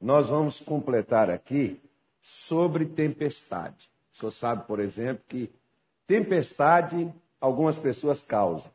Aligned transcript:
nós 0.00 0.28
vamos 0.28 0.60
completar 0.60 1.30
aqui 1.30 1.80
sobre 2.20 2.84
tempestade. 2.86 3.90
O 4.12 4.18
senhor 4.18 4.32
sabe, 4.32 4.66
por 4.66 4.80
exemplo, 4.80 5.22
que 5.28 5.50
tempestade 6.06 7.12
algumas 7.40 7.76
pessoas 7.78 8.22
causam. 8.22 8.70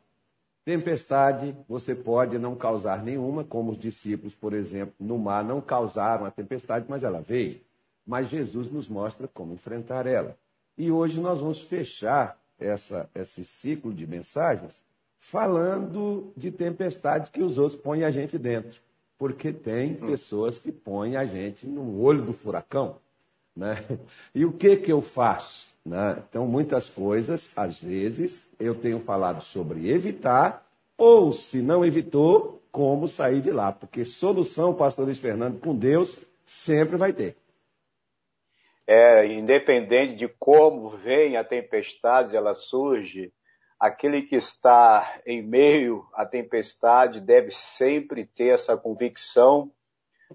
Tempestade 0.64 1.56
você 1.68 1.94
pode 1.94 2.38
não 2.38 2.54
causar 2.54 3.02
nenhuma, 3.02 3.42
como 3.42 3.72
os 3.72 3.78
discípulos, 3.78 4.34
por 4.34 4.52
exemplo, 4.52 4.94
no 4.98 5.18
mar 5.18 5.44
não 5.44 5.60
causaram 5.60 6.24
a 6.24 6.30
tempestade, 6.30 6.86
mas 6.88 7.02
ela 7.02 7.20
veio. 7.20 7.60
Mas 8.06 8.28
Jesus 8.28 8.70
nos 8.70 8.88
mostra 8.88 9.26
como 9.26 9.54
enfrentar 9.54 10.06
ela. 10.06 10.36
E 10.78 10.90
hoje 10.90 11.20
nós 11.20 11.40
vamos 11.40 11.60
fechar 11.60 12.38
essa, 12.58 13.10
esse 13.14 13.44
ciclo 13.44 13.92
de 13.92 14.06
mensagens 14.06 14.80
falando 15.18 16.32
de 16.36 16.50
tempestade 16.50 17.30
que 17.30 17.42
os 17.42 17.58
outros 17.58 17.80
põem 17.80 18.04
a 18.04 18.10
gente 18.10 18.38
dentro. 18.38 18.80
Porque 19.22 19.52
tem 19.52 19.92
hum. 19.92 20.08
pessoas 20.08 20.58
que 20.58 20.72
põem 20.72 21.14
a 21.14 21.24
gente 21.24 21.64
no 21.64 22.02
olho 22.02 22.22
do 22.22 22.32
furacão. 22.32 22.96
Né? 23.54 23.76
E 24.34 24.44
o 24.44 24.52
que, 24.52 24.74
que 24.74 24.90
eu 24.90 25.00
faço? 25.00 25.68
Né? 25.86 26.20
Então, 26.28 26.44
muitas 26.44 26.88
coisas, 26.88 27.48
às 27.54 27.80
vezes, 27.80 28.44
eu 28.58 28.74
tenho 28.74 28.98
falado 28.98 29.40
sobre 29.40 29.88
evitar, 29.88 30.66
ou 30.98 31.32
se 31.32 31.62
não 31.62 31.84
evitou, 31.84 32.60
como 32.72 33.06
sair 33.06 33.40
de 33.40 33.52
lá. 33.52 33.70
Porque 33.70 34.04
solução, 34.04 34.74
pastor 34.74 35.04
Luiz 35.04 35.20
Fernando, 35.20 35.60
com 35.60 35.72
Deus, 35.72 36.18
sempre 36.44 36.96
vai 36.96 37.12
ter. 37.12 37.36
É, 38.84 39.24
independente 39.28 40.16
de 40.16 40.26
como 40.26 40.90
vem 40.90 41.36
a 41.36 41.44
tempestade, 41.44 42.34
ela 42.34 42.56
surge, 42.56 43.32
aquele 43.82 44.22
que 44.22 44.36
está 44.36 45.20
em 45.26 45.42
meio 45.42 46.06
à 46.14 46.24
tempestade 46.24 47.20
deve 47.20 47.50
sempre 47.50 48.24
ter 48.24 48.54
essa 48.54 48.76
convicção 48.76 49.72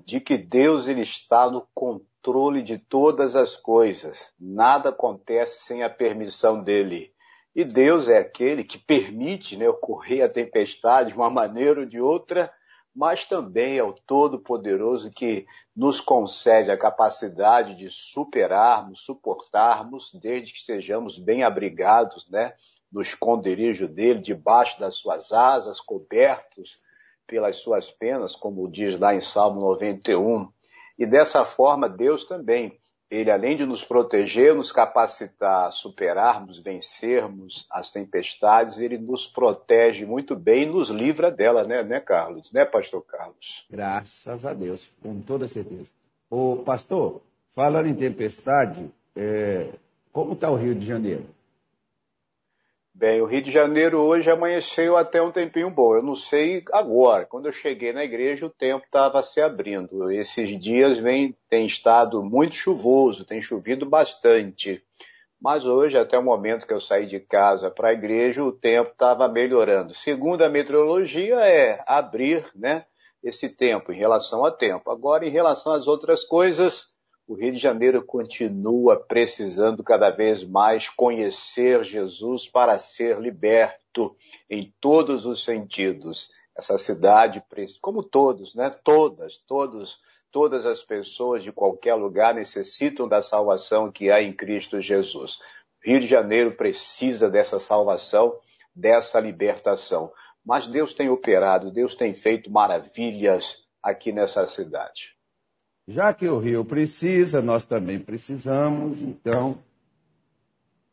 de 0.05 0.19
que 0.19 0.37
Deus 0.37 0.85
ele 0.85 1.03
está 1.03 1.49
no 1.49 1.65
controle 1.73 2.61
de 2.61 2.77
todas 2.77 3.37
as 3.37 3.55
coisas. 3.55 4.33
Nada 4.37 4.89
acontece 4.89 5.65
sem 5.65 5.81
a 5.81 5.89
permissão 5.89 6.61
dele. 6.61 7.13
E 7.55 7.63
Deus 7.63 8.09
é 8.09 8.17
aquele 8.17 8.65
que 8.65 8.77
permite 8.77 9.55
né, 9.55 9.69
ocorrer 9.69 10.25
a 10.25 10.29
tempestade 10.29 11.13
de 11.13 11.17
uma 11.17 11.29
maneira 11.29 11.79
ou 11.79 11.85
de 11.85 12.01
outra, 12.01 12.51
mas 12.97 13.25
também 13.25 13.77
é 13.77 13.83
o 13.83 13.93
Todo-Poderoso 13.93 15.11
que 15.11 15.45
nos 15.75 16.01
concede 16.01 16.71
a 16.71 16.77
capacidade 16.77 17.75
de 17.75 17.91
superarmos, 17.91 19.01
suportarmos, 19.01 20.11
desde 20.19 20.51
que 20.51 20.57
estejamos 20.57 21.15
bem 21.15 21.43
abrigados, 21.43 22.27
né, 22.27 22.55
no 22.91 22.99
esconderijo 22.99 23.87
dele, 23.87 24.19
debaixo 24.19 24.79
das 24.79 24.95
suas 24.95 25.31
asas, 25.31 25.79
cobertos 25.79 26.79
pelas 27.27 27.57
suas 27.57 27.91
penas, 27.91 28.35
como 28.35 28.67
diz 28.67 28.99
lá 28.99 29.13
em 29.13 29.21
Salmo 29.21 29.61
91. 29.61 30.51
E 30.97 31.05
dessa 31.05 31.45
forma, 31.45 31.87
Deus 31.87 32.25
também, 32.25 32.79
ele 33.09 33.31
além 33.31 33.55
de 33.55 33.65
nos 33.65 33.83
proteger, 33.83 34.53
nos 34.53 34.71
capacitar 34.71 35.67
a 35.67 35.71
superarmos, 35.71 36.59
vencermos 36.59 37.65
as 37.71 37.91
tempestades, 37.91 38.77
ele 38.77 38.97
nos 38.97 39.25
protege 39.25 40.05
muito 40.05 40.35
bem 40.35 40.63
e 40.63 40.65
nos 40.65 40.89
livra 40.89 41.31
dela, 41.31 41.63
né, 41.63 41.83
né, 41.83 41.99
Carlos? 41.99 42.51
Né, 42.51 42.65
pastor 42.65 43.01
Carlos? 43.05 43.65
Graças 43.69 44.45
a 44.45 44.53
Deus, 44.53 44.89
com 45.01 45.21
toda 45.21 45.47
certeza. 45.47 45.89
O 46.29 46.57
pastor, 46.57 47.21
falando 47.55 47.87
em 47.87 47.95
tempestade, 47.95 48.89
é, 49.15 49.69
como 50.11 50.33
está 50.33 50.49
o 50.49 50.55
Rio 50.55 50.75
de 50.75 50.85
Janeiro? 50.85 51.25
Bem, 52.99 53.21
o 53.21 53.25
Rio 53.25 53.43
de 53.43 53.51
Janeiro 53.51 54.01
hoje 54.01 54.27
amanheceu 54.31 54.97
até 54.97 55.21
um 55.21 55.31
tempinho 55.31 55.69
bom. 55.69 55.93
Eu 55.93 56.01
não 56.01 56.15
sei 56.15 56.63
agora. 56.73 57.27
Quando 57.27 57.45
eu 57.45 57.51
cheguei 57.51 57.93
na 57.93 58.03
igreja, 58.03 58.47
o 58.47 58.49
tempo 58.49 58.87
estava 58.87 59.21
se 59.21 59.39
abrindo. 59.39 60.09
Esses 60.09 60.59
dias 60.59 60.97
vem, 60.97 61.37
tem 61.47 61.67
estado 61.67 62.23
muito 62.23 62.55
chuvoso, 62.55 63.23
tem 63.23 63.39
chovido 63.39 63.85
bastante. 63.85 64.83
Mas 65.39 65.63
hoje, 65.63 65.95
até 65.95 66.17
o 66.17 66.23
momento 66.23 66.65
que 66.65 66.73
eu 66.73 66.81
saí 66.81 67.05
de 67.05 67.19
casa 67.19 67.69
para 67.69 67.89
a 67.89 67.93
igreja, 67.93 68.43
o 68.43 68.51
tempo 68.51 68.89
estava 68.89 69.27
melhorando. 69.27 69.93
Segundo 69.93 70.41
a 70.41 70.49
meteorologia, 70.49 71.35
é 71.35 71.79
abrir 71.85 72.49
né, 72.55 72.83
esse 73.23 73.47
tempo, 73.47 73.91
em 73.91 73.95
relação 73.95 74.43
ao 74.43 74.51
tempo. 74.51 74.89
Agora, 74.89 75.23
em 75.23 75.29
relação 75.29 75.71
às 75.71 75.87
outras 75.87 76.23
coisas, 76.23 76.96
o 77.27 77.35
Rio 77.35 77.51
de 77.51 77.57
Janeiro 77.57 78.01
continua 78.01 78.97
precisando 78.97 79.83
cada 79.83 80.09
vez 80.09 80.45
mais 80.45 80.87
conhecer 80.87 81.83
Jesus 81.83 82.47
para 82.47 82.79
ser 82.79 83.19
liberto 83.19 84.15
em 84.49 84.73
todos 84.79 85.25
os 85.25 85.43
sentidos. 85.43 86.31
Essa 86.55 86.77
cidade, 86.77 87.43
como 87.81 88.01
todos, 88.01 88.55
né? 88.55 88.69
Todas, 88.81 89.37
todos, 89.37 89.99
todas 90.31 90.65
as 90.65 90.81
pessoas 90.81 91.43
de 91.43 91.51
qualquer 91.51 91.95
lugar 91.95 92.33
necessitam 92.33 93.09
da 93.09 93.21
salvação 93.21 93.91
que 93.91 94.09
há 94.09 94.21
em 94.21 94.31
Cristo 94.31 94.79
Jesus. 94.79 95.39
Rio 95.83 95.99
de 95.99 96.07
Janeiro 96.07 96.55
precisa 96.55 97.29
dessa 97.29 97.59
salvação, 97.59 98.39
dessa 98.73 99.19
libertação. 99.19 100.11
Mas 100.45 100.65
Deus 100.65 100.93
tem 100.93 101.09
operado, 101.09 101.71
Deus 101.71 101.93
tem 101.93 102.13
feito 102.13 102.49
maravilhas 102.49 103.67
aqui 103.83 104.13
nessa 104.13 104.47
cidade. 104.47 105.16
Já 105.87 106.13
que 106.13 106.27
o 106.27 106.37
Rio 106.37 106.65
precisa, 106.65 107.41
nós 107.41 107.63
também 107.63 107.97
precisamos, 107.97 109.01
então 109.01 109.57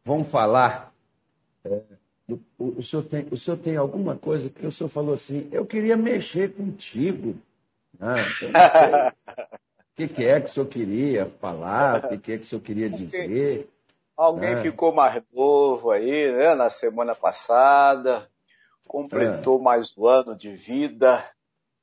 vamos 0.05 0.29
falar. 0.29 0.95
É, 1.65 1.81
o, 2.29 2.39
o, 2.79 2.83
senhor 2.83 3.03
tem, 3.03 3.27
o 3.31 3.37
senhor 3.37 3.57
tem 3.57 3.77
alguma 3.77 4.17
coisa 4.17 4.49
que 4.49 4.65
o 4.65 4.71
senhor 4.71 4.89
falou 4.89 5.15
assim, 5.15 5.49
eu 5.51 5.67
queria 5.67 5.97
mexer 5.97 6.55
contigo. 6.55 7.35
Ah, 8.01 8.15
o 9.11 9.13
que, 9.97 10.07
que, 10.07 10.25
é 10.25 10.41
que 10.41 10.49
o 10.49 10.53
senhor 10.53 10.67
queria 10.67 11.27
falar? 11.41 12.05
O 12.05 12.09
que, 12.11 12.19
que 12.19 12.33
é 12.33 12.39
que 12.39 12.45
o 12.45 12.47
senhor 12.47 12.63
queria 12.63 12.89
dizer? 12.89 13.69
Alguém 14.17 14.55
ah. 14.55 14.59
ficou 14.59 14.95
mais 14.95 15.21
novo 15.35 15.91
aí, 15.91 16.31
né, 16.31 16.55
na 16.55 16.71
semana 16.71 17.17
passada, 17.17 18.31
completou 18.87 19.59
ah. 19.59 19.63
mais 19.63 19.93
um 19.99 20.07
ano 20.07 20.37
de 20.37 20.55
vida. 20.55 21.25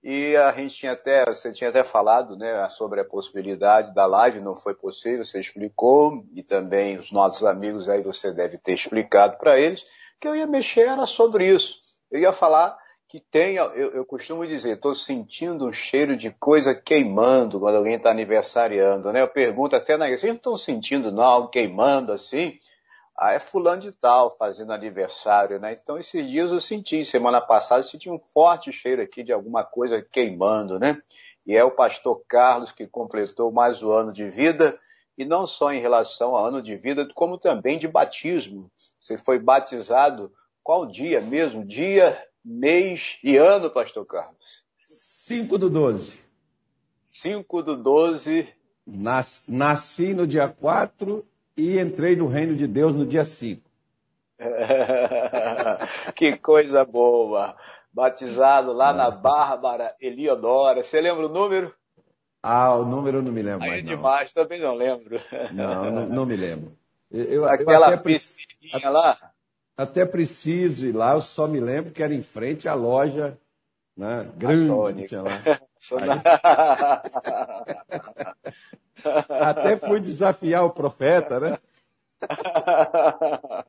E 0.04 0.36
a 0.36 0.52
gente 0.54 0.76
tinha 0.76 0.94
até, 0.94 1.24
você 1.26 1.52
tinha 1.52 1.70
até 1.70 1.84
falado, 1.84 2.36
né, 2.36 2.68
sobre 2.70 3.00
a 3.00 3.06
possibilidade 3.06 3.94
da 3.94 4.08
live, 4.08 4.42
não 4.42 4.56
foi 4.56 4.74
possível, 4.74 5.24
você 5.24 5.40
explicou, 5.40 6.26
e 6.34 6.42
também 6.42 6.98
os 6.98 7.12
nossos 7.12 7.44
amigos 7.44 7.88
aí 7.88 8.02
você 8.02 8.32
deve 8.32 8.58
ter 8.58 8.74
explicado 8.74 9.38
para 9.38 9.60
eles, 9.60 9.86
que 10.20 10.28
eu 10.28 10.36
ia 10.36 10.48
mexer 10.48 10.88
era 10.88 11.06
sobre 11.06 11.46
isso. 11.46 11.80
Eu 12.10 12.20
ia 12.20 12.34
falar 12.34 12.76
que 13.08 13.20
tem, 13.20 13.56
eu, 13.56 13.74
eu 13.74 14.06
costumo 14.06 14.48
dizer, 14.48 14.76
estou 14.76 14.96
sentindo 14.96 15.68
um 15.68 15.74
cheiro 15.74 16.16
de 16.16 16.32
coisa 16.32 16.74
queimando 16.74 17.60
quando 17.60 17.76
alguém 17.76 17.96
está 17.96 18.10
aniversariando, 18.10 19.12
né? 19.12 19.22
Eu 19.22 19.28
pergunto 19.28 19.76
até 19.76 19.98
na 19.98 20.06
igreja, 20.06 20.22
vocês 20.22 20.32
não 20.32 20.38
estão 20.38 20.58
sentindo 20.58 21.12
não, 21.12 21.24
algo 21.24 21.50
queimando 21.50 22.14
assim? 22.14 22.58
Ah, 23.22 23.34
é 23.34 23.40
fulano 23.40 23.80
de 23.80 23.92
tal 23.92 24.36
fazendo 24.36 24.74
aniversário, 24.74 25.60
né? 25.60 25.78
Então 25.80 26.00
esses 26.00 26.28
dias 26.28 26.52
eu 26.52 26.60
senti, 26.60 27.06
semana 27.06 27.40
passada, 27.40 27.82
eu 27.82 27.88
senti 27.88 28.10
um 28.10 28.18
forte 28.18 28.72
cheiro 28.72 29.00
aqui 29.00 29.22
de 29.22 29.32
alguma 29.32 29.64
coisa 29.64 30.02
queimando, 30.02 30.80
né? 30.80 31.00
E 31.46 31.56
é 31.56 31.64
o 31.64 31.70
pastor 31.70 32.24
Carlos 32.28 32.72
que 32.72 32.88
completou 32.88 33.52
mais 33.52 33.84
um 33.84 33.92
ano 33.92 34.12
de 34.12 34.28
vida, 34.28 34.76
e 35.16 35.24
não 35.24 35.46
só 35.46 35.72
em 35.72 35.80
relação 35.80 36.36
ao 36.36 36.48
ano 36.48 36.64
de 36.64 36.76
vida, 36.76 37.08
como 37.14 37.38
também 37.38 37.78
de 37.78 37.88
batismo. 37.88 38.72
Você 39.00 39.20
foi 39.20 39.38
batizado 39.38 40.34
qual 40.64 40.88
dia 40.88 41.22
mesmo? 41.22 41.64
Dia, 41.64 42.20
mês 42.44 43.20
e 43.24 43.38
ano, 43.38 43.70
pastor 43.70 44.04
Carlos? 44.04 44.64
5 44.84 45.60
do 45.60 45.70
12. 45.70 46.20
5 47.12 47.62
do 47.62 47.78
12. 47.78 48.52
Nas, 48.88 49.44
nasci 49.48 50.12
no 50.12 50.26
dia 50.26 50.50
4 50.50 51.24
e 51.62 51.80
entrei 51.80 52.16
no 52.16 52.28
reino 52.28 52.56
de 52.56 52.66
Deus 52.66 52.96
no 52.96 53.06
dia 53.06 53.24
5. 53.24 53.62
que 56.16 56.36
coisa 56.38 56.84
boa! 56.84 57.56
Batizado 57.94 58.74
lá 58.74 58.92
na 58.92 59.12
Bárbara 59.12 59.94
Eliodora. 60.02 60.84
Você 60.84 61.00
lembra 61.00 61.28
o 61.28 61.30
número? 61.30 61.72
Ah, 62.42 62.74
o 62.74 62.86
número 62.86 63.20
eu 63.20 63.22
não 63.22 63.32
me 63.32 63.44
lembro. 63.44 63.64
Aí 63.64 63.70
mais, 63.70 63.84
demais, 63.84 64.34
também 64.34 64.60
não 64.60 64.74
lembro. 64.74 65.22
Não, 65.52 65.92
não, 65.92 66.08
não 66.08 66.26
me 66.26 66.36
lembro. 66.36 66.76
Eu, 67.12 67.46
Aquela 67.46 67.92
eu 67.92 68.00
piscininha 68.00 68.90
lá? 68.90 69.16
Até 69.78 70.04
preciso 70.06 70.88
ir 70.88 70.94
lá, 70.94 71.14
eu 71.14 71.22
só 71.22 71.48
me 71.48 71.60
lembro 71.60 71.92
que 71.92 72.02
era 72.02 72.14
em 72.14 72.24
frente 72.24 72.68
à 72.68 72.74
loja 72.74 73.38
né, 73.96 74.28
grande 74.36 75.04
que 75.04 75.10
tinha 75.10 75.22
lá. 75.22 75.40
Até 79.30 79.78
fui 79.78 80.00
desafiar 80.00 80.64
o 80.66 80.70
profeta, 80.70 81.40
né? 81.40 81.58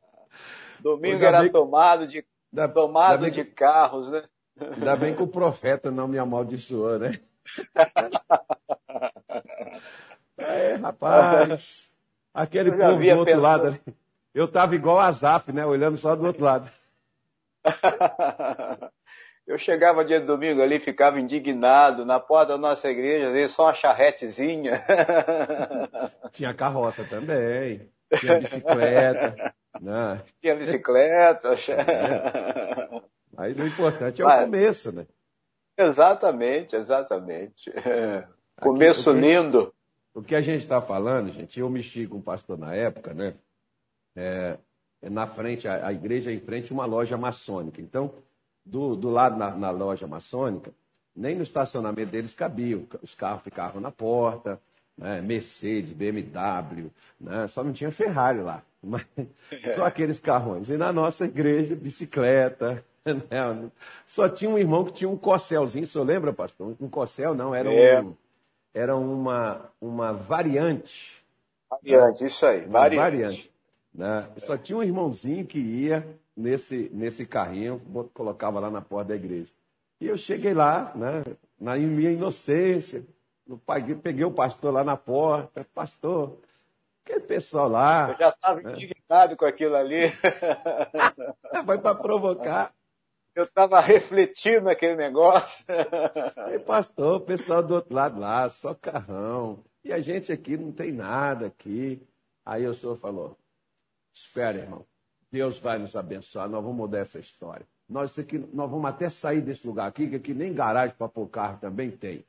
Domingo 0.80 1.24
era 1.24 1.48
tomado 1.48 2.06
de, 2.06 2.24
da, 2.52 2.68
tomado 2.68 3.30
de 3.30 3.44
carros, 3.44 4.10
né? 4.10 4.24
Ainda 4.60 4.96
bem 4.96 5.14
que 5.14 5.22
o 5.22 5.28
profeta 5.28 5.90
não 5.90 6.06
me 6.06 6.18
amaldiçoou, 6.18 6.98
né? 6.98 7.20
É, 10.38 10.74
rapaz, 10.74 11.88
aquele 12.34 12.72
povo 12.72 13.00
do 13.00 13.18
outro 13.18 13.40
lado. 13.40 13.78
Eu 14.34 14.46
estava 14.46 14.74
igual 14.74 14.98
a 14.98 15.10
Zaf, 15.12 15.52
né? 15.52 15.64
Olhando 15.64 15.96
só 15.96 16.16
do 16.16 16.26
outro 16.26 16.42
lado. 16.44 16.68
Eu 19.46 19.58
chegava 19.58 20.04
dia 20.04 20.20
de 20.20 20.26
domingo 20.26 20.62
ali, 20.62 20.78
ficava 20.78 21.20
indignado, 21.20 22.04
na 22.04 22.20
porta 22.20 22.52
da 22.52 22.58
nossa 22.58 22.88
igreja, 22.88 23.28
ali, 23.28 23.48
só 23.48 23.64
uma 23.64 23.74
charretezinha. 23.74 24.82
Tinha 26.30 26.54
carroça 26.54 27.04
também, 27.04 27.90
tinha 28.18 28.38
bicicleta. 28.38 29.54
Né? 29.80 30.22
Tinha 30.40 30.54
bicicleta. 30.54 31.54
É. 33.34 33.34
Mas 33.34 33.56
o 33.56 33.66
importante 33.66 34.20
é 34.20 34.26
o 34.26 34.40
começo, 34.42 34.92
né? 34.92 35.06
Exatamente, 35.76 36.76
exatamente. 36.76 37.72
Começo 38.60 39.10
Aqui, 39.10 39.20
lindo. 39.20 39.74
O 40.14 40.22
que 40.22 40.34
a 40.34 40.40
gente 40.40 40.62
está 40.62 40.80
falando, 40.80 41.32
gente, 41.32 41.58
eu 41.58 41.68
mexi 41.70 42.06
com 42.06 42.18
o 42.18 42.22
pastor 42.22 42.58
na 42.58 42.74
época, 42.74 43.14
né? 43.14 43.34
É, 44.14 44.58
é 45.00 45.10
na 45.10 45.26
frente, 45.26 45.66
a, 45.66 45.86
a, 45.86 45.92
igreja 45.92 46.30
é 46.30 46.34
em 46.34 46.40
frente 46.40 46.72
uma 46.72 46.84
loja 46.84 47.16
maçônica. 47.16 47.80
Então, 47.80 48.12
do, 48.64 48.96
do 48.96 49.10
lado 49.10 49.36
na, 49.36 49.50
na 49.50 49.70
loja 49.70 50.06
maçônica, 50.06 50.72
nem 51.14 51.34
no 51.36 51.42
estacionamento 51.42 52.10
deles 52.10 52.32
cabia. 52.32 52.80
Os 53.02 53.14
carros 53.14 53.42
ficavam 53.42 53.80
na 53.80 53.90
porta, 53.90 54.60
né? 54.96 55.20
Mercedes, 55.20 55.92
BMW, 55.92 56.90
né? 57.20 57.46
só 57.48 57.62
não 57.62 57.72
tinha 57.72 57.90
Ferrari 57.90 58.40
lá. 58.40 58.62
Mas, 58.82 59.06
só 59.74 59.86
aqueles 59.86 60.18
carrões. 60.18 60.68
E 60.68 60.76
na 60.76 60.92
nossa 60.92 61.24
igreja, 61.24 61.76
bicicleta, 61.76 62.84
Né? 63.04 63.70
Só 64.06 64.28
tinha 64.28 64.50
um 64.50 64.58
irmão 64.58 64.84
que 64.84 64.92
tinha 64.92 65.10
um 65.10 65.16
corcelzinho, 65.16 65.84
o 65.84 65.86
senhor 65.86 66.04
lembra, 66.04 66.32
pastor? 66.32 66.76
Um 66.80 66.88
corcel, 66.88 67.34
não, 67.34 67.54
era, 67.54 67.72
é. 67.72 68.00
um, 68.00 68.14
era 68.72 68.96
uma, 68.96 69.70
uma 69.80 70.12
variante. 70.12 71.22
Variante, 71.68 72.24
isso 72.24 72.46
aí, 72.46 72.64
variante. 72.66 72.96
variante 72.96 73.51
né? 73.94 74.28
Só 74.38 74.56
tinha 74.56 74.78
um 74.78 74.82
irmãozinho 74.82 75.46
que 75.46 75.58
ia 75.58 76.06
nesse, 76.36 76.90
nesse 76.92 77.26
carrinho, 77.26 77.80
colocava 78.14 78.58
lá 78.58 78.70
na 78.70 78.80
porta 78.80 79.10
da 79.10 79.16
igreja. 79.16 79.50
E 80.00 80.06
eu 80.08 80.16
cheguei 80.16 80.54
lá, 80.54 80.92
né, 80.94 81.22
na 81.60 81.76
minha 81.76 82.10
inocência, 82.10 83.04
peguei 84.02 84.24
o 84.24 84.32
pastor 84.32 84.72
lá 84.72 84.82
na 84.82 84.96
porta, 84.96 85.64
pastor, 85.74 86.38
aquele 87.04 87.20
pessoal 87.20 87.68
lá. 87.68 88.10
Eu 88.10 88.18
já 88.18 88.28
estava 88.30 88.60
né? 88.60 88.72
indignado 88.72 89.36
com 89.36 89.44
aquilo 89.44 89.76
ali. 89.76 90.06
Vai 91.64 91.78
para 91.78 91.94
provocar. 91.94 92.72
Eu 93.34 93.44
estava 93.44 93.80
refletindo 93.80 94.68
aquele 94.68 94.96
negócio. 94.96 95.64
E 96.52 96.58
pastor, 96.58 97.16
o 97.16 97.20
pessoal 97.20 97.62
do 97.62 97.74
outro 97.76 97.94
lado 97.94 98.20
lá, 98.20 98.48
só 98.48 98.74
carrão. 98.74 99.64
E 99.84 99.92
a 99.92 100.00
gente 100.00 100.30
aqui 100.32 100.56
não 100.56 100.70
tem 100.70 100.92
nada 100.92 101.46
aqui. 101.46 102.00
Aí 102.44 102.66
o 102.66 102.74
senhor 102.74 102.96
falou: 102.96 103.36
Espera, 104.14 104.58
irmão. 104.58 104.84
Deus 105.30 105.58
vai 105.58 105.78
nos 105.78 105.96
abençoar. 105.96 106.48
Nós 106.48 106.62
vamos 106.62 106.76
mudar 106.76 106.98
essa 106.98 107.18
história. 107.18 107.66
Nós, 107.88 108.18
aqui, 108.18 108.38
nós 108.52 108.70
vamos 108.70 108.86
até 108.86 109.08
sair 109.08 109.40
desse 109.40 109.66
lugar 109.66 109.86
aqui, 109.86 110.08
que 110.08 110.16
aqui 110.16 110.34
nem 110.34 110.52
garagem 110.52 110.94
para 110.96 111.08
pôr 111.08 111.26
carro 111.28 111.58
também 111.60 111.90
tem. 111.90 112.24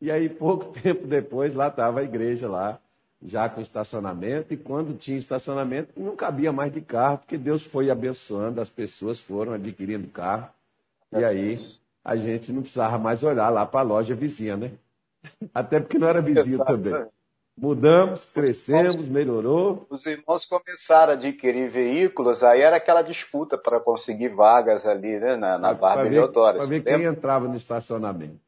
E 0.00 0.10
aí, 0.10 0.28
pouco 0.28 0.66
tempo 0.80 1.06
depois, 1.06 1.54
lá 1.54 1.68
estava 1.68 2.00
a 2.00 2.02
igreja 2.02 2.48
lá, 2.48 2.78
já 3.22 3.48
com 3.48 3.60
estacionamento, 3.60 4.54
e 4.54 4.56
quando 4.56 4.96
tinha 4.96 5.18
estacionamento, 5.18 5.92
não 6.00 6.16
cabia 6.16 6.52
mais 6.52 6.72
de 6.72 6.80
carro, 6.80 7.18
porque 7.18 7.36
Deus 7.36 7.64
foi 7.64 7.90
abençoando, 7.90 8.60
as 8.60 8.70
pessoas 8.70 9.20
foram 9.20 9.52
adquirindo 9.52 10.08
carro, 10.08 10.48
e 11.12 11.22
aí 11.22 11.58
a 12.04 12.16
gente 12.16 12.52
não 12.52 12.62
precisava 12.62 12.98
mais 12.98 13.22
olhar 13.22 13.50
lá 13.50 13.66
para 13.66 13.80
a 13.80 13.84
loja 13.84 14.14
vizinha, 14.14 14.56
né? 14.56 14.72
Até 15.52 15.80
porque 15.80 15.98
não 15.98 16.08
era 16.08 16.22
vizinho 16.22 16.64
também. 16.64 16.94
Mudamos, 17.56 18.24
crescemos, 18.24 19.06
melhorou. 19.06 19.86
Os 19.90 20.04
irmãos 20.06 20.46
começaram 20.46 21.12
a 21.12 21.16
adquirir 21.16 21.68
veículos, 21.68 22.42
aí 22.42 22.62
era 22.62 22.76
aquela 22.76 23.02
disputa 23.02 23.58
para 23.58 23.78
conseguir 23.78 24.28
vagas 24.28 24.86
ali, 24.86 25.18
né, 25.18 25.36
na, 25.36 25.58
na 25.58 25.74
Barra 25.74 26.06
Eleodoro. 26.06 26.56
Para 26.56 26.66
ver 26.66 26.82
quem 26.82 27.04
entrava 27.04 27.46
no 27.46 27.56
estacionamento. 27.56 28.40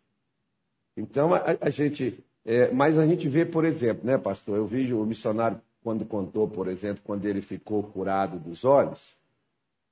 Então, 0.97 1.35
a, 1.35 1.43
a 1.61 1.69
gente 1.69 2.25
é, 2.45 2.73
mas 2.73 2.99
a 2.99 3.07
gente 3.07 3.29
vê, 3.29 3.45
por 3.45 3.65
exemplo, 3.65 4.05
né, 4.05 4.19
pastor? 4.19 4.57
Eu 4.57 4.67
vejo 4.67 5.01
o 5.01 5.07
missionário, 5.07 5.61
quando 5.83 6.05
contou, 6.05 6.49
por 6.49 6.69
exemplo, 6.69 7.03
quando 7.05 7.25
ele 7.25 7.41
ficou 7.41 7.83
curado 7.83 8.39
dos 8.39 8.65
olhos, 8.65 9.17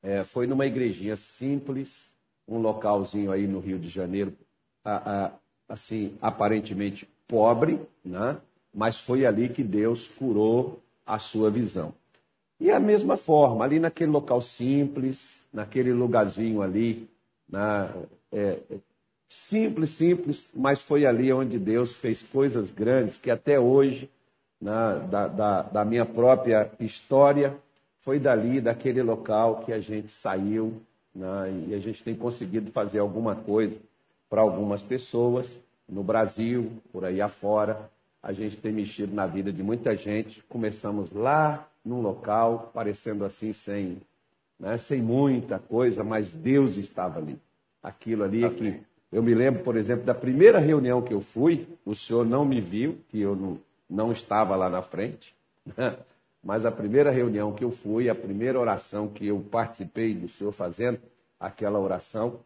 é, 0.02 0.24
foi 0.24 0.46
numa 0.46 0.66
igrejinha 0.66 1.16
simples, 1.16 2.10
um 2.46 2.58
localzinho 2.58 3.30
aí 3.30 3.46
no 3.46 3.60
Rio 3.60 3.78
de 3.78 3.88
Janeiro, 3.88 4.36
a, 4.84 5.26
a, 5.26 5.32
assim, 5.68 6.16
aparentemente 6.20 7.08
pobre, 7.28 7.80
né? 8.04 8.36
Mas 8.72 9.00
foi 9.00 9.26
ali 9.26 9.48
que 9.48 9.62
Deus 9.62 10.08
curou 10.08 10.80
a 11.06 11.18
sua 11.18 11.50
visão. 11.50 11.92
E 12.58 12.70
a 12.70 12.78
mesma 12.78 13.16
forma, 13.16 13.64
ali 13.64 13.78
naquele 13.78 14.10
local 14.10 14.40
simples, 14.40 15.40
naquele 15.52 15.92
lugarzinho 15.92 16.62
ali, 16.62 17.08
na, 17.48 17.90
é, 18.30 18.58
Simples, 19.30 19.90
simples, 19.90 20.44
mas 20.52 20.82
foi 20.82 21.06
ali 21.06 21.32
onde 21.32 21.56
Deus 21.56 21.94
fez 21.94 22.20
coisas 22.20 22.68
grandes 22.68 23.16
que 23.16 23.30
até 23.30 23.60
hoje, 23.60 24.10
na, 24.60 24.94
da, 24.94 25.28
da, 25.28 25.62
da 25.62 25.84
minha 25.84 26.04
própria 26.04 26.68
história, 26.80 27.56
foi 28.00 28.18
dali, 28.18 28.60
daquele 28.60 29.00
local 29.04 29.62
que 29.64 29.72
a 29.72 29.78
gente 29.78 30.10
saiu 30.10 30.82
né, 31.14 31.64
e 31.68 31.74
a 31.76 31.78
gente 31.78 32.02
tem 32.02 32.12
conseguido 32.12 32.72
fazer 32.72 32.98
alguma 32.98 33.36
coisa 33.36 33.76
para 34.28 34.40
algumas 34.40 34.82
pessoas 34.82 35.56
no 35.88 36.02
Brasil, 36.02 36.72
por 36.90 37.04
aí 37.04 37.20
afora. 37.20 37.88
A 38.22 38.32
gente 38.32 38.56
tem 38.56 38.72
mexido 38.72 39.14
na 39.14 39.26
vida 39.26 39.52
de 39.52 39.62
muita 39.62 39.96
gente. 39.96 40.42
Começamos 40.48 41.10
lá 41.12 41.66
num 41.84 42.00
local, 42.00 42.70
parecendo 42.74 43.24
assim, 43.24 43.52
sem, 43.52 44.00
né, 44.58 44.76
sem 44.76 45.00
muita 45.00 45.58
coisa, 45.58 46.04
mas 46.04 46.32
Deus 46.32 46.76
estava 46.76 47.18
ali. 47.18 47.38
Aquilo 47.82 48.24
ali 48.24 48.44
é 48.44 48.50
que 48.50 48.80
eu 49.10 49.22
me 49.22 49.34
lembro, 49.34 49.64
por 49.64 49.76
exemplo, 49.76 50.04
da 50.04 50.14
primeira 50.14 50.58
reunião 50.58 51.02
que 51.02 51.12
eu 51.12 51.20
fui, 51.20 51.66
o 51.84 51.94
senhor 51.94 52.24
não 52.24 52.44
me 52.44 52.60
viu, 52.60 52.98
que 53.08 53.20
eu 53.20 53.34
não, 53.34 53.58
não 53.88 54.12
estava 54.12 54.54
lá 54.54 54.68
na 54.68 54.82
frente, 54.82 55.34
né? 55.76 55.96
mas 56.44 56.64
a 56.64 56.70
primeira 56.70 57.10
reunião 57.10 57.52
que 57.52 57.64
eu 57.64 57.70
fui, 57.70 58.08
a 58.08 58.14
primeira 58.14 58.58
oração 58.60 59.08
que 59.08 59.26
eu 59.26 59.40
participei 59.50 60.14
do 60.14 60.28
senhor 60.28 60.52
fazendo, 60.52 61.00
aquela 61.40 61.78
oração, 61.78 62.38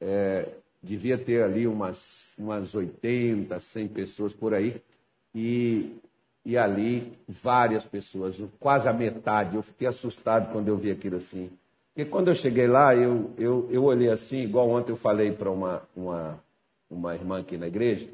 é, 0.00 0.46
devia 0.82 1.16
ter 1.16 1.42
ali 1.42 1.66
umas, 1.66 2.26
umas 2.38 2.74
80, 2.74 3.58
100 3.58 3.88
pessoas 3.88 4.34
por 4.34 4.52
aí, 4.52 4.82
e, 5.34 5.96
e 6.44 6.56
ali 6.56 7.12
várias 7.28 7.84
pessoas, 7.84 8.40
quase 8.58 8.88
a 8.88 8.92
metade. 8.92 9.56
Eu 9.56 9.62
fiquei 9.62 9.86
assustado 9.86 10.52
quando 10.52 10.68
eu 10.68 10.76
vi 10.76 10.90
aquilo 10.90 11.16
assim. 11.16 11.50
Porque 11.94 12.08
quando 12.08 12.28
eu 12.28 12.34
cheguei 12.34 12.66
lá, 12.66 12.94
eu, 12.94 13.30
eu, 13.36 13.68
eu 13.70 13.84
olhei 13.84 14.10
assim, 14.10 14.42
igual 14.42 14.70
ontem 14.70 14.92
eu 14.92 14.96
falei 14.96 15.32
para 15.32 15.50
uma, 15.50 15.82
uma, 15.94 16.42
uma 16.88 17.14
irmã 17.14 17.40
aqui 17.40 17.56
na 17.56 17.66
igreja, 17.66 18.08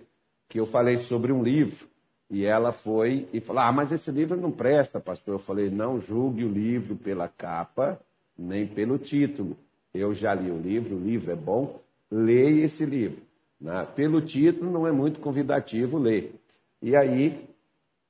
que 0.48 0.58
eu 0.58 0.66
falei 0.66 0.96
sobre 0.96 1.32
um 1.32 1.42
livro, 1.42 1.86
e 2.28 2.44
ela 2.44 2.72
foi 2.72 3.28
e 3.32 3.40
falou: 3.40 3.62
Ah, 3.62 3.72
mas 3.72 3.92
esse 3.92 4.10
livro 4.10 4.36
não 4.36 4.50
presta, 4.50 4.98
pastor. 4.98 5.34
Eu 5.34 5.38
falei: 5.38 5.70
Não 5.70 6.00
julgue 6.00 6.44
o 6.44 6.48
livro 6.50 6.96
pela 6.96 7.28
capa, 7.28 8.00
nem 8.36 8.66
pelo 8.66 8.98
título. 8.98 9.56
Eu 9.94 10.12
já 10.12 10.34
li 10.34 10.50
o 10.50 10.58
livro, 10.58 10.96
o 10.96 11.00
livro 11.00 11.30
é 11.30 11.36
bom, 11.36 11.80
leia 12.10 12.64
esse 12.64 12.84
livro. 12.84 13.22
Né? 13.60 13.86
Pelo 13.94 14.20
título, 14.20 14.70
não 14.70 14.86
é 14.86 14.92
muito 14.92 15.20
convidativo 15.20 15.98
ler. 15.98 16.34
E 16.80 16.94
aí, 16.94 17.48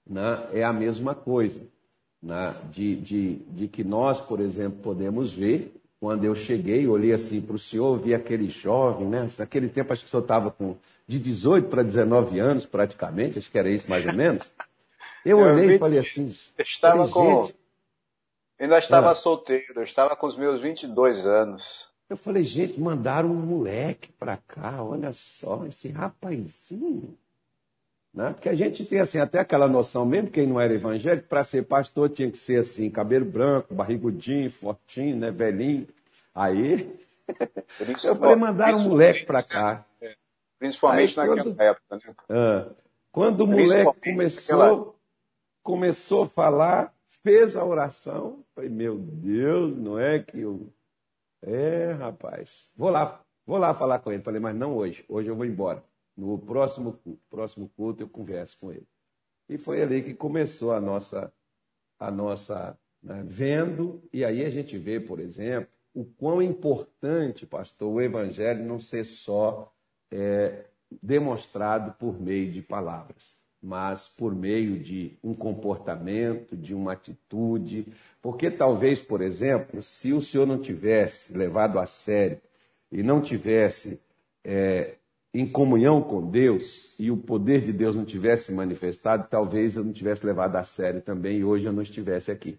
né, 0.06 0.49
é 0.52 0.62
a 0.62 0.73
mesma 0.73 1.14
coisa 1.14 1.61
né, 2.23 2.54
de, 2.70 2.96
de, 2.96 3.35
de 3.37 3.68
que 3.68 3.85
nós, 3.85 4.20
por 4.20 4.40
exemplo, 4.40 4.78
podemos 4.82 5.32
ver. 5.32 5.73
Quando 5.99 6.25
eu 6.25 6.35
cheguei, 6.35 6.87
olhei 6.87 7.12
assim 7.12 7.40
para 7.40 7.56
o 7.56 7.58
senhor, 7.58 7.99
vi 7.99 8.14
aquele 8.14 8.50
jovem, 8.50 9.08
né? 9.08 9.28
Naquele 9.38 9.66
tempo, 9.68 9.92
acho 9.92 10.02
que 10.02 10.08
o 10.08 10.11
senhor 10.11 10.23
estava 10.23 10.50
com 10.50 10.76
de 11.08 11.18
18 11.18 11.68
para 11.68 11.82
19 11.82 12.38
anos, 12.38 12.66
praticamente, 12.66 13.38
acho 13.38 13.50
que 13.50 13.58
era 13.58 13.70
isso 13.70 13.88
mais 13.88 14.04
ou 14.04 14.12
menos. 14.12 14.52
Eu, 15.25 15.40
eu 15.40 15.46
olhei 15.46 15.75
e 15.75 15.78
falei 15.80 15.99
assim. 15.99 16.32
Estava 16.56 17.08
falei, 17.08 17.12
com. 17.12 17.46
Gente, 17.46 17.56
ainda 18.61 18.78
estava 18.78 19.11
ah, 19.11 19.14
solteiro, 19.16 19.75
eu 19.75 19.82
estava 19.82 20.14
com 20.14 20.25
os 20.28 20.37
meus 20.37 20.61
22 20.61 21.26
anos. 21.26 21.90
Eu 22.08 22.16
falei, 22.16 22.44
gente, 22.44 22.78
mandaram 22.78 23.28
um 23.28 23.35
moleque 23.35 24.12
para 24.12 24.37
cá, 24.37 24.80
olha 24.85 25.12
só, 25.12 25.66
esse 25.66 25.88
rapazinho. 25.88 27.18
Né? 28.16 28.32
Porque 28.32 28.49
a 28.49 28.54
gente 28.54 28.82
tem 28.82 28.99
assim, 28.99 29.18
até 29.18 29.40
aquela 29.40 29.68
noção, 29.68 30.06
mesmo 30.06 30.30
quem 30.30 30.46
não 30.46 30.58
era 30.58 30.73
evangélico, 30.73 31.28
para 31.28 31.44
ser 31.44 31.66
pastor 31.66 32.08
tinha 32.08 32.30
que 32.30 32.38
ser 32.38 32.61
assim, 32.61 32.88
cabelo 32.90 33.26
branco, 33.26 33.75
barrigudinho, 33.75 34.50
fortinho, 34.50 35.14
né, 35.14 35.30
velhinho. 35.30 35.87
Aí 36.35 36.99
eu 38.02 38.16
falei, 38.16 38.37
mandaram 38.37 38.78
um 38.78 38.88
moleque 38.88 39.26
para 39.26 39.42
cá. 39.42 39.85
É, 40.00 40.14
principalmente 40.58 41.20
Aí, 41.20 41.28
naquela 41.28 41.44
quando, 41.44 41.61
época, 41.61 41.96
né? 41.96 42.14
Ah, 42.30 42.70
quando 43.12 43.40
o 43.42 43.46
moleque 43.46 44.00
começou, 44.00 44.58
naquela... 44.58 44.94
começou 45.62 46.23
a 46.23 46.26
falar, 46.26 46.94
fez 47.23 47.54
a 47.54 47.66
oração, 47.66 48.42
falei, 48.54 48.70
meu 48.70 48.96
Deus, 48.96 49.76
não 49.76 49.99
é 49.99 50.20
que 50.20 50.40
eu. 50.40 50.73
É, 51.42 51.92
rapaz, 51.92 52.66
vou 52.75 52.88
lá, 52.88 53.20
vou 53.44 53.58
lá 53.58 53.75
falar 53.75 53.99
com 53.99 54.11
ele. 54.11 54.23
Falei, 54.23 54.40
mas 54.40 54.56
não 54.56 54.75
hoje, 54.75 55.04
hoje 55.06 55.28
eu 55.28 55.37
vou 55.37 55.44
embora. 55.44 55.85
No 56.16 56.38
próximo 56.38 56.94
culto, 56.94 57.20
próximo 57.28 57.68
culto 57.76 58.02
eu 58.02 58.08
converso 58.08 58.58
com 58.58 58.73
ele. 58.73 58.87
E 59.49 59.58
foi 59.58 59.82
ali 59.82 60.02
que 60.02 60.14
começou 60.14 60.73
a 60.73 60.80
nossa, 60.80 61.32
a 61.99 62.11
nossa 62.11 62.78
né, 63.02 63.23
vendo, 63.25 64.02
e 64.12 64.25
aí 64.25 64.44
a 64.44 64.50
gente 64.50 64.76
vê, 64.78 64.99
por 64.99 65.20
exemplo, 65.20 65.68
o 65.94 66.04
quão 66.04 66.42
importante, 66.42 67.46
pastor, 67.46 67.92
o 67.92 68.00
evangelho 68.00 68.64
não 68.64 68.80
ser 68.80 69.04
só 69.04 69.73
é, 70.11 70.64
demonstrado 71.02 71.92
por 71.92 72.20
meio 72.20 72.50
de 72.50 72.62
palavras, 72.62 73.35
mas 73.62 74.08
por 74.08 74.35
meio 74.35 74.78
de 74.78 75.18
um 75.23 75.32
comportamento, 75.32 76.56
de 76.56 76.75
uma 76.75 76.92
atitude. 76.92 77.92
Porque 78.20 78.50
talvez, 78.50 79.00
por 79.00 79.20
exemplo, 79.23 79.82
se 79.82 80.12
o 80.12 80.20
senhor 80.20 80.46
não 80.46 80.61
tivesse 80.61 81.37
levado 81.37 81.78
a 81.78 81.87
sério 81.87 82.40
e 82.90 83.02
não 83.02 83.20
tivesse 83.20 84.00
é, 84.44 84.96
em 85.38 85.47
comunhão 85.47 86.02
com 86.02 86.31
Deus 86.31 86.95
e 86.99 87.11
o 87.11 87.16
poder 87.16 87.61
de 87.61 87.71
Deus 87.71 87.95
não 87.95 88.07
tivesse 88.07 88.50
manifestado, 88.52 89.28
talvez 89.28 89.76
eu 89.76 89.85
não 89.85 89.93
tivesse 89.93 90.25
levado 90.25 90.57
a 90.57 90.64
sério 90.64 91.02
também 91.02 91.38
e 91.38 91.45
hoje 91.45 91.66
eu 91.66 91.73
não 91.75 91.83
estivesse 91.83 92.31
aqui. 92.31 92.59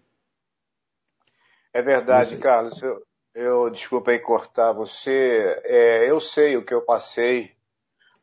É 1.72 1.82
verdade, 1.82 2.36
Carlos. 2.36 2.80
Eu, 2.80 3.02
eu 3.34 3.68
desculpa 3.68 4.12
aí 4.12 4.20
cortar 4.20 4.72
você. 4.72 5.60
É, 5.64 6.08
eu 6.08 6.20
sei 6.20 6.56
o 6.56 6.64
que 6.64 6.72
eu 6.72 6.82
passei 6.82 7.50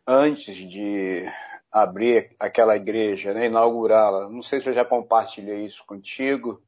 antes 0.07 0.55
de 0.55 1.25
abrir 1.69 2.33
aquela 2.39 2.77
igreja, 2.77 3.33
né, 3.33 3.47
inaugurá-la. 3.47 4.29
Não 4.29 4.41
sei 4.41 4.61
se 4.61 4.69
eu 4.69 4.73
já 4.73 4.85
compartilhei 4.85 5.65
isso 5.65 5.83
contigo. 5.85 6.63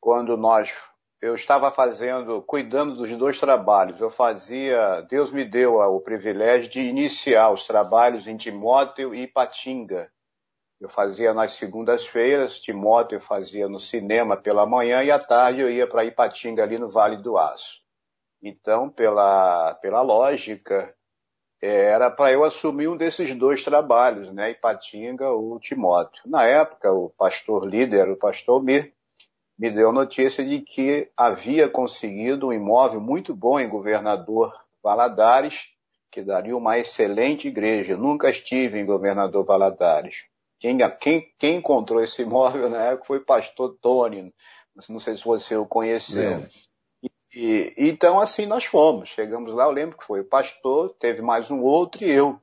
Quando 0.00 0.36
nós 0.36 0.72
eu 1.26 1.34
estava 1.34 1.70
fazendo, 1.70 2.40
cuidando 2.42 2.94
dos 2.94 3.10
dois 3.16 3.38
trabalhos. 3.40 4.00
Eu 4.00 4.10
fazia, 4.10 5.00
Deus 5.02 5.32
me 5.32 5.44
deu 5.44 5.74
o 5.74 6.00
privilégio 6.00 6.70
de 6.70 6.80
iniciar 6.80 7.50
os 7.50 7.66
trabalhos 7.66 8.26
em 8.26 8.36
Timóteo 8.36 9.14
e 9.14 9.22
Ipatinga. 9.22 10.10
Eu 10.80 10.88
fazia 10.88 11.34
nas 11.34 11.54
segundas-feiras, 11.54 12.60
Timóteo 12.60 13.20
fazia 13.20 13.68
no 13.68 13.80
cinema 13.80 14.36
pela 14.36 14.66
manhã 14.66 15.02
e 15.02 15.10
à 15.10 15.18
tarde 15.18 15.60
eu 15.60 15.70
ia 15.70 15.86
para 15.86 16.04
Ipatinga 16.04 16.62
ali 16.62 16.78
no 16.78 16.88
Vale 16.88 17.16
do 17.16 17.36
Aço. 17.36 17.80
Então, 18.42 18.88
pela, 18.88 19.74
pela 19.76 20.02
lógica, 20.02 20.94
era 21.60 22.10
para 22.10 22.32
eu 22.32 22.44
assumir 22.44 22.88
um 22.88 22.96
desses 22.96 23.34
dois 23.34 23.64
trabalhos, 23.64 24.32
né, 24.32 24.50
Ipatinga 24.50 25.30
ou 25.30 25.58
Timóteo. 25.58 26.22
Na 26.26 26.44
época, 26.44 26.92
o 26.92 27.10
pastor 27.10 27.66
líder, 27.66 28.08
o 28.10 28.16
pastor 28.16 28.62
Mir, 28.62 28.94
me 29.58 29.70
deu 29.70 29.90
notícia 29.90 30.44
de 30.44 30.60
que 30.60 31.10
havia 31.16 31.68
conseguido 31.68 32.48
um 32.48 32.52
imóvel 32.52 33.00
muito 33.00 33.34
bom 33.34 33.58
em 33.58 33.68
Governador 33.68 34.52
Valadares, 34.82 35.68
que 36.10 36.22
daria 36.22 36.56
uma 36.56 36.78
excelente 36.78 37.48
igreja. 37.48 37.96
nunca 37.96 38.28
estive 38.28 38.78
em 38.78 38.86
Governador 38.86 39.44
Valadares. 39.44 40.24
Quem, 40.58 40.78
quem, 41.00 41.32
quem, 41.38 41.56
encontrou 41.56 42.02
esse 42.02 42.22
imóvel 42.22 42.68
na 42.68 42.82
época 42.82 43.06
foi 43.06 43.18
o 43.18 43.24
pastor 43.24 43.76
Tony. 43.80 44.32
Não 44.88 44.98
sei 44.98 45.16
se 45.16 45.24
você 45.24 45.56
o 45.56 45.66
conheceu. 45.66 46.40
É. 46.40 46.48
E, 47.34 47.74
então, 47.76 48.20
assim, 48.20 48.46
nós 48.46 48.64
fomos. 48.64 49.10
Chegamos 49.10 49.52
lá, 49.54 49.64
eu 49.64 49.70
lembro 49.70 49.98
que 49.98 50.06
foi 50.06 50.20
o 50.20 50.28
pastor, 50.28 50.94
teve 50.98 51.20
mais 51.20 51.50
um 51.50 51.62
outro 51.62 52.04
e 52.04 52.10
eu. 52.10 52.40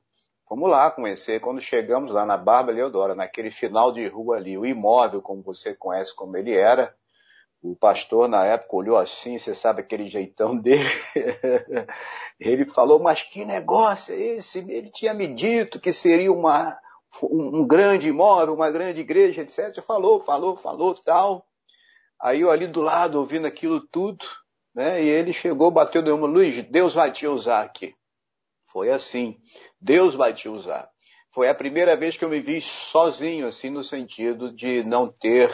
Fomos 0.48 0.70
lá 0.70 0.90
conhecer. 0.90 1.40
Quando 1.40 1.60
chegamos 1.60 2.12
lá 2.12 2.24
na 2.24 2.36
Barba 2.36 2.70
Leodora, 2.70 3.14
naquele 3.14 3.50
final 3.50 3.92
de 3.92 4.06
rua 4.06 4.36
ali, 4.36 4.56
o 4.56 4.66
imóvel, 4.66 5.20
como 5.20 5.42
você 5.42 5.74
conhece 5.74 6.14
como 6.14 6.36
ele 6.36 6.54
era, 6.54 6.94
o 7.64 7.74
pastor 7.74 8.28
na 8.28 8.44
época 8.44 8.76
olhou 8.76 8.98
assim, 8.98 9.38
você 9.38 9.54
sabe 9.54 9.80
aquele 9.80 10.06
jeitão 10.06 10.54
dele. 10.60 10.84
ele 12.38 12.66
falou, 12.66 12.98
mas 12.98 13.22
que 13.22 13.42
negócio 13.42 14.14
é 14.14 14.18
esse? 14.18 14.58
Ele 14.58 14.90
tinha 14.90 15.14
me 15.14 15.26
dito 15.26 15.80
que 15.80 15.90
seria 15.90 16.30
uma, 16.30 16.78
um 17.22 17.66
grande 17.66 18.08
imóvel, 18.08 18.54
uma 18.54 18.70
grande 18.70 19.00
igreja, 19.00 19.40
etc. 19.40 19.82
Falou, 19.82 20.20
falou, 20.20 20.58
falou, 20.58 20.94
tal. 20.94 21.46
Aí 22.20 22.42
eu 22.42 22.50
ali 22.50 22.66
do 22.66 22.82
lado, 22.82 23.18
ouvindo 23.18 23.46
aquilo 23.46 23.80
tudo, 23.80 24.26
né? 24.74 25.02
E 25.02 25.08
ele 25.08 25.32
chegou, 25.32 25.70
bateu 25.70 26.02
de 26.02 26.10
uma, 26.10 26.26
Luiz, 26.26 26.62
Deus 26.64 26.92
vai 26.92 27.10
te 27.10 27.26
usar 27.26 27.62
aqui. 27.62 27.94
Foi 28.66 28.90
assim, 28.90 29.38
Deus 29.80 30.14
vai 30.14 30.34
te 30.34 30.50
usar. 30.50 30.90
Foi 31.32 31.48
a 31.48 31.54
primeira 31.54 31.96
vez 31.96 32.16
que 32.16 32.24
eu 32.26 32.28
me 32.28 32.40
vi 32.40 32.60
sozinho, 32.60 33.46
assim, 33.48 33.70
no 33.70 33.82
sentido 33.82 34.54
de 34.54 34.84
não 34.84 35.08
ter 35.08 35.50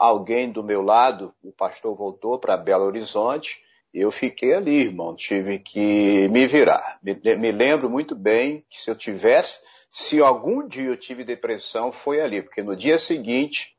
alguém 0.00 0.50
do 0.50 0.64
meu 0.64 0.80
lado, 0.80 1.34
o 1.44 1.52
pastor 1.52 1.94
voltou 1.94 2.38
para 2.38 2.56
Belo 2.56 2.86
Horizonte, 2.86 3.62
eu 3.92 4.10
fiquei 4.10 4.54
ali, 4.54 4.86
irmão, 4.86 5.14
tive 5.14 5.58
que 5.58 6.26
me 6.28 6.46
virar. 6.46 6.98
Me, 7.02 7.14
me, 7.36 7.52
lembro 7.52 7.90
muito 7.90 8.16
bem 8.16 8.64
que 8.70 8.80
se 8.80 8.90
eu 8.90 8.96
tivesse, 8.96 9.60
se 9.90 10.22
algum 10.22 10.66
dia 10.66 10.88
eu 10.88 10.96
tive 10.96 11.22
depressão, 11.22 11.92
foi 11.92 12.18
ali, 12.18 12.40
porque 12.40 12.62
no 12.62 12.74
dia 12.74 12.98
seguinte 12.98 13.76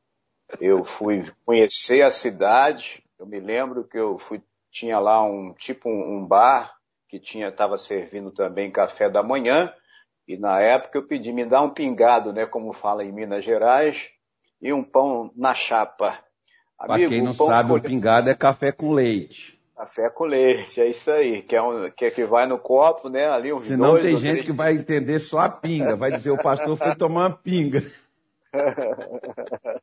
eu 0.60 0.84
fui 0.84 1.24
conhecer 1.44 2.02
a 2.02 2.10
cidade, 2.10 3.02
eu 3.18 3.26
me 3.26 3.40
lembro 3.40 3.82
que 3.82 3.98
eu 3.98 4.16
fui, 4.16 4.40
tinha 4.70 5.00
lá 5.00 5.24
um 5.24 5.52
tipo 5.54 5.88
um, 5.88 6.18
um 6.18 6.26
bar 6.26 6.72
que 7.08 7.18
tinha 7.18 7.48
estava 7.48 7.76
servindo 7.76 8.30
também 8.30 8.70
café 8.70 9.10
da 9.10 9.24
manhã, 9.24 9.74
e 10.28 10.36
na 10.36 10.60
época 10.60 10.98
eu 10.98 11.06
pedi 11.06 11.32
me 11.32 11.44
dá 11.44 11.60
um 11.62 11.70
pingado, 11.70 12.32
né, 12.32 12.46
como 12.46 12.72
fala 12.72 13.04
em 13.04 13.10
Minas 13.10 13.44
Gerais, 13.44 14.12
e 14.62 14.72
um 14.72 14.84
pão 14.84 15.30
na 15.36 15.54
chapa. 15.54 16.18
Para 16.78 16.96
quem 16.96 17.22
não 17.22 17.32
sabe, 17.32 17.72
o 17.72 17.80
pingado 17.80 18.30
é 18.30 18.34
café 18.34 18.70
com 18.72 18.92
leite. 18.92 19.60
Café 19.76 20.08
com 20.10 20.24
leite, 20.24 20.80
é 20.80 20.88
isso 20.88 21.10
aí, 21.10 21.42
que 21.42 21.56
é, 21.56 21.62
um, 21.62 21.90
que, 21.90 22.04
é 22.04 22.10
que 22.10 22.24
vai 22.24 22.46
no 22.46 22.58
copo, 22.58 23.08
né? 23.08 23.28
Ali 23.28 23.52
um 23.52 23.58
Senão 23.60 23.90
dois, 23.92 24.02
tem 24.04 24.16
gente 24.16 24.30
três... 24.30 24.46
que 24.46 24.52
vai 24.52 24.74
entender 24.74 25.18
só 25.18 25.40
a 25.40 25.48
pinga, 25.48 25.96
vai 25.96 26.12
dizer 26.12 26.30
o 26.30 26.40
pastor 26.40 26.76
foi 26.76 26.94
tomar 26.94 27.28
uma 27.28 27.36
pinga. 27.36 27.84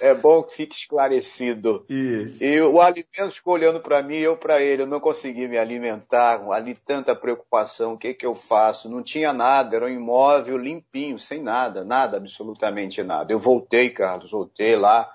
é 0.00 0.14
bom 0.14 0.42
que 0.42 0.54
fique 0.54 0.74
esclarecido. 0.74 1.84
Isso. 1.88 2.42
E 2.42 2.60
o 2.60 2.80
alimento 2.80 3.32
ficou 3.32 3.54
olhando 3.54 3.80
para 3.80 4.02
mim, 4.02 4.16
eu 4.16 4.36
para 4.36 4.60
ele, 4.60 4.82
eu 4.82 4.86
não 4.86 5.00
consegui 5.00 5.48
me 5.48 5.58
alimentar, 5.58 6.44
ali 6.52 6.74
tanta 6.74 7.14
preocupação, 7.14 7.94
o 7.94 7.98
que 7.98 8.14
que 8.14 8.26
eu 8.26 8.34
faço? 8.34 8.88
Não 8.88 9.02
tinha 9.02 9.32
nada, 9.32 9.76
era 9.76 9.86
um 9.86 9.88
imóvel 9.88 10.56
limpinho, 10.56 11.18
sem 11.18 11.42
nada, 11.42 11.84
nada, 11.84 12.16
absolutamente 12.16 13.02
nada. 13.02 13.32
Eu 13.32 13.38
voltei, 13.38 13.90
Carlos, 13.90 14.30
voltei 14.30 14.76
lá, 14.76 15.10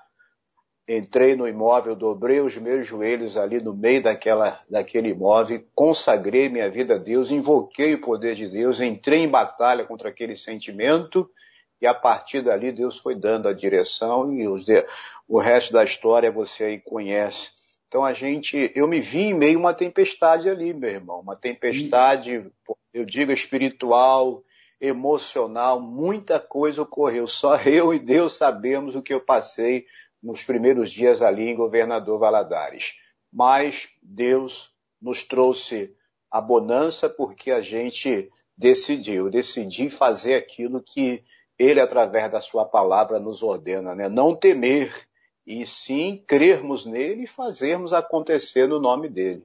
entrei 0.88 1.34
no 1.34 1.48
imóvel, 1.48 1.96
dobrei 1.96 2.40
os 2.40 2.56
meus 2.58 2.86
joelhos 2.86 3.36
ali 3.36 3.60
no 3.60 3.74
meio 3.74 4.02
daquela, 4.02 4.56
daquele 4.68 5.08
imóvel, 5.08 5.64
consagrei 5.74 6.48
minha 6.48 6.70
vida 6.70 6.96
a 6.96 6.98
Deus, 6.98 7.30
invoquei 7.30 7.94
o 7.94 8.00
poder 8.00 8.34
de 8.34 8.48
Deus, 8.48 8.80
entrei 8.80 9.20
em 9.20 9.28
batalha 9.28 9.84
contra 9.84 10.10
aquele 10.10 10.36
sentimento, 10.36 11.28
e 11.80 11.86
a 11.86 11.94
partir 11.94 12.42
dali 12.42 12.72
Deus 12.72 12.98
foi 12.98 13.14
dando 13.14 13.48
a 13.48 13.52
direção 13.52 14.32
e 14.32 14.46
os, 14.46 14.64
o 15.28 15.38
resto 15.38 15.72
da 15.72 15.84
história 15.84 16.30
você 16.30 16.64
aí 16.64 16.80
conhece. 16.80 17.50
Então 17.88 18.04
a 18.04 18.12
gente, 18.12 18.72
eu 18.74 18.88
me 18.88 19.00
vi 19.00 19.26
em 19.26 19.34
meio 19.34 19.58
a 19.58 19.60
uma 19.60 19.74
tempestade 19.74 20.48
ali, 20.48 20.74
meu 20.74 20.90
irmão, 20.90 21.20
uma 21.20 21.36
tempestade, 21.36 22.50
eu 22.92 23.04
digo 23.04 23.30
espiritual, 23.30 24.42
emocional, 24.80 25.80
muita 25.80 26.40
coisa 26.40 26.82
ocorreu. 26.82 27.26
Só 27.26 27.56
eu 27.62 27.94
e 27.94 27.98
Deus 27.98 28.36
sabemos 28.36 28.94
o 28.94 29.02
que 29.02 29.14
eu 29.14 29.20
passei 29.20 29.86
nos 30.22 30.42
primeiros 30.42 30.90
dias 30.90 31.22
ali 31.22 31.48
em 31.48 31.54
Governador 31.54 32.18
Valadares. 32.18 32.94
Mas 33.32 33.88
Deus 34.02 34.70
nos 35.00 35.22
trouxe 35.22 35.94
a 36.30 36.40
bonança 36.40 37.08
porque 37.08 37.50
a 37.50 37.60
gente 37.60 38.30
decidiu, 38.56 39.30
decidi 39.30 39.90
fazer 39.90 40.34
aquilo 40.34 40.82
que 40.82 41.22
ele, 41.58 41.80
através 41.80 42.30
da 42.30 42.40
sua 42.40 42.64
palavra, 42.64 43.18
nos 43.18 43.42
ordena, 43.42 43.94
né? 43.94 44.08
Não 44.08 44.34
temer, 44.34 44.92
e 45.46 45.66
sim 45.66 46.22
crermos 46.26 46.86
nele 46.86 47.24
e 47.24 47.26
fazermos 47.26 47.92
acontecer 47.92 48.66
no 48.66 48.80
nome 48.80 49.08
dele. 49.08 49.42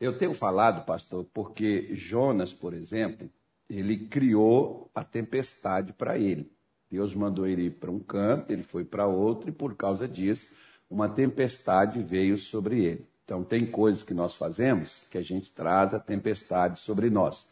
Eu 0.00 0.18
tenho 0.18 0.34
falado, 0.34 0.84
pastor, 0.84 1.24
porque 1.32 1.94
Jonas, 1.94 2.52
por 2.52 2.74
exemplo, 2.74 3.30
ele 3.70 3.96
criou 4.08 4.90
a 4.94 5.04
tempestade 5.04 5.92
para 5.92 6.18
ele. 6.18 6.50
Deus 6.90 7.14
mandou 7.14 7.46
ele 7.46 7.66
ir 7.66 7.70
para 7.70 7.90
um 7.90 7.98
canto, 7.98 8.52
ele 8.52 8.62
foi 8.62 8.84
para 8.84 9.06
outro, 9.06 9.48
e 9.48 9.52
por 9.52 9.74
causa 9.76 10.06
disso, 10.06 10.46
uma 10.90 11.08
tempestade 11.08 12.02
veio 12.02 12.36
sobre 12.36 12.84
ele. 12.84 13.06
Então, 13.24 13.42
tem 13.42 13.64
coisas 13.64 14.02
que 14.02 14.12
nós 14.12 14.34
fazemos 14.34 15.00
que 15.10 15.16
a 15.16 15.22
gente 15.22 15.50
traz 15.52 15.94
a 15.94 15.98
tempestade 15.98 16.80
sobre 16.80 17.08
nós. 17.08 17.48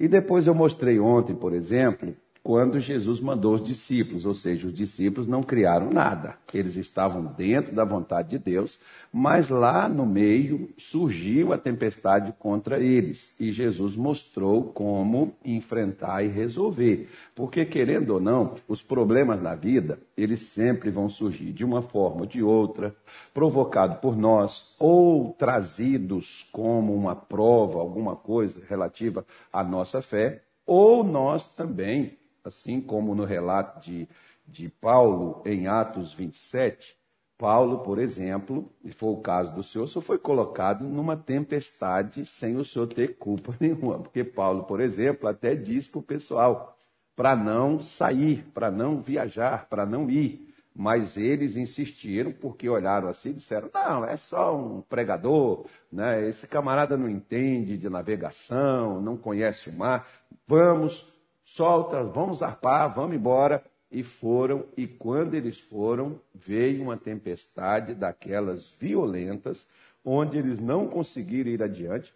E 0.00 0.08
depois 0.08 0.46
eu 0.46 0.54
mostrei 0.54 0.98
ontem, 0.98 1.34
por 1.34 1.52
exemplo, 1.52 2.16
quando 2.48 2.80
Jesus 2.80 3.20
mandou 3.20 3.56
os 3.56 3.62
discípulos, 3.62 4.24
ou 4.24 4.32
seja, 4.32 4.68
os 4.68 4.72
discípulos 4.72 5.28
não 5.28 5.42
criaram 5.42 5.90
nada. 5.90 6.38
Eles 6.54 6.76
estavam 6.76 7.22
dentro 7.22 7.74
da 7.74 7.84
vontade 7.84 8.30
de 8.30 8.38
Deus, 8.38 8.80
mas 9.12 9.50
lá 9.50 9.86
no 9.86 10.06
meio 10.06 10.70
surgiu 10.78 11.52
a 11.52 11.58
tempestade 11.58 12.32
contra 12.38 12.80
eles. 12.82 13.34
E 13.38 13.52
Jesus 13.52 13.94
mostrou 13.94 14.64
como 14.64 15.34
enfrentar 15.44 16.24
e 16.24 16.28
resolver. 16.28 17.10
Porque, 17.34 17.66
querendo 17.66 18.14
ou 18.14 18.18
não, 18.18 18.54
os 18.66 18.80
problemas 18.80 19.42
na 19.42 19.54
vida, 19.54 19.98
eles 20.16 20.40
sempre 20.40 20.90
vão 20.90 21.10
surgir 21.10 21.52
de 21.52 21.66
uma 21.66 21.82
forma 21.82 22.22
ou 22.22 22.26
de 22.26 22.42
outra, 22.42 22.96
provocado 23.34 23.96
por 23.96 24.16
nós, 24.16 24.74
ou 24.78 25.34
trazidos 25.38 26.48
como 26.50 26.94
uma 26.94 27.14
prova, 27.14 27.78
alguma 27.78 28.16
coisa 28.16 28.62
relativa 28.66 29.22
à 29.52 29.62
nossa 29.62 30.00
fé, 30.00 30.44
ou 30.64 31.04
nós 31.04 31.46
também 31.46 32.17
assim 32.44 32.80
como 32.80 33.14
no 33.14 33.24
relato 33.24 33.80
de, 33.80 34.08
de 34.46 34.68
Paulo 34.68 35.42
em 35.44 35.66
Atos 35.66 36.12
27, 36.14 36.98
Paulo, 37.38 37.78
por 37.78 38.00
exemplo, 38.00 38.68
e 38.84 38.90
foi 38.90 39.10
o 39.10 39.20
caso 39.20 39.54
do 39.54 39.62
senhor, 39.62 39.86
só 39.86 40.00
foi 40.00 40.18
colocado 40.18 40.82
numa 40.82 41.16
tempestade 41.16 42.26
sem 42.26 42.56
o 42.56 42.64
senhor 42.64 42.88
ter 42.88 43.16
culpa 43.16 43.54
nenhuma. 43.60 44.00
Porque 44.00 44.24
Paulo, 44.24 44.64
por 44.64 44.80
exemplo, 44.80 45.28
até 45.28 45.54
disse 45.54 45.88
para 45.88 46.00
o 46.00 46.02
pessoal 46.02 46.76
para 47.14 47.36
não 47.36 47.80
sair, 47.80 48.44
para 48.52 48.72
não 48.72 49.00
viajar, 49.00 49.68
para 49.68 49.86
não 49.86 50.10
ir. 50.10 50.52
Mas 50.74 51.16
eles 51.16 51.56
insistiram 51.56 52.32
porque 52.32 52.68
olharam 52.68 53.08
assim 53.08 53.30
e 53.30 53.34
disseram: 53.34 53.68
não, 53.72 54.04
é 54.04 54.16
só 54.16 54.56
um 54.56 54.80
pregador, 54.80 55.66
né? 55.90 56.28
esse 56.28 56.46
camarada 56.46 56.96
não 56.96 57.08
entende 57.08 57.76
de 57.76 57.88
navegação, 57.88 59.00
não 59.00 59.16
conhece 59.16 59.70
o 59.70 59.72
mar. 59.72 60.08
Vamos, 60.46 61.12
solta, 61.48 62.02
vamos 62.02 62.42
arpar, 62.42 62.94
vamos 62.94 63.16
embora. 63.16 63.64
E 63.90 64.02
foram, 64.02 64.66
e 64.76 64.86
quando 64.86 65.32
eles 65.32 65.58
foram, 65.58 66.20
veio 66.34 66.82
uma 66.82 66.98
tempestade 66.98 67.94
daquelas 67.94 68.70
violentas, 68.78 69.66
onde 70.04 70.36
eles 70.36 70.58
não 70.58 70.86
conseguiram 70.86 71.50
ir 71.50 71.62
adiante. 71.62 72.12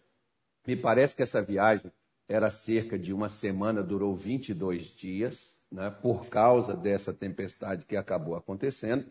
Me 0.67 0.77
parece 0.77 1.17
que 1.17 1.23
essa 1.23 1.41
viagem 1.41 1.91
era 2.29 2.51
cerca 2.51 2.99
de 2.99 3.11
uma 3.11 3.31
semana, 3.31 3.83
durou 3.83 4.15
22 4.15 4.85
dias, 4.95 5.57
né, 5.71 5.89
por 6.03 6.27
causa 6.27 6.77
dessa 6.77 7.11
tempestade 7.11 7.87
que 7.87 7.97
acabou 7.97 8.37
acontecendo, 8.37 9.07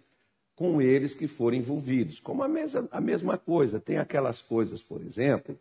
com 0.55 0.79
eles 0.79 1.15
que 1.15 1.27
foram 1.27 1.57
envolvidos. 1.57 2.19
Como 2.19 2.43
a 2.43 2.47
mesma, 2.47 2.87
a 2.91 3.01
mesma 3.01 3.39
coisa, 3.39 3.79
tem 3.79 3.97
aquelas 3.97 4.39
coisas, 4.39 4.83
por 4.83 5.01
exemplo, 5.01 5.57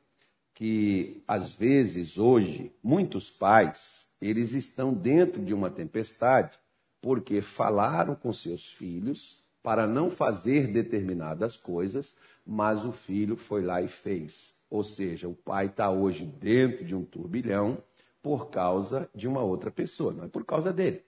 que 0.52 1.22
às 1.26 1.56
vezes 1.56 2.18
hoje 2.18 2.70
muitos 2.82 3.30
pais 3.30 3.99
eles 4.20 4.52
estão 4.52 4.92
dentro 4.92 5.42
de 5.42 5.54
uma 5.54 5.70
tempestade 5.70 6.58
porque 7.00 7.40
falaram 7.40 8.14
com 8.14 8.32
seus 8.32 8.70
filhos 8.72 9.42
para 9.62 9.86
não 9.86 10.10
fazer 10.10 10.66
determinadas 10.68 11.56
coisas, 11.56 12.16
mas 12.46 12.84
o 12.84 12.92
filho 12.92 13.36
foi 13.36 13.62
lá 13.62 13.80
e 13.80 13.88
fez. 13.88 14.54
Ou 14.68 14.84
seja, 14.84 15.28
o 15.28 15.34
pai 15.34 15.66
está 15.66 15.90
hoje 15.90 16.24
dentro 16.24 16.84
de 16.84 16.94
um 16.94 17.04
turbilhão 17.04 17.78
por 18.22 18.50
causa 18.50 19.08
de 19.14 19.26
uma 19.26 19.42
outra 19.42 19.70
pessoa, 19.70 20.12
não 20.12 20.24
é 20.24 20.28
por 20.28 20.44
causa 20.44 20.72
dele. 20.72 21.02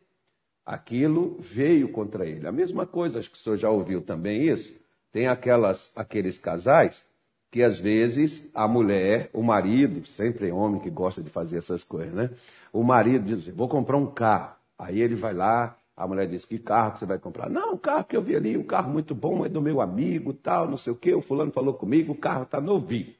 Aquilo 0.64 1.37
veio 1.40 1.90
contra 1.90 2.26
ele. 2.26 2.47
A 2.47 2.52
mesma 2.52 2.87
coisa, 2.87 3.19
acho 3.19 3.31
que 3.31 3.37
o 3.37 3.40
senhor 3.40 3.57
já 3.57 3.69
ouviu 3.69 4.00
também 4.00 4.49
isso. 4.49 4.73
Tem 5.11 5.26
aquelas, 5.26 5.92
aqueles 5.97 6.38
casais 6.38 7.07
que 7.52 7.62
às 7.62 7.78
vezes 7.78 8.50
a 8.54 8.66
mulher, 8.66 9.28
o 9.35 9.42
marido, 9.42 10.06
sempre 10.06 10.49
é 10.49 10.52
homem 10.52 10.80
que 10.80 10.88
gosta 10.88 11.23
de 11.23 11.28
fazer 11.28 11.59
essas 11.59 11.85
coisas, 11.85 12.14
né? 12.14 12.30
O 12.73 12.82
marido 12.82 13.26
diz: 13.26 13.47
Vou 13.49 13.68
comprar 13.68 13.99
um 13.99 14.06
carro. 14.06 14.56
Aí 14.78 15.02
ele 15.02 15.14
vai 15.14 15.35
lá, 15.35 15.76
a 15.94 16.06
mulher 16.09 16.26
diz: 16.26 16.47
Que 16.47 16.59
carro 16.59 16.92
que 16.92 17.00
você 17.00 17.06
vai 17.06 17.18
comprar? 17.18 17.50
Não, 17.50 17.75
o 17.75 17.78
carro 17.78 18.04
que 18.04 18.16
eu 18.16 18.23
vi 18.23 18.35
ali, 18.35 18.56
um 18.56 18.64
carro 18.64 18.90
muito 18.90 19.14
bom, 19.14 19.44
é 19.44 19.50
do 19.50 19.61
meu 19.61 19.82
amigo, 19.82 20.32
tal, 20.32 20.66
não 20.66 20.78
sei 20.78 20.94
o 20.94 20.97
quê. 20.97 21.14
O 21.14 21.21
fulano 21.21 21.52
falou 21.52 21.75
comigo, 21.75 22.12
o 22.12 22.16
carro 22.16 22.44
está 22.44 22.59
novinho. 22.59 23.14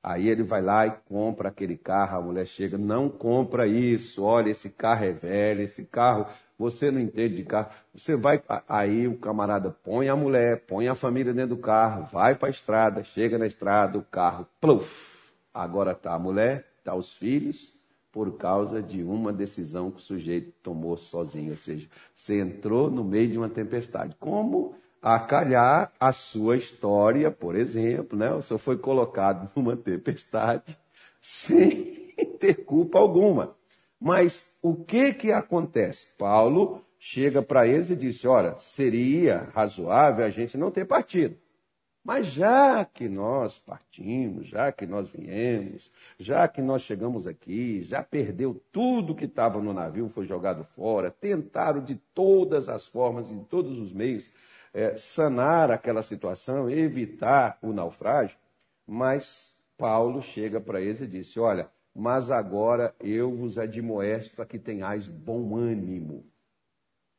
Aí 0.00 0.28
ele 0.28 0.44
vai 0.44 0.62
lá 0.62 0.86
e 0.86 0.92
compra 1.08 1.48
aquele 1.48 1.76
carro, 1.76 2.18
a 2.18 2.22
mulher 2.22 2.46
chega, 2.46 2.78
não 2.78 3.08
compra 3.08 3.66
isso, 3.66 4.22
olha, 4.22 4.50
esse 4.50 4.70
carro 4.70 5.04
é 5.04 5.12
velho, 5.12 5.62
esse 5.62 5.84
carro, 5.84 6.26
você 6.62 6.90
não 6.90 7.00
entende 7.00 7.36
de 7.36 7.44
carro. 7.44 7.70
Você 7.94 8.16
vai, 8.16 8.42
aí 8.68 9.08
o 9.08 9.18
camarada 9.18 9.70
põe 9.70 10.08
a 10.08 10.16
mulher, 10.16 10.64
põe 10.66 10.88
a 10.88 10.94
família 10.94 11.34
dentro 11.34 11.56
do 11.56 11.62
carro, 11.62 12.08
vai 12.12 12.34
para 12.34 12.48
a 12.48 12.50
estrada, 12.50 13.02
chega 13.02 13.36
na 13.36 13.46
estrada, 13.46 13.98
o 13.98 14.02
carro, 14.02 14.46
pluf, 14.60 15.32
agora 15.52 15.94
tá 15.94 16.14
a 16.14 16.18
mulher, 16.18 16.66
tá 16.84 16.94
os 16.94 17.12
filhos, 17.14 17.72
por 18.12 18.36
causa 18.36 18.82
de 18.82 19.02
uma 19.02 19.32
decisão 19.32 19.90
que 19.90 19.98
o 19.98 20.02
sujeito 20.02 20.52
tomou 20.62 20.96
sozinho, 20.96 21.50
ou 21.50 21.56
seja, 21.56 21.88
você 22.14 22.40
entrou 22.40 22.90
no 22.90 23.02
meio 23.02 23.28
de 23.28 23.38
uma 23.38 23.48
tempestade. 23.48 24.14
Como 24.20 24.74
a 25.00 25.18
calhar 25.18 25.90
a 25.98 26.12
sua 26.12 26.56
história, 26.56 27.30
por 27.30 27.56
exemplo, 27.56 28.16
né? 28.16 28.32
O 28.32 28.42
senhor 28.42 28.58
foi 28.58 28.76
colocado 28.78 29.50
numa 29.56 29.76
tempestade 29.76 30.78
sem 31.20 32.14
ter 32.38 32.64
culpa 32.64 32.98
alguma. 32.98 33.56
Mas 34.04 34.52
o 34.60 34.74
que 34.74 35.14
que 35.14 35.30
acontece? 35.30 36.08
Paulo 36.18 36.84
chega 36.98 37.40
para 37.40 37.68
eles 37.68 37.88
e 37.88 37.94
disse: 37.94 38.26
"Ora, 38.26 38.58
seria 38.58 39.48
razoável 39.54 40.24
a 40.24 40.28
gente 40.28 40.58
não 40.58 40.72
ter 40.72 40.84
partido. 40.84 41.36
Mas 42.04 42.26
já 42.26 42.84
que 42.84 43.08
nós 43.08 43.60
partimos, 43.60 44.48
já 44.48 44.72
que 44.72 44.86
nós 44.86 45.08
viemos, 45.12 45.88
já 46.18 46.48
que 46.48 46.60
nós 46.60 46.82
chegamos 46.82 47.28
aqui, 47.28 47.84
já 47.84 48.02
perdeu 48.02 48.60
tudo 48.72 49.14
que 49.14 49.26
estava 49.26 49.62
no 49.62 49.72
navio, 49.72 50.08
foi 50.08 50.24
jogado 50.24 50.64
fora, 50.74 51.08
tentaram 51.08 51.80
de 51.80 51.94
todas 52.12 52.68
as 52.68 52.84
formas, 52.84 53.28
de 53.28 53.36
todos 53.44 53.78
os 53.78 53.92
meios, 53.92 54.28
é, 54.74 54.96
sanar 54.96 55.70
aquela 55.70 56.02
situação, 56.02 56.68
evitar 56.68 57.56
o 57.62 57.72
naufrágio, 57.72 58.36
mas 58.84 59.56
Paulo 59.78 60.20
chega 60.20 60.60
para 60.60 60.80
eles 60.80 61.00
e 61.02 61.06
disse: 61.06 61.38
Olha, 61.38 61.70
mas 61.94 62.30
agora 62.30 62.94
eu 63.00 63.34
vos 63.34 63.58
admoesto 63.58 64.40
a 64.40 64.46
que 64.46 64.58
tenhais 64.58 65.06
bom 65.06 65.56
ânimo. 65.56 66.26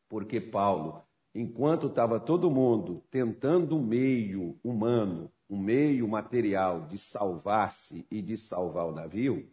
Porque 0.10 0.42
Paulo, 0.42 1.04
enquanto 1.34 1.88
estava 1.88 2.20
todo 2.20 2.50
mundo 2.50 3.04
tentando 3.10 3.76
um 3.78 3.84
meio 3.84 4.60
humano, 4.64 5.32
um 5.50 5.58
meio 5.58 6.08
material 6.08 6.88
de 6.88 6.98
salvar-se 6.98 8.06
e 8.10 8.22
de 8.22 8.38
salvar 8.38 8.88
o 8.88 8.92
navio, 8.92 9.48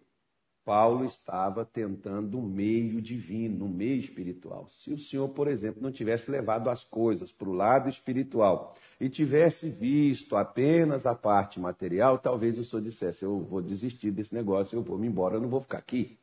Paulo 0.71 1.05
estava 1.05 1.65
tentando 1.65 2.39
um 2.39 2.43
meio 2.43 3.03
divino, 3.03 3.65
um 3.65 3.69
meio 3.69 3.99
espiritual. 3.99 4.69
Se 4.69 4.93
o 4.93 4.99
Senhor, 4.99 5.29
por 5.31 5.49
exemplo, 5.49 5.83
não 5.83 5.91
tivesse 5.91 6.31
levado 6.31 6.71
as 6.71 6.85
coisas 6.85 7.33
para 7.33 7.49
o 7.49 7.53
lado 7.53 7.89
espiritual 7.89 8.77
e 9.01 9.09
tivesse 9.09 9.69
visto 9.69 10.37
apenas 10.37 11.07
a 11.07 11.13
parte 11.13 11.59
material, 11.59 12.19
talvez 12.19 12.57
o 12.57 12.65
Senhor 12.65 12.83
dissesse: 12.83 13.25
Eu 13.25 13.41
vou 13.41 13.61
desistir 13.61 14.13
desse 14.13 14.33
negócio, 14.33 14.77
eu 14.77 14.83
vou 14.83 14.97
me 14.97 15.09
embora, 15.09 15.35
eu 15.35 15.41
não 15.41 15.49
vou 15.49 15.61
ficar 15.61 15.79
aqui. 15.79 16.17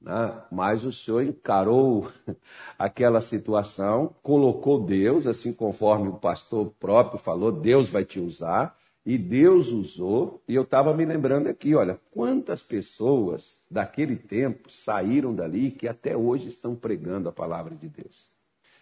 Né? 0.00 0.42
Mas 0.50 0.84
o 0.84 0.90
Senhor 0.90 1.22
encarou 1.22 2.10
aquela 2.76 3.20
situação, 3.20 4.16
colocou 4.20 4.84
Deus, 4.84 5.28
assim 5.28 5.52
conforme 5.52 6.08
o 6.08 6.14
pastor 6.14 6.72
próprio 6.80 7.20
falou: 7.20 7.52
Deus 7.52 7.88
vai 7.88 8.04
te 8.04 8.18
usar 8.18 8.76
e 9.04 9.16
Deus 9.16 9.68
usou, 9.68 10.42
e 10.46 10.54
eu 10.54 10.62
estava 10.62 10.94
me 10.94 11.04
lembrando 11.04 11.48
aqui, 11.48 11.74
olha, 11.74 11.98
quantas 12.10 12.62
pessoas 12.62 13.58
daquele 13.70 14.16
tempo 14.16 14.70
saíram 14.70 15.34
dali 15.34 15.70
que 15.70 15.88
até 15.88 16.16
hoje 16.16 16.48
estão 16.48 16.76
pregando 16.76 17.28
a 17.28 17.32
palavra 17.32 17.74
de 17.74 17.88
Deus. 17.88 18.30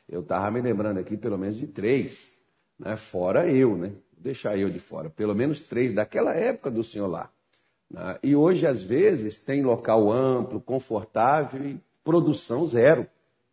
Eu 0.08 0.20
estava 0.20 0.50
me 0.50 0.60
lembrando 0.60 0.98
aqui 0.98 1.16
pelo 1.16 1.38
menos 1.38 1.56
de 1.56 1.66
três, 1.66 2.32
né? 2.78 2.96
fora 2.96 3.48
eu, 3.48 3.76
né? 3.76 3.92
deixar 4.16 4.58
eu 4.58 4.68
de 4.68 4.80
fora, 4.80 5.08
pelo 5.08 5.34
menos 5.34 5.60
três 5.60 5.94
daquela 5.94 6.34
época 6.34 6.70
do 6.70 6.82
Senhor 6.82 7.06
lá. 7.06 7.30
Né? 7.88 8.18
E 8.22 8.34
hoje, 8.34 8.66
às 8.66 8.82
vezes, 8.82 9.42
tem 9.44 9.62
local 9.62 10.10
amplo, 10.10 10.60
confortável 10.60 11.64
e 11.64 11.80
produção 12.02 12.66
zero. 12.66 13.06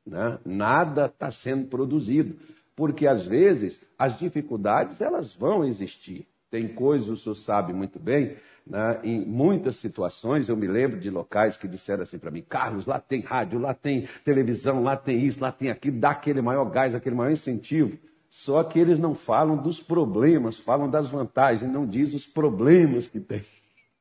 Né? 0.05 0.39
Nada 0.43 1.05
está 1.05 1.29
sendo 1.29 1.67
produzido, 1.67 2.35
porque 2.75 3.07
às 3.07 3.25
vezes 3.25 3.85
as 3.97 4.17
dificuldades 4.17 4.99
elas 4.99 5.33
vão 5.35 5.63
existir. 5.63 6.27
Tem 6.49 6.67
coisas, 6.67 7.09
o 7.09 7.17
senhor 7.17 7.35
sabe 7.35 7.73
muito 7.73 7.99
bem, 7.99 8.37
né? 8.65 8.99
em 9.03 9.25
muitas 9.25 9.75
situações, 9.75 10.47
eu 10.47 10.55
me 10.55 10.67
lembro 10.67 10.99
de 10.99 11.09
locais 11.09 11.57
que 11.57 11.67
disseram 11.67 12.03
assim 12.03 12.17
para 12.17 12.31
mim: 12.31 12.41
Carlos, 12.41 12.85
lá 12.85 12.99
tem 12.99 13.21
rádio, 13.21 13.59
lá 13.59 13.73
tem 13.73 14.07
televisão, 14.23 14.83
lá 14.83 14.95
tem 14.95 15.25
isso, 15.25 15.41
lá 15.41 15.51
tem 15.51 15.69
aquilo, 15.69 15.99
dá 15.99 16.11
aquele 16.11 16.41
maior 16.41 16.65
gás, 16.65 16.95
aquele 16.95 17.15
maior 17.15 17.31
incentivo. 17.31 17.97
Só 18.29 18.63
que 18.63 18.77
eles 18.77 18.99
não 18.99 19.15
falam 19.15 19.55
dos 19.55 19.81
problemas, 19.81 20.59
falam 20.59 20.89
das 20.89 21.09
vantagens, 21.09 21.71
não 21.71 21.87
diz 21.87 22.13
os 22.13 22.25
problemas 22.25 23.07
que 23.07 23.19
tem. 23.19 23.43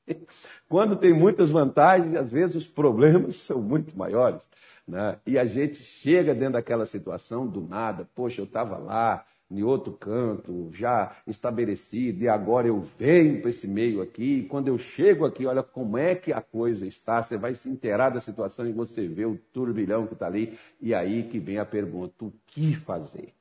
Quando 0.69 0.97
tem 0.97 1.13
muitas 1.13 1.51
vantagens, 1.51 2.15
às 2.17 2.31
vezes 2.31 2.57
os 2.57 2.67
problemas 2.67 3.37
são 3.37 3.63
muito 3.63 3.97
maiores. 3.97 4.43
Né? 4.87 5.19
E 5.27 5.39
a 5.39 5.45
gente 5.45 5.77
chega 5.77 6.35
dentro 6.35 6.55
daquela 6.55 6.85
situação 6.85 7.47
do 7.47 7.61
nada, 7.61 8.09
poxa, 8.15 8.41
eu 8.41 8.45
estava 8.45 8.77
lá, 8.77 9.25
em 9.59 9.63
outro 9.63 9.93
canto, 9.93 10.71
já 10.73 11.17
estabelecido, 11.27 12.25
e 12.25 12.29
agora 12.29 12.69
eu 12.69 12.81
venho 12.81 13.41
para 13.41 13.51
esse 13.51 13.67
meio 13.67 14.03
aqui, 14.03 14.41
e 14.41 14.43
quando 14.45 14.69
eu 14.69 14.79
chego 14.79 15.25
aqui, 15.25 15.47
olha 15.47 15.63
como 15.63 15.97
é 15.97 16.15
que 16.15 16.33
a 16.33 16.41
coisa 16.41 16.87
está, 16.87 17.23
você 17.23 17.37
vai 17.37 17.55
se 17.55 17.69
inteirar 17.69 18.11
da 18.11 18.21
situação 18.21 18.67
e 18.67 18.73
você 18.73 19.07
vê 19.07 19.25
o 19.25 19.39
turbilhão 19.53 20.07
que 20.07 20.15
está 20.15 20.27
ali, 20.27 20.59
e 20.81 20.95
aí 20.95 21.25
que 21.25 21.39
vem 21.39 21.59
a 21.59 21.65
pergunta, 21.65 22.25
o 22.25 22.33
que 22.47 22.75
fazer? 22.75 23.33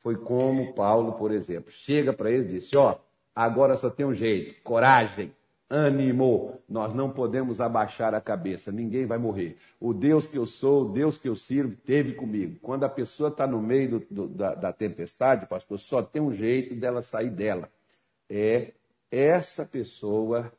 Foi 0.00 0.16
como 0.16 0.72
Paulo, 0.72 1.14
por 1.14 1.32
exemplo, 1.32 1.70
chega 1.70 2.12
para 2.12 2.30
ele 2.30 2.44
e 2.44 2.52
disse, 2.60 2.76
ó, 2.76 2.92
oh, 2.92 2.98
agora 3.34 3.76
só 3.76 3.90
tem 3.90 4.06
um 4.06 4.14
jeito, 4.14 4.62
coragem, 4.62 5.32
ânimo, 5.68 6.60
nós 6.68 6.94
não 6.94 7.10
podemos 7.10 7.60
abaixar 7.60 8.14
a 8.14 8.20
cabeça, 8.20 8.70
ninguém 8.70 9.04
vai 9.04 9.18
morrer. 9.18 9.56
O 9.80 9.92
Deus 9.92 10.26
que 10.26 10.38
eu 10.38 10.46
sou, 10.46 10.86
o 10.86 10.92
Deus 10.92 11.18
que 11.18 11.28
eu 11.28 11.34
sirvo, 11.34 11.76
teve 11.76 12.14
comigo. 12.14 12.58
Quando 12.62 12.84
a 12.84 12.88
pessoa 12.88 13.28
está 13.28 13.46
no 13.46 13.60
meio 13.60 13.90
do, 13.90 14.06
do, 14.10 14.28
da, 14.28 14.54
da 14.54 14.72
tempestade, 14.72 15.46
pastor, 15.46 15.78
só 15.78 16.02
tem 16.02 16.22
um 16.22 16.32
jeito 16.32 16.74
dela 16.74 17.02
sair 17.02 17.30
dela. 17.30 17.68
É 18.30 18.72
essa 19.10 19.64
pessoa 19.64 20.52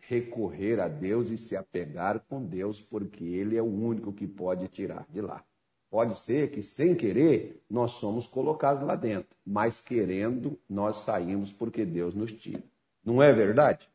recorrer 0.00 0.80
a 0.80 0.88
Deus 0.88 1.30
e 1.30 1.36
se 1.36 1.56
apegar 1.56 2.20
com 2.28 2.44
Deus, 2.44 2.80
porque 2.80 3.24
Ele 3.24 3.56
é 3.56 3.62
o 3.62 3.66
único 3.66 4.12
que 4.12 4.26
pode 4.26 4.68
tirar 4.68 5.06
de 5.08 5.20
lá. 5.20 5.44
Pode 5.90 6.18
ser 6.18 6.50
que, 6.50 6.62
sem 6.62 6.94
querer, 6.94 7.62
nós 7.68 7.92
somos 7.92 8.26
colocados 8.26 8.82
lá 8.82 8.96
dentro, 8.96 9.36
mas 9.44 9.80
querendo, 9.80 10.58
nós 10.68 10.96
saímos 10.96 11.52
porque 11.52 11.84
Deus 11.84 12.14
nos 12.14 12.32
tira. 12.32 12.62
Não 13.04 13.22
é 13.22 13.32
verdade? 13.32 13.91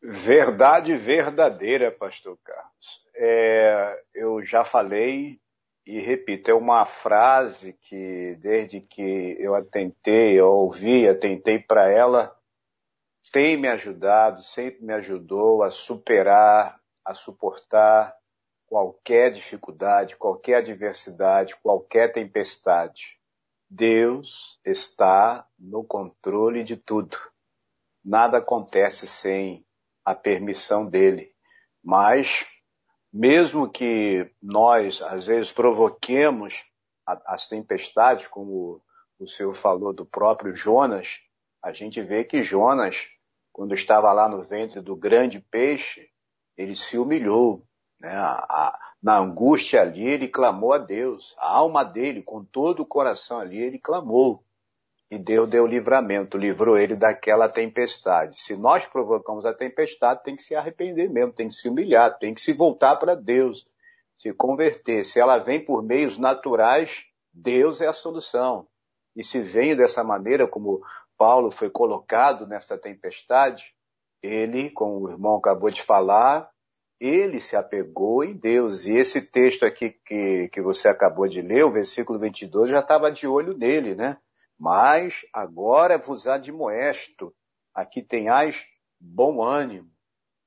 Verdade 0.00 0.94
verdadeira, 0.96 1.90
Pastor 1.90 2.38
Carlos. 2.44 3.04
É, 3.16 4.00
eu 4.14 4.44
já 4.44 4.64
falei 4.64 5.40
e 5.84 6.00
repito, 6.00 6.50
é 6.50 6.54
uma 6.54 6.84
frase 6.84 7.72
que 7.72 8.36
desde 8.42 8.80
que 8.80 9.36
eu 9.40 9.54
atentei, 9.54 10.38
eu 10.38 10.46
ouvi, 10.46 11.08
atentei 11.08 11.58
para 11.58 11.88
ela, 11.88 12.38
tem 13.32 13.56
me 13.56 13.68
ajudado, 13.68 14.42
sempre 14.42 14.84
me 14.84 14.92
ajudou 14.92 15.62
a 15.62 15.70
superar, 15.70 16.78
a 17.02 17.14
suportar 17.14 18.14
qualquer 18.66 19.32
dificuldade, 19.32 20.16
qualquer 20.16 20.56
adversidade, 20.56 21.56
qualquer 21.56 22.12
tempestade. 22.12 23.18
Deus 23.68 24.60
está 24.64 25.48
no 25.58 25.82
controle 25.82 26.62
de 26.62 26.76
tudo. 26.76 27.18
Nada 28.04 28.38
acontece 28.38 29.06
sem 29.06 29.66
a 30.08 30.14
permissão 30.14 30.86
dele. 30.86 31.30
Mas, 31.84 32.46
mesmo 33.12 33.68
que 33.68 34.30
nós, 34.42 35.02
às 35.02 35.26
vezes, 35.26 35.52
provoquemos 35.52 36.64
as 37.06 37.46
tempestades, 37.46 38.26
como 38.26 38.82
o 39.18 39.26
senhor 39.26 39.54
falou 39.54 39.92
do 39.92 40.06
próprio 40.06 40.56
Jonas, 40.56 41.20
a 41.62 41.72
gente 41.72 42.00
vê 42.02 42.24
que 42.24 42.42
Jonas, 42.42 43.06
quando 43.52 43.74
estava 43.74 44.10
lá 44.12 44.28
no 44.30 44.42
ventre 44.42 44.80
do 44.80 44.96
grande 44.96 45.40
peixe, 45.40 46.08
ele 46.56 46.74
se 46.74 46.96
humilhou. 46.96 47.66
Né? 48.00 48.10
na 49.02 49.18
angústia 49.18 49.82
ali, 49.82 50.06
ele 50.06 50.26
clamou 50.26 50.72
a 50.72 50.78
Deus. 50.78 51.36
A 51.38 51.50
alma 51.50 51.84
dele, 51.84 52.22
com 52.22 52.44
todo 52.44 52.80
o 52.80 52.86
coração 52.86 53.38
ali, 53.38 53.60
ele 53.60 53.78
clamou 53.78 54.44
e 55.10 55.18
Deus 55.18 55.48
deu 55.48 55.66
livramento, 55.66 56.36
livrou 56.36 56.76
ele 56.76 56.94
daquela 56.94 57.48
tempestade. 57.48 58.38
Se 58.38 58.54
nós 58.54 58.84
provocamos 58.84 59.46
a 59.46 59.54
tempestade, 59.54 60.22
tem 60.22 60.36
que 60.36 60.42
se 60.42 60.54
arrepender 60.54 61.08
mesmo, 61.08 61.32
tem 61.32 61.48
que 61.48 61.54
se 61.54 61.68
humilhar, 61.68 62.18
tem 62.18 62.34
que 62.34 62.40
se 62.40 62.52
voltar 62.52 62.96
para 62.96 63.14
Deus, 63.14 63.66
se 64.14 64.32
converter. 64.34 65.04
Se 65.04 65.18
ela 65.18 65.38
vem 65.38 65.64
por 65.64 65.82
meios 65.82 66.18
naturais, 66.18 67.04
Deus 67.32 67.80
é 67.80 67.86
a 67.86 67.92
solução. 67.92 68.66
E 69.16 69.24
se 69.24 69.40
vem 69.40 69.74
dessa 69.74 70.04
maneira, 70.04 70.46
como 70.46 70.82
Paulo 71.16 71.50
foi 71.50 71.70
colocado 71.70 72.46
nessa 72.46 72.76
tempestade, 72.76 73.74
ele, 74.22 74.68
como 74.70 75.06
o 75.06 75.10
irmão 75.10 75.36
acabou 75.36 75.70
de 75.70 75.80
falar, 75.80 76.50
ele 77.00 77.40
se 77.40 77.56
apegou 77.56 78.22
em 78.22 78.34
Deus. 78.34 78.84
E 78.84 78.92
esse 78.92 79.22
texto 79.22 79.64
aqui 79.64 79.90
que, 80.04 80.48
que 80.52 80.60
você 80.60 80.86
acabou 80.86 81.26
de 81.26 81.40
ler, 81.40 81.64
o 81.64 81.72
versículo 81.72 82.18
22, 82.18 82.68
já 82.68 82.80
estava 82.80 83.10
de 83.10 83.26
olho 83.26 83.56
nele, 83.56 83.94
né? 83.94 84.18
Mas 84.58 85.24
agora 85.32 85.98
vos 85.98 86.26
admoesto, 86.26 87.34
aqui 87.74 88.02
tenhais 88.02 88.66
bom 88.98 89.42
ânimo. 89.42 89.90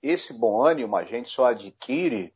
Esse 0.04 0.34
bom 0.34 0.62
ânimo 0.62 0.96
a 0.96 1.04
gente 1.04 1.30
só 1.30 1.46
adquire 1.46 2.34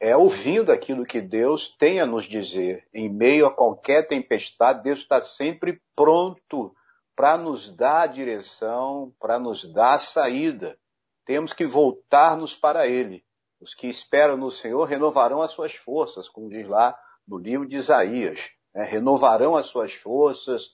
é 0.00 0.16
ouvindo 0.16 0.70
aquilo 0.70 1.04
que 1.04 1.20
Deus 1.20 1.74
tem 1.76 2.00
a 2.00 2.06
nos 2.06 2.24
dizer. 2.24 2.86
Em 2.94 3.08
meio 3.08 3.46
a 3.46 3.54
qualquer 3.54 4.06
tempestade, 4.06 4.82
Deus 4.82 5.00
está 5.00 5.20
sempre 5.20 5.82
pronto 5.96 6.72
para 7.16 7.36
nos 7.36 7.68
dar 7.68 8.02
a 8.02 8.06
direção, 8.06 9.12
para 9.18 9.38
nos 9.40 9.64
dar 9.72 9.94
a 9.94 9.98
saída. 9.98 10.78
Temos 11.24 11.52
que 11.52 11.66
voltar-nos 11.66 12.54
para 12.54 12.86
Ele. 12.86 13.24
Os 13.60 13.74
que 13.74 13.88
esperam 13.88 14.36
no 14.36 14.52
Senhor 14.52 14.84
renovarão 14.84 15.42
as 15.42 15.50
suas 15.50 15.74
forças, 15.74 16.28
como 16.28 16.48
diz 16.48 16.66
lá 16.66 16.96
no 17.26 17.36
livro 17.36 17.66
de 17.66 17.76
Isaías. 17.76 18.50
Né? 18.72 18.84
Renovarão 18.84 19.56
as 19.56 19.66
suas 19.66 19.92
forças, 19.92 20.70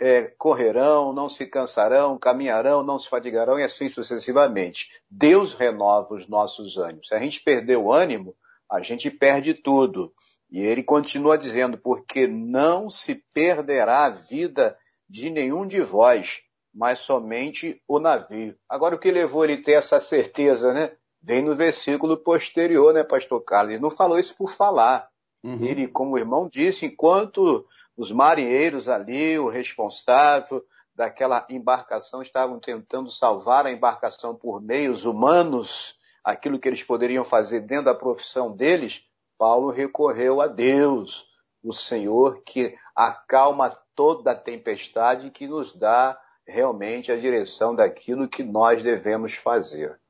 é, 0.00 0.32
correrão, 0.38 1.12
não 1.12 1.28
se 1.28 1.46
cansarão, 1.46 2.18
caminharão, 2.18 2.82
não 2.82 2.98
se 2.98 3.08
fadigarão 3.08 3.58
e 3.58 3.62
assim 3.62 3.88
sucessivamente. 3.88 4.88
Deus 5.10 5.52
renova 5.52 6.14
os 6.14 6.28
nossos 6.28 6.76
ânimos. 6.76 7.08
Se 7.08 7.14
a 7.14 7.18
gente 7.18 7.42
perder 7.42 7.76
o 7.76 7.92
ânimo, 7.92 8.34
a 8.70 8.80
gente 8.80 9.10
perde 9.10 9.54
tudo. 9.54 10.12
E 10.50 10.60
ele 10.60 10.82
continua 10.82 11.38
dizendo, 11.38 11.78
porque 11.78 12.26
não 12.26 12.88
se 12.88 13.22
perderá 13.32 14.06
a 14.06 14.10
vida 14.10 14.76
de 15.08 15.30
nenhum 15.30 15.66
de 15.66 15.80
vós, 15.80 16.40
mas 16.74 17.00
somente 17.00 17.82
o 17.86 17.98
navio. 17.98 18.56
Agora, 18.68 18.94
o 18.94 18.98
que 18.98 19.10
levou 19.10 19.44
ele 19.44 19.54
a 19.54 19.62
ter 19.62 19.72
essa 19.72 20.00
certeza, 20.00 20.72
né? 20.72 20.92
Vem 21.22 21.42
no 21.42 21.54
versículo 21.54 22.16
posterior, 22.16 22.94
né, 22.94 23.04
pastor 23.04 23.42
Carlos? 23.42 23.74
Ele 23.74 23.82
não 23.82 23.90
falou 23.90 24.18
isso 24.18 24.34
por 24.36 24.50
falar. 24.50 25.08
Uhum. 25.42 25.64
Ele, 25.64 25.88
como 25.88 26.14
o 26.14 26.18
irmão 26.18 26.48
disse, 26.48 26.86
enquanto 26.86 27.66
os 28.00 28.10
marinheiros 28.10 28.88
ali, 28.88 29.38
o 29.38 29.50
responsável 29.50 30.64
daquela 30.94 31.46
embarcação, 31.50 32.22
estavam 32.22 32.58
tentando 32.58 33.10
salvar 33.10 33.66
a 33.66 33.70
embarcação 33.70 34.34
por 34.34 34.58
meios 34.58 35.04
humanos, 35.04 35.94
aquilo 36.24 36.58
que 36.58 36.66
eles 36.66 36.82
poderiam 36.82 37.22
fazer 37.22 37.60
dentro 37.60 37.84
da 37.84 37.94
profissão 37.94 38.56
deles. 38.56 39.04
Paulo 39.36 39.70
recorreu 39.70 40.40
a 40.40 40.46
Deus, 40.46 41.26
o 41.62 41.74
Senhor 41.74 42.42
que 42.42 42.74
acalma 42.96 43.68
toda 43.94 44.30
a 44.30 44.34
tempestade 44.34 45.26
e 45.26 45.30
que 45.30 45.46
nos 45.46 45.76
dá 45.76 46.18
realmente 46.46 47.12
a 47.12 47.20
direção 47.20 47.74
daquilo 47.74 48.30
que 48.30 48.42
nós 48.42 48.82
devemos 48.82 49.34
fazer. 49.34 50.00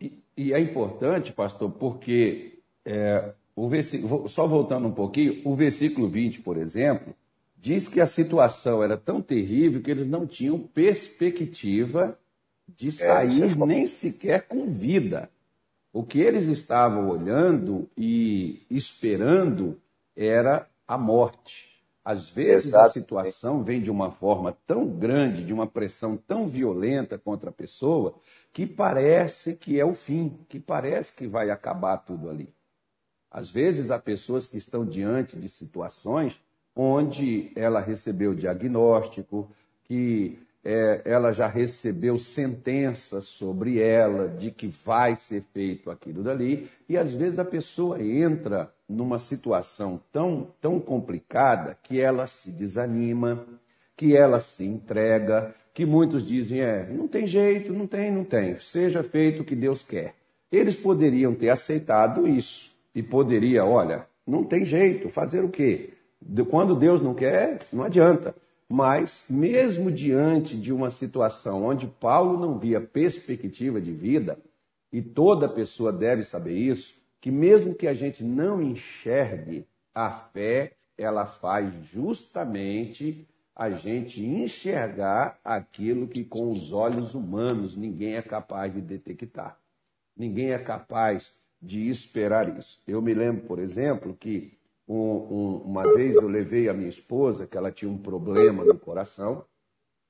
E, 0.00 0.20
e 0.36 0.52
é 0.52 0.58
importante, 0.58 1.32
pastor, 1.32 1.70
porque 1.70 2.60
é, 2.84 3.32
só 4.28 4.46
voltando 4.46 4.88
um 4.88 4.92
pouquinho, 4.92 5.42
o 5.44 5.54
versículo 5.54 6.08
20, 6.08 6.40
por 6.40 6.56
exemplo, 6.56 7.14
diz 7.56 7.86
que 7.86 8.00
a 8.00 8.06
situação 8.06 8.82
era 8.82 8.96
tão 8.96 9.20
terrível 9.20 9.82
que 9.82 9.90
eles 9.90 10.08
não 10.08 10.26
tinham 10.26 10.58
perspectiva 10.58 12.18
de 12.66 12.88
é, 12.88 12.92
sair 12.92 13.42
é, 13.42 13.66
nem 13.66 13.86
sequer 13.86 14.48
com 14.48 14.66
vida. 14.66 15.30
O 15.92 16.02
que 16.02 16.20
eles 16.20 16.46
estavam 16.46 17.08
olhando 17.08 17.88
e 17.96 18.62
esperando 18.70 19.78
era 20.16 20.66
a 20.88 20.96
morte. 20.96 21.70
Às 22.04 22.28
vezes 22.28 22.68
Exato. 22.68 22.88
a 22.88 22.90
situação 22.90 23.62
vem 23.62 23.80
de 23.80 23.90
uma 23.90 24.10
forma 24.10 24.56
tão 24.66 24.88
grande, 24.88 25.44
de 25.44 25.52
uma 25.52 25.66
pressão 25.66 26.16
tão 26.16 26.48
violenta 26.48 27.16
contra 27.16 27.50
a 27.50 27.52
pessoa, 27.52 28.14
que 28.52 28.66
parece 28.66 29.54
que 29.54 29.78
é 29.78 29.84
o 29.84 29.94
fim, 29.94 30.36
que 30.48 30.58
parece 30.58 31.14
que 31.14 31.28
vai 31.28 31.50
acabar 31.50 31.98
tudo 31.98 32.28
ali. 32.28 32.52
Às 33.32 33.50
vezes 33.50 33.90
há 33.90 33.98
pessoas 33.98 34.46
que 34.46 34.58
estão 34.58 34.84
diante 34.84 35.38
de 35.38 35.48
situações 35.48 36.38
onde 36.76 37.50
ela 37.56 37.80
recebeu 37.80 38.34
diagnóstico, 38.34 39.50
que 39.84 40.38
é, 40.64 41.02
ela 41.04 41.32
já 41.32 41.46
recebeu 41.46 42.18
sentença 42.18 43.20
sobre 43.20 43.80
ela 43.80 44.28
de 44.28 44.50
que 44.50 44.68
vai 44.68 45.16
ser 45.16 45.42
feito 45.52 45.90
aquilo 45.90 46.22
dali, 46.22 46.70
e 46.88 46.96
às 46.96 47.14
vezes 47.14 47.38
a 47.38 47.44
pessoa 47.44 48.02
entra 48.02 48.72
numa 48.88 49.18
situação 49.18 50.00
tão, 50.12 50.48
tão 50.60 50.78
complicada 50.78 51.76
que 51.82 52.00
ela 52.00 52.26
se 52.26 52.50
desanima, 52.50 53.44
que 53.96 54.16
ela 54.16 54.38
se 54.38 54.64
entrega, 54.64 55.54
que 55.74 55.86
muitos 55.86 56.26
dizem, 56.26 56.60
é, 56.60 56.86
não 56.90 57.08
tem 57.08 57.26
jeito, 57.26 57.72
não 57.72 57.86
tem, 57.86 58.12
não 58.12 58.24
tem, 58.24 58.56
seja 58.58 59.02
feito 59.02 59.42
o 59.42 59.44
que 59.44 59.56
Deus 59.56 59.82
quer. 59.82 60.14
Eles 60.50 60.76
poderiam 60.76 61.34
ter 61.34 61.48
aceitado 61.48 62.28
isso, 62.28 62.71
e 62.94 63.02
poderia, 63.02 63.64
olha, 63.64 64.06
não 64.26 64.44
tem 64.44 64.64
jeito, 64.64 65.08
fazer 65.08 65.44
o 65.44 65.48
quê? 65.48 65.94
Quando 66.50 66.76
Deus 66.76 67.00
não 67.00 67.14
quer, 67.14 67.58
não 67.72 67.84
adianta. 67.84 68.34
Mas, 68.68 69.24
mesmo 69.28 69.90
diante 69.90 70.56
de 70.56 70.72
uma 70.72 70.90
situação 70.90 71.64
onde 71.64 71.86
Paulo 71.86 72.38
não 72.38 72.58
via 72.58 72.80
perspectiva 72.80 73.80
de 73.80 73.92
vida, 73.92 74.38
e 74.92 75.02
toda 75.02 75.48
pessoa 75.48 75.92
deve 75.92 76.22
saber 76.22 76.56
isso, 76.56 76.94
que 77.20 77.30
mesmo 77.30 77.74
que 77.74 77.86
a 77.86 77.94
gente 77.94 78.22
não 78.24 78.62
enxergue, 78.62 79.66
a 79.94 80.10
fé, 80.10 80.72
ela 80.96 81.26
faz 81.26 81.72
justamente 81.84 83.26
a 83.54 83.70
gente 83.70 84.24
enxergar 84.24 85.38
aquilo 85.44 86.08
que 86.08 86.24
com 86.24 86.48
os 86.48 86.72
olhos 86.72 87.14
humanos 87.14 87.76
ninguém 87.76 88.14
é 88.14 88.22
capaz 88.22 88.72
de 88.72 88.80
detectar. 88.80 89.58
Ninguém 90.16 90.52
é 90.52 90.58
capaz 90.58 91.34
de 91.62 91.88
esperar 91.88 92.58
isso. 92.58 92.80
Eu 92.86 93.00
me 93.00 93.14
lembro, 93.14 93.42
por 93.46 93.60
exemplo, 93.60 94.16
que 94.18 94.52
um, 94.88 94.96
um, 94.96 95.56
uma 95.64 95.94
vez 95.94 96.16
eu 96.16 96.28
levei 96.28 96.68
a 96.68 96.74
minha 96.74 96.88
esposa, 96.88 97.46
que 97.46 97.56
ela 97.56 97.70
tinha 97.70 97.90
um 97.90 97.98
problema 97.98 98.64
no 98.64 98.76
coração, 98.76 99.44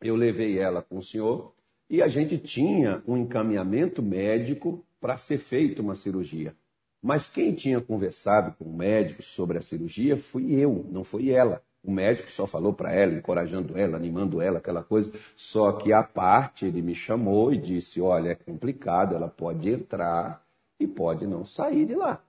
eu 0.01 0.17
levei 0.17 0.59
ela 0.59 0.83
com 0.83 0.99
o 0.99 1.03
senhor 1.03 1.53
e 1.91 2.03
a 2.03 2.09
gente 2.09 2.39
tinha 2.39 3.03
um 3.07 3.17
encaminhamento 3.19 4.03
médico 4.03 4.85
para 4.99 5.17
ser 5.17 5.39
feita 5.39 5.83
uma 5.83 5.95
cirurgia. 5.95 6.55
Mas 7.03 7.27
quem 7.27 7.53
tinha 7.53 7.81
conversado 7.81 8.55
com 8.57 8.65
o 8.65 8.77
médico 8.77 9.23
sobre 9.23 9.59
a 9.59 9.61
cirurgia 9.61 10.17
fui 10.17 10.55
eu, 10.55 10.87
não 10.91 11.05
foi 11.05 11.31
ela. 11.31 11.63
O 11.85 11.91
médico 11.91 12.31
só 12.31 12.47
falou 12.47 12.73
para 12.73 12.93
ela, 12.93 13.13
encorajando 13.13 13.77
ela, 13.77 13.97
animando 13.97 14.41
ela, 14.41 14.59
aquela 14.59 14.85
coisa. 14.85 15.13
Só 15.35 15.73
que 15.73 15.93
à 15.93 16.03
parte 16.03 16.65
ele 16.65 16.81
me 16.81 16.95
chamou 16.95 17.53
e 17.53 17.59
disse: 17.59 18.01
Olha, 18.01 18.31
é 18.31 18.35
complicado, 18.37 19.17
ela 19.17 19.29
pode 19.29 19.69
entrar 19.69 20.42
e 20.83 20.87
pode 20.87 21.27
não 21.27 21.45
sair 21.45 21.87
de 21.87 21.95
lá. 21.95 22.23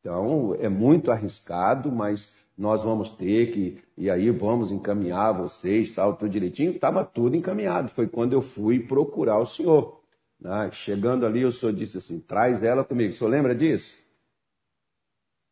Então, 0.00 0.54
é 0.60 0.68
muito 0.68 1.10
arriscado, 1.10 1.90
mas 1.90 2.30
nós 2.56 2.84
vamos 2.84 3.10
ter 3.10 3.52
que, 3.52 3.78
e 3.96 4.10
aí 4.10 4.30
vamos 4.30 4.70
encaminhar 4.70 5.32
vocês, 5.32 5.90
tal, 5.90 6.14
tudo 6.14 6.30
direitinho. 6.30 6.72
Estava 6.72 7.04
tudo 7.04 7.36
encaminhado. 7.36 7.88
Foi 7.88 8.06
quando 8.06 8.32
eu 8.32 8.42
fui 8.42 8.80
procurar 8.80 9.38
o 9.38 9.46
senhor. 9.46 10.00
Né? 10.38 10.70
Chegando 10.72 11.26
ali, 11.26 11.44
o 11.44 11.50
senhor 11.50 11.72
disse 11.72 11.98
assim: 11.98 12.20
traz 12.20 12.62
ela 12.62 12.84
comigo. 12.84 13.12
O 13.12 13.16
senhor 13.16 13.30
lembra 13.30 13.54
disso? 13.54 13.94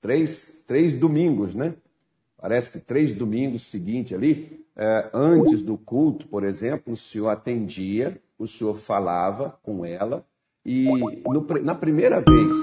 Três, 0.00 0.62
três 0.66 0.94
domingos, 0.94 1.54
né? 1.54 1.74
Parece 2.37 2.72
que 2.72 2.80
três 2.80 3.12
domingos 3.12 3.62
seguintes 3.66 4.12
ali, 4.12 4.66
é, 4.76 5.11
antes 5.14 5.62
do 5.62 5.78
culto, 5.78 6.26
por 6.26 6.42
exemplo, 6.44 6.92
o 6.92 6.96
senhor 6.96 7.28
atendia, 7.28 8.20
o 8.37 8.46
senhor 8.46 8.74
falava 8.74 9.58
com 9.62 9.85
ela, 9.85 10.26
e 10.64 10.85
no, 10.85 11.46
na 11.62 11.75
primeira 11.75 12.20
vez 12.20 12.57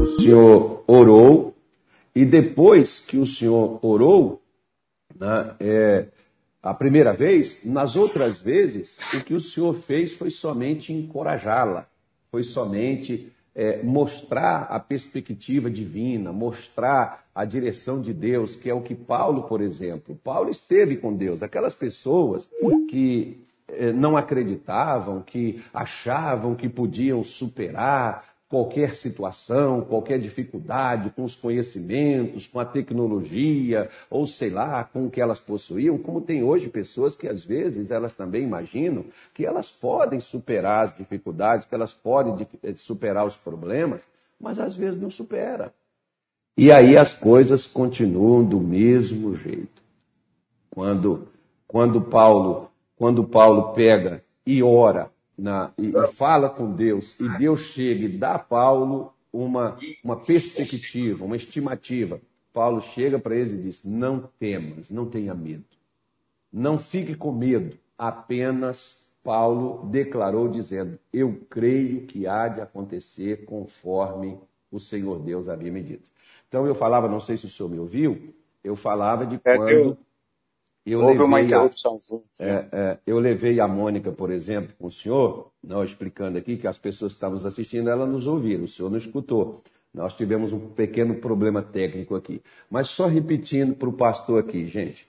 o 0.00 0.06
senhor 0.06 0.84
orou, 0.86 1.54
e 2.14 2.24
depois 2.24 3.00
que 3.00 3.18
o 3.18 3.26
senhor 3.26 3.78
orou, 3.82 4.42
né, 5.14 5.54
é, 5.60 6.06
a 6.62 6.74
primeira 6.74 7.12
vez, 7.12 7.64
nas 7.64 7.94
outras 7.94 8.40
vezes, 8.40 8.98
o 9.14 9.22
que 9.22 9.34
o 9.34 9.40
senhor 9.40 9.74
fez 9.74 10.14
foi 10.14 10.30
somente 10.30 10.92
encorajá-la, 10.92 11.86
foi 12.30 12.42
somente 12.42 13.30
é, 13.54 13.82
mostrar 13.82 14.62
a 14.64 14.80
perspectiva 14.80 15.70
divina, 15.70 16.32
mostrar 16.32 17.26
a 17.34 17.44
direção 17.44 18.00
de 18.00 18.12
Deus, 18.12 18.56
que 18.56 18.68
é 18.68 18.74
o 18.74 18.82
que 18.82 18.94
Paulo, 18.94 19.44
por 19.44 19.60
exemplo, 19.60 20.18
Paulo 20.22 20.50
esteve 20.50 20.96
com 20.96 21.14
Deus. 21.14 21.42
Aquelas 21.42 21.74
pessoas 21.74 22.50
que 22.90 23.45
não 23.94 24.16
acreditavam, 24.16 25.22
que 25.22 25.62
achavam 25.72 26.54
que 26.54 26.68
podiam 26.68 27.24
superar 27.24 28.24
qualquer 28.48 28.94
situação, 28.94 29.80
qualquer 29.82 30.20
dificuldade 30.20 31.10
com 31.10 31.24
os 31.24 31.34
conhecimentos, 31.34 32.46
com 32.46 32.60
a 32.60 32.64
tecnologia, 32.64 33.90
ou 34.08 34.24
sei 34.24 34.50
lá, 34.50 34.84
com 34.84 35.06
o 35.06 35.10
que 35.10 35.20
elas 35.20 35.40
possuíam, 35.40 35.98
como 35.98 36.20
tem 36.20 36.44
hoje 36.44 36.68
pessoas 36.68 37.16
que 37.16 37.26
às 37.26 37.44
vezes 37.44 37.90
elas 37.90 38.14
também 38.14 38.44
imaginam 38.44 39.04
que 39.34 39.44
elas 39.44 39.70
podem 39.70 40.20
superar 40.20 40.84
as 40.84 40.96
dificuldades, 40.96 41.66
que 41.66 41.74
elas 41.74 41.92
podem 41.92 42.46
eh, 42.62 42.74
superar 42.74 43.26
os 43.26 43.36
problemas, 43.36 44.02
mas 44.40 44.60
às 44.60 44.76
vezes 44.76 45.00
não 45.00 45.10
supera. 45.10 45.74
E 46.56 46.70
aí 46.70 46.96
as 46.96 47.12
coisas 47.12 47.66
continuam 47.66 48.44
do 48.44 48.60
mesmo 48.60 49.34
jeito. 49.34 49.82
Quando 50.70 51.28
quando 51.66 52.00
Paulo, 52.00 52.70
quando 52.96 53.24
Paulo 53.24 53.72
pega 53.72 54.24
e 54.44 54.62
ora 54.62 55.10
na, 55.36 55.70
e, 55.78 55.88
e, 55.88 56.06
fala 56.08 56.48
com 56.48 56.72
Deus, 56.72 57.18
e 57.20 57.28
Deus 57.38 57.60
chega 57.60 58.04
e 58.04 58.08
dá 58.08 58.34
a 58.34 58.38
Paulo 58.38 59.12
uma, 59.32 59.78
uma 60.02 60.16
perspectiva, 60.16 61.24
uma 61.24 61.36
estimativa. 61.36 62.20
Paulo 62.52 62.80
chega 62.80 63.18
para 63.18 63.36
eles 63.36 63.52
e 63.52 63.58
diz: 63.58 63.84
Não 63.84 64.30
temas, 64.38 64.88
não 64.88 65.04
tenha 65.04 65.34
medo. 65.34 65.64
Não 66.50 66.78
fique 66.78 67.14
com 67.14 67.30
medo. 67.32 67.76
Apenas 67.98 69.12
Paulo 69.22 69.86
declarou 69.90 70.48
dizendo: 70.48 70.98
Eu 71.12 71.38
creio 71.50 72.06
que 72.06 72.26
há 72.26 72.48
de 72.48 72.62
acontecer 72.62 73.44
conforme 73.44 74.38
o 74.72 74.80
Senhor 74.80 75.18
Deus 75.18 75.48
havia 75.48 75.70
me 75.70 75.82
dito. 75.82 76.08
Então 76.48 76.66
eu 76.66 76.74
falava, 76.74 77.08
não 77.08 77.20
sei 77.20 77.36
se 77.36 77.46
o 77.46 77.48
senhor 77.48 77.68
me 77.68 77.78
ouviu, 77.78 78.34
eu 78.62 78.76
falava 78.76 79.26
de 79.26 79.38
quando. 79.38 79.98
Eu 80.86 81.00
Houve 81.00 81.22
uma 81.22 81.40
interrupção. 81.40 81.96
A, 82.38 82.44
é, 82.44 82.68
é, 82.72 82.98
eu 83.04 83.18
levei 83.18 83.58
a 83.58 83.66
Mônica, 83.66 84.12
por 84.12 84.30
exemplo, 84.30 84.72
com 84.78 84.86
o 84.86 84.90
senhor, 84.90 85.50
não, 85.60 85.82
explicando 85.82 86.38
aqui 86.38 86.56
que 86.56 86.68
as 86.68 86.78
pessoas 86.78 87.12
que 87.12 87.16
estavam 87.16 87.44
assistindo, 87.44 87.90
ela 87.90 88.06
nos 88.06 88.28
ouviram, 88.28 88.64
o 88.64 88.68
senhor 88.68 88.88
não 88.88 88.96
escutou. 88.96 89.64
Nós 89.92 90.14
tivemos 90.14 90.52
um 90.52 90.60
pequeno 90.60 91.16
problema 91.16 91.60
técnico 91.60 92.14
aqui. 92.14 92.40
Mas 92.70 92.88
só 92.88 93.06
repetindo 93.06 93.74
para 93.74 93.88
o 93.88 93.92
pastor 93.92 94.38
aqui, 94.38 94.66
gente. 94.66 95.08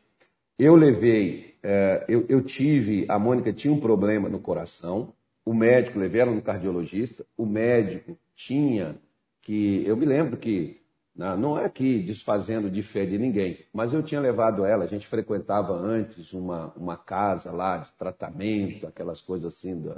Eu 0.58 0.76
levei, 0.76 1.54
é, 1.62 2.06
eu, 2.08 2.26
eu 2.28 2.42
tive, 2.42 3.06
a 3.08 3.20
Mônica 3.20 3.54
tinha 3.54 3.72
um 3.72 3.80
problema 3.80 4.28
no 4.28 4.40
coração, 4.40 5.13
o 5.46 5.54
médico, 5.54 6.00
levei 6.00 6.22
ela 6.22 6.32
no 6.32 6.42
cardiologista, 6.42 7.24
o 7.38 7.46
médico 7.46 8.18
tinha 8.36 8.96
que, 9.44 9.84
eu 9.86 9.96
me 9.96 10.06
lembro 10.06 10.38
que 10.38 10.82
não 11.17 11.58
é 11.58 11.67
que 11.67 11.99
desfazendo 12.03 12.69
de 12.69 12.84
fé 12.84 13.03
de 13.03 13.17
ninguém, 13.17 13.65
mas 13.73 13.91
eu 13.91 14.03
tinha 14.03 14.21
levado 14.21 14.63
ela, 14.63 14.84
a 14.84 14.88
gente 14.88 15.08
frequentava 15.08 15.73
antes 15.73 16.32
uma, 16.32 16.71
uma 16.75 16.95
casa 16.95 17.51
lá 17.51 17.77
de 17.77 17.91
tratamento, 17.93 18.86
aquelas 18.86 19.19
coisas 19.19 19.56
assim 19.56 19.80
do, 19.80 19.95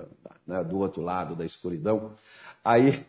né, 0.47 0.63
do 0.63 0.77
outro 0.79 1.01
lado 1.01 1.35
da 1.35 1.45
escuridão. 1.45 2.13
Aí 2.63 3.05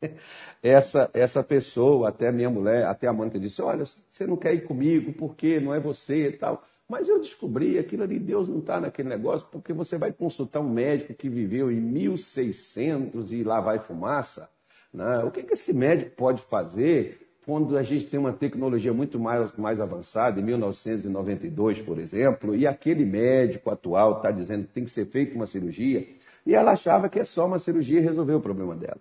essa, 0.62 1.10
essa 1.12 1.42
pessoa, 1.42 2.08
até 2.08 2.32
minha 2.32 2.48
mulher, 2.48 2.86
até 2.86 3.06
a 3.06 3.12
Mônica 3.12 3.38
disse, 3.38 3.60
olha, 3.60 3.84
você 4.08 4.26
não 4.26 4.36
quer 4.36 4.54
ir 4.54 4.64
comigo, 4.64 5.12
porque 5.12 5.60
não 5.60 5.74
é 5.74 5.78
você 5.78 6.28
e 6.28 6.32
tal. 6.32 6.64
Mas 6.88 7.08
eu 7.08 7.20
descobri 7.20 7.78
aquilo 7.78 8.02
ali, 8.02 8.18
Deus 8.18 8.48
não 8.48 8.58
está 8.58 8.80
naquele 8.80 9.08
negócio, 9.10 9.46
porque 9.50 9.72
você 9.72 9.98
vai 9.98 10.12
consultar 10.12 10.60
um 10.60 10.68
médico 10.68 11.14
que 11.14 11.28
viveu 11.28 11.70
em 11.70 11.80
1600 11.80 13.32
e 13.32 13.42
lá 13.42 13.60
vai 13.60 13.78
fumaça. 13.78 14.48
Né? 14.92 15.18
O 15.18 15.30
que, 15.30 15.42
que 15.42 15.54
esse 15.54 15.72
médico 15.72 16.16
pode 16.16 16.42
fazer 16.42 17.21
quando 17.44 17.76
a 17.76 17.82
gente 17.82 18.06
tem 18.06 18.20
uma 18.20 18.32
tecnologia 18.32 18.92
muito 18.92 19.18
mais, 19.18 19.52
mais 19.56 19.80
avançada, 19.80 20.40
em 20.40 20.44
1992, 20.44 21.80
por 21.80 21.98
exemplo, 21.98 22.54
e 22.54 22.66
aquele 22.66 23.04
médico 23.04 23.70
atual 23.70 24.18
está 24.18 24.30
dizendo 24.30 24.66
que 24.66 24.72
tem 24.72 24.84
que 24.84 24.90
ser 24.90 25.06
feita 25.06 25.34
uma 25.34 25.46
cirurgia, 25.46 26.06
e 26.46 26.54
ela 26.54 26.72
achava 26.72 27.08
que 27.08 27.18
é 27.18 27.24
só 27.24 27.46
uma 27.46 27.58
cirurgia 27.58 28.00
resolver 28.00 28.34
o 28.34 28.40
problema 28.40 28.76
dela. 28.76 29.00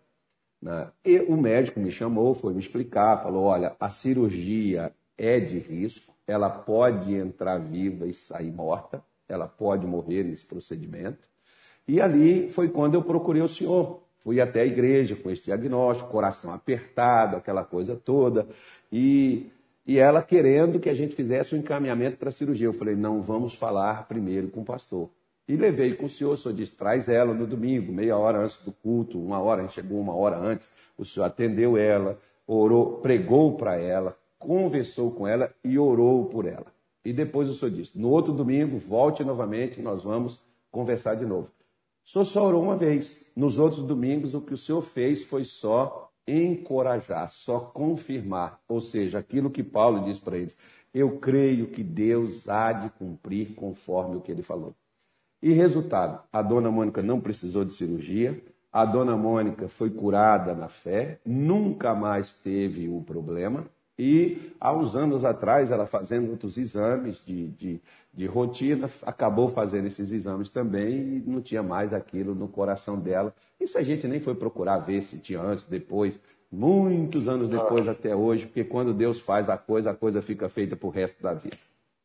Né? 0.61 0.87
E 1.05 1.19
o 1.19 1.35
médico 1.35 1.79
me 1.79 1.91
chamou, 1.91 2.33
foi 2.33 2.53
me 2.53 2.59
explicar, 2.59 3.21
falou: 3.21 3.45
olha, 3.45 3.75
a 3.79 3.89
cirurgia 3.89 4.91
é 5.17 5.39
de 5.39 5.57
risco, 5.57 6.13
ela 6.27 6.49
pode 6.49 7.13
entrar 7.13 7.57
viva 7.57 8.05
e 8.05 8.13
sair 8.13 8.51
morta, 8.51 9.03
ela 9.27 9.47
pode 9.47 9.85
morrer 9.87 10.23
nesse 10.23 10.45
procedimento. 10.45 11.29
E 11.87 11.99
ali 11.99 12.49
foi 12.49 12.69
quando 12.69 12.93
eu 12.93 13.03
procurei 13.03 13.41
o 13.41 13.47
senhor, 13.47 14.00
Fui 14.23 14.39
até 14.39 14.61
a 14.61 14.65
igreja 14.65 15.15
com 15.15 15.31
esse 15.31 15.45
diagnóstico, 15.45 16.09
coração 16.09 16.53
apertado, 16.53 17.35
aquela 17.35 17.63
coisa 17.63 17.95
toda, 17.95 18.47
e, 18.91 19.47
e 19.85 19.97
ela 19.97 20.21
querendo 20.21 20.79
que 20.79 20.89
a 20.89 20.93
gente 20.93 21.15
fizesse 21.15 21.55
um 21.55 21.57
encaminhamento 21.57 22.17
para 22.17 22.29
a 22.29 22.31
cirurgia. 22.31 22.67
Eu 22.67 22.73
falei, 22.73 22.95
não, 22.95 23.21
vamos 23.21 23.53
falar 23.53 24.07
primeiro 24.07 24.47
com 24.49 24.61
o 24.61 24.65
pastor. 24.65 25.09
E 25.47 25.55
levei 25.55 25.95
com 25.95 26.05
o 26.05 26.09
senhor, 26.09 26.33
o 26.33 26.37
senhor 26.37 26.53
disse, 26.53 26.71
traz 26.71 27.09
ela 27.09 27.33
no 27.33 27.47
domingo, 27.47 27.91
meia 27.91 28.17
hora 28.17 28.39
antes 28.39 28.57
do 28.63 28.71
culto, 28.71 29.19
uma 29.19 29.41
hora, 29.41 29.61
a 29.61 29.63
gente 29.65 29.73
chegou 29.73 29.99
uma 29.99 30.15
hora 30.15 30.37
antes, 30.37 30.71
o 30.97 31.03
senhor 31.03 31.25
atendeu 31.25 31.75
ela, 31.75 32.17
orou, 32.47 32.99
pregou 32.99 33.57
para 33.57 33.75
ela, 33.75 34.15
conversou 34.37 35.11
com 35.11 35.27
ela 35.27 35.51
e 35.63 35.77
orou 35.79 36.25
por 36.25 36.45
ela. 36.45 36.67
E 37.03 37.11
depois 37.11 37.49
o 37.49 37.53
senhor 37.53 37.71
disse, 37.71 37.99
no 37.99 38.09
outro 38.09 38.31
domingo, 38.31 38.77
volte 38.77 39.23
novamente, 39.23 39.81
nós 39.81 40.03
vamos 40.03 40.39
conversar 40.71 41.15
de 41.15 41.25
novo. 41.25 41.49
Senhor 42.11 42.25
só 42.25 42.45
orou 42.45 42.61
uma 42.61 42.75
vez. 42.75 43.25
Nos 43.33 43.57
outros 43.57 43.83
domingos, 43.83 44.35
o 44.35 44.41
que 44.41 44.53
o 44.53 44.57
senhor 44.57 44.81
fez 44.81 45.23
foi 45.23 45.45
só 45.45 46.11
encorajar, 46.27 47.29
só 47.29 47.57
confirmar. 47.57 48.59
Ou 48.67 48.81
seja, 48.81 49.19
aquilo 49.19 49.49
que 49.49 49.63
Paulo 49.63 50.03
diz 50.03 50.19
para 50.19 50.37
eles: 50.37 50.57
Eu 50.93 51.19
creio 51.19 51.67
que 51.67 51.81
Deus 51.81 52.49
há 52.49 52.73
de 52.73 52.89
cumprir 52.89 53.55
conforme 53.55 54.17
o 54.17 54.19
que 54.19 54.29
ele 54.29 54.41
falou. 54.41 54.75
E 55.41 55.53
resultado: 55.53 56.21
a 56.33 56.41
dona 56.41 56.69
Mônica 56.69 57.01
não 57.01 57.21
precisou 57.21 57.63
de 57.63 57.71
cirurgia, 57.71 58.43
a 58.73 58.83
dona 58.83 59.15
Mônica 59.15 59.69
foi 59.69 59.89
curada 59.89 60.53
na 60.53 60.67
fé, 60.67 61.17
nunca 61.25 61.95
mais 61.95 62.33
teve 62.33 62.89
o 62.89 63.01
problema. 63.01 63.65
E 63.97 64.53
há 64.59 64.73
uns 64.73 64.95
anos 64.95 65.23
atrás, 65.23 65.69
ela 65.69 65.85
fazendo 65.85 66.31
outros 66.31 66.57
exames 66.57 67.21
de, 67.25 67.47
de, 67.49 67.81
de 68.13 68.25
rotina, 68.25 68.89
acabou 69.03 69.47
fazendo 69.47 69.87
esses 69.87 70.11
exames 70.11 70.49
também 70.49 71.17
e 71.17 71.23
não 71.25 71.41
tinha 71.41 71.61
mais 71.61 71.93
aquilo 71.93 72.33
no 72.33 72.47
coração 72.47 72.97
dela. 72.97 73.33
Isso 73.59 73.77
a 73.77 73.83
gente 73.83 74.07
nem 74.07 74.19
foi 74.19 74.33
procurar 74.33 74.79
ver 74.79 75.01
se 75.01 75.17
tinha 75.17 75.41
antes, 75.41 75.65
depois, 75.65 76.19
muitos 76.51 77.27
anos 77.27 77.47
depois 77.47 77.87
até 77.87 78.15
hoje, 78.15 78.47
porque 78.47 78.63
quando 78.63 78.93
Deus 78.93 79.19
faz 79.19 79.49
a 79.49 79.57
coisa, 79.57 79.91
a 79.91 79.95
coisa 79.95 80.21
fica 80.21 80.49
feita 80.49 80.75
para 80.75 80.87
o 80.87 80.91
resto 80.91 81.21
da 81.21 81.33
vida. 81.33 81.57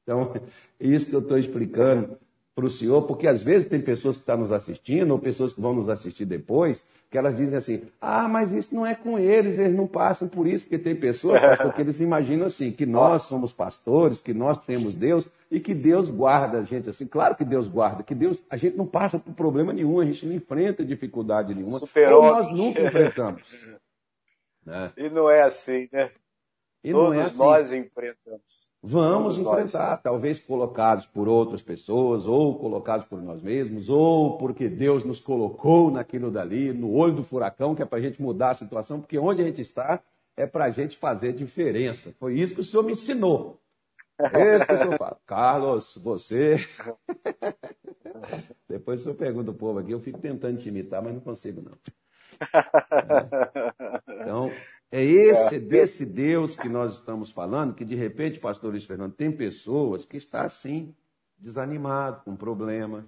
Então, 0.03 0.35
isso 0.79 1.09
que 1.11 1.17
eu 1.17 1.21
estou 1.21 1.39
explicando 1.39 2.19
para 2.57 2.65
o 2.65 2.71
senhor, 2.71 3.03
porque 3.03 3.29
às 3.29 3.43
vezes 3.43 3.69
tem 3.69 3.79
pessoas 3.79 4.17
que 4.17 4.23
estão 4.23 4.39
nos 4.39 4.51
assistindo, 4.51 5.11
ou 5.11 5.19
pessoas 5.19 5.53
que 5.53 5.61
vão 5.61 5.75
nos 5.75 5.91
assistir 5.91 6.25
depois, 6.25 6.83
que 7.11 7.19
elas 7.19 7.37
dizem 7.37 7.55
assim: 7.55 7.83
ah, 8.01 8.27
mas 8.27 8.51
isso 8.51 8.75
não 8.75 8.87
é 8.87 8.95
com 8.95 9.19
eles, 9.19 9.59
eles 9.59 9.77
não 9.77 9.87
passam 9.87 10.27
por 10.27 10.47
isso, 10.47 10.65
porque 10.65 10.79
tem 10.79 10.97
pessoas 10.97 11.39
porque 11.61 11.83
eles 11.83 12.01
imaginam 12.01 12.47
assim, 12.47 12.73
que 12.73 12.87
nós 12.87 13.25
somos 13.25 13.53
pastores, 13.53 14.23
que 14.23 14.33
nós 14.33 14.57
temos 14.65 14.95
Deus 14.95 15.29
e 15.51 15.61
que 15.61 15.75
Deus 15.75 16.09
guarda 16.09 16.57
a 16.57 16.63
gente 16.63 16.89
assim. 16.89 17.07
Claro 17.07 17.37
que 17.37 17.45
Deus 17.45 17.69
guarda, 17.69 18.03
que 18.03 18.15
Deus, 18.15 18.43
a 18.49 18.57
gente 18.57 18.75
não 18.75 18.87
passa 18.87 19.19
por 19.19 19.35
problema 19.35 19.71
nenhum, 19.75 20.01
a 20.01 20.07
gente 20.07 20.25
não 20.25 20.35
enfrenta 20.35 20.83
dificuldade 20.83 21.55
nenhuma, 21.55 21.79
Super 21.79 22.11
ou 22.15 22.23
nós 22.23 22.51
nunca 22.51 22.81
enfrentamos. 22.81 23.43
né? 24.65 24.93
E 24.97 25.11
não 25.11 25.31
é 25.31 25.43
assim, 25.43 25.91
né? 25.93 26.11
E 26.87 26.93
Todos 26.93 27.19
é 27.19 27.23
assim. 27.23 27.39
nós 27.39 27.73
enfrentamos. 27.73 28.71
Vamos 28.81 29.35
Todos 29.35 29.39
enfrentar, 29.39 29.91
nós. 29.91 30.03
talvez 30.05 30.39
colocados 30.39 31.05
por 31.05 31.27
outras 31.27 31.61
pessoas, 31.61 32.29
ou 32.29 32.57
colocados 32.61 33.05
por 33.05 33.21
nós 33.21 33.43
mesmos, 33.43 33.91
ou 33.91 34.39
porque 34.39 34.69
Deus 34.69 35.03
nos 35.03 35.19
colocou 35.19 35.91
naquilo 35.91 36.31
dali, 36.31 36.73
no 36.73 36.93
olho 36.93 37.15
do 37.15 37.25
furacão, 37.25 37.75
que 37.75 37.83
é 37.83 37.85
para 37.85 37.99
a 37.99 38.01
gente 38.01 38.23
mudar 38.23 38.51
a 38.51 38.55
situação, 38.55 39.01
porque 39.01 39.19
onde 39.19 39.43
a 39.43 39.45
gente 39.45 39.61
está 39.61 40.01
é 40.37 40.47
para 40.47 40.67
a 40.67 40.71
gente 40.71 40.97
fazer 40.97 41.33
diferença. 41.33 42.15
Foi 42.21 42.39
isso 42.39 42.55
que 42.55 42.61
o 42.61 42.65
senhor 42.65 42.85
me 42.85 42.93
ensinou. 42.93 43.61
Esse 44.21 44.67
que 44.69 44.73
o 44.73 44.79
senhor 44.79 44.97
fala. 44.97 45.19
Carlos, 45.27 45.99
você. 46.01 46.65
Depois 48.69 49.01
o 49.01 49.03
senhor 49.03 49.17
pergunta 49.17 49.51
o 49.51 49.55
povo 49.55 49.81
aqui, 49.81 49.91
eu 49.91 49.99
fico 49.99 50.21
tentando 50.21 50.57
te 50.59 50.69
imitar, 50.69 51.03
mas 51.03 51.13
não 51.13 51.21
consigo, 51.21 51.61
não. 51.61 51.73
Então, 54.21 54.51
é 54.91 55.03
esse, 55.03 55.59
desse 55.59 56.07
Deus 56.07 56.55
que 56.55 56.69
nós 56.69 56.95
estamos 56.95 57.31
falando, 57.31 57.75
que 57.75 57.85
de 57.85 57.95
repente, 57.95 58.39
pastor 58.39 58.71
Luiz 58.71 58.85
Fernando, 58.85 59.13
tem 59.13 59.33
pessoas 59.33 60.05
que 60.05 60.17
está 60.17 60.43
assim, 60.43 60.95
desanimado, 61.39 62.23
com 62.25 62.37
problema. 62.37 63.07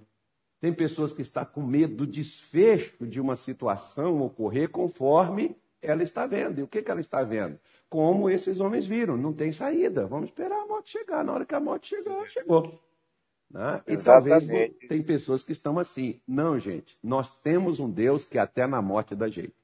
Tem 0.59 0.73
pessoas 0.73 1.13
que 1.13 1.21
estão 1.21 1.45
com 1.45 1.61
medo 1.61 1.95
do 1.95 2.07
desfecho 2.07 3.07
de 3.07 3.19
uma 3.21 3.35
situação 3.35 4.21
ocorrer 4.21 4.69
conforme 4.69 5.55
ela 5.81 6.03
está 6.03 6.27
vendo. 6.27 6.59
E 6.59 6.63
o 6.63 6.67
que, 6.67 6.81
que 6.81 6.91
ela 6.91 6.99
está 6.99 7.23
vendo? 7.23 7.57
Como 7.89 8.29
esses 8.29 8.59
homens 8.59 8.85
viram, 8.85 9.15
não 9.15 9.31
tem 9.31 9.51
saída. 9.53 10.05
Vamos 10.05 10.29
esperar 10.29 10.61
a 10.63 10.67
morte 10.67 10.91
chegar. 10.91 11.23
Na 11.23 11.33
hora 11.33 11.45
que 11.45 11.55
a 11.55 11.59
morte 11.61 11.95
chegar, 11.95 12.25
chegou. 12.27 12.77
Né? 13.49 13.81
E 13.87 13.97
talvez 13.97 14.45
tem 14.87 15.03
pessoas 15.03 15.43
que 15.43 15.53
estão 15.53 15.79
assim. 15.79 16.21
Não, 16.27 16.59
gente, 16.59 16.97
nós 17.01 17.39
temos 17.41 17.79
um 17.79 17.89
Deus 17.89 18.25
que 18.25 18.37
até 18.37 18.67
na 18.67 18.81
morte 18.81 19.15
dá 19.15 19.29
jeito. 19.29 19.58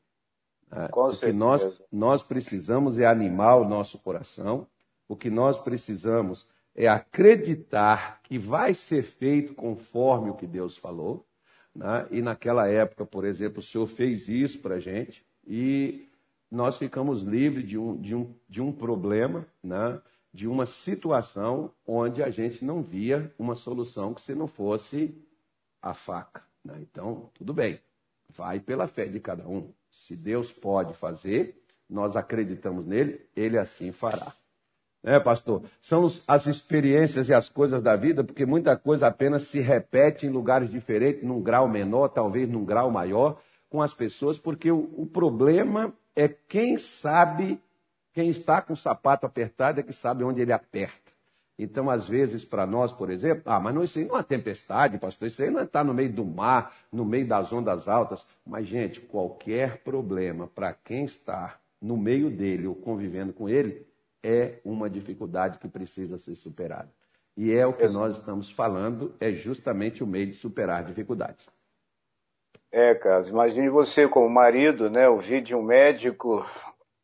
Né? 0.72 0.88
Com 0.90 1.10
o 1.10 1.18
que 1.18 1.32
nós, 1.32 1.84
nós 1.92 2.24
precisamos 2.24 3.00
é 3.00 3.06
animar 3.06 3.58
o 3.58 3.68
nosso 3.68 3.98
coração. 4.00 4.68
O 5.08 5.16
que 5.16 5.30
nós 5.30 5.58
precisamos 5.58 6.48
é 6.76 6.88
acreditar 6.88 8.22
que 8.24 8.38
vai 8.38 8.74
ser 8.74 9.04
feito 9.04 9.54
conforme 9.54 10.30
o 10.30 10.36
que 10.36 10.48
Deus 10.48 10.78
falou. 10.78 11.26
Né? 11.74 12.08
E 12.12 12.22
naquela 12.22 12.68
época, 12.68 13.06
por 13.06 13.26
exemplo, 13.26 13.60
o 13.60 13.64
Senhor 13.64 13.88
fez 13.88 14.28
isso 14.28 14.60
para 14.60 14.76
a 14.76 14.80
gente 14.80 15.26
e 15.48 16.10
nós 16.50 16.78
ficamos 16.78 17.24
livres 17.24 17.68
de 17.68 17.78
um, 17.78 18.00
de 18.00 18.16
um, 18.16 18.34
de 18.48 18.62
um 18.62 18.72
problema, 18.72 19.46
né? 19.64 20.02
de 20.34 20.48
uma 20.48 20.66
situação 20.66 21.72
onde 21.88 22.22
a 22.22 22.30
gente 22.30 22.64
não 22.64 22.82
via 22.82 23.34
uma 23.40 23.56
solução 23.56 24.14
que 24.14 24.22
se 24.22 24.36
não 24.36 24.48
fosse 24.48 25.16
a 25.82 25.94
faca. 25.94 26.44
Né? 26.64 26.78
Então, 26.82 27.30
tudo 27.34 27.54
bem, 27.54 27.80
vai 28.30 28.60
pela 28.60 28.88
fé 28.88 29.06
de 29.06 29.20
cada 29.20 29.48
um. 29.48 29.72
Se 29.96 30.14
Deus 30.16 30.52
pode 30.52 30.94
fazer, 30.94 31.56
nós 31.90 32.18
acreditamos 32.18 32.86
nele, 32.86 33.26
ele 33.36 33.58
assim 33.58 33.92
fará. 33.92 34.34
É, 35.02 35.20
pastor? 35.20 35.64
São 35.80 36.06
as 36.28 36.48
experiências 36.48 37.30
e 37.30 37.34
as 37.34 37.48
coisas 37.48 37.82
da 37.82 37.96
vida, 37.96 38.24
porque 38.24 38.46
muita 38.46 38.76
coisa 38.76 39.08
apenas 39.08 39.44
se 39.44 39.60
repete 39.60 40.28
em 40.28 40.30
lugares 40.30 40.70
diferentes, 40.70 41.24
num 41.24 41.42
grau 41.42 41.68
menor, 41.68 42.10
talvez 42.10 42.50
num 42.50 42.66
grau 42.66 42.92
maior, 42.92 43.40
com 43.70 43.82
as 43.82 43.94
pessoas, 43.94 44.38
porque 44.38 44.70
o, 44.70 44.90
o 44.98 45.06
problema 45.06 45.94
é 46.16 46.28
quem 46.28 46.78
sabe, 46.78 47.60
quem 48.14 48.30
está 48.30 48.62
com 48.62 48.74
o 48.74 48.78
sapato 48.78 49.26
apertado 49.26 49.80
é 49.80 49.84
que 49.84 49.94
sabe 49.94 50.24
onde 50.24 50.42
ele 50.42 50.52
aperta. 50.52 51.05
Então, 51.58 51.90
às 51.90 52.08
vezes, 52.08 52.44
para 52.44 52.66
nós, 52.66 52.92
por 52.92 53.10
exemplo, 53.10 53.44
ah, 53.46 53.60
mas 53.60 53.74
não, 53.74 53.84
isso 53.84 53.98
aí 53.98 54.06
não 54.06 54.18
é 54.18 54.24
tempestade, 54.24 54.98
pastor, 54.98 55.28
isso 55.28 55.42
aí 55.42 55.50
não 55.50 55.64
está 55.64 55.84
no 55.84 55.94
meio 55.94 56.12
do 56.12 56.26
mar, 56.26 56.76
no 56.92 57.06
meio 57.06 57.28
das 57.28 57.52
ondas 57.54 57.88
altas. 57.88 58.28
Mas, 58.46 58.68
gente, 58.68 59.00
qualquer 59.00 59.78
problema 59.78 60.48
para 60.48 60.74
quem 60.74 61.06
está 61.06 61.58
no 61.82 61.96
meio 61.96 62.30
dele 62.30 62.68
ou 62.68 62.76
convivendo 62.76 63.32
com 63.32 63.48
ele 63.48 63.86
é 64.22 64.60
uma 64.66 64.90
dificuldade 64.90 65.60
que 65.60 65.68
precisa 65.68 66.18
ser 66.18 66.36
superada. 66.36 66.90
E 67.38 67.52
é 67.52 67.66
o 67.66 67.74
que 67.74 67.88
nós 67.88 68.18
estamos 68.18 68.50
falando, 68.52 69.14
é 69.20 69.32
justamente 69.32 70.04
o 70.04 70.08
meio 70.08 70.28
de 70.28 70.34
superar 70.34 70.84
dificuldades. 70.84 71.48
É, 72.72 72.96
Carlos, 72.96 73.30
imagine 73.30 73.70
você 73.70 74.08
como 74.08 74.30
marido, 74.30 74.90
né, 74.90 75.08
ouvir 75.08 75.42
de 75.42 75.56
um 75.56 75.62
médico 75.62 76.46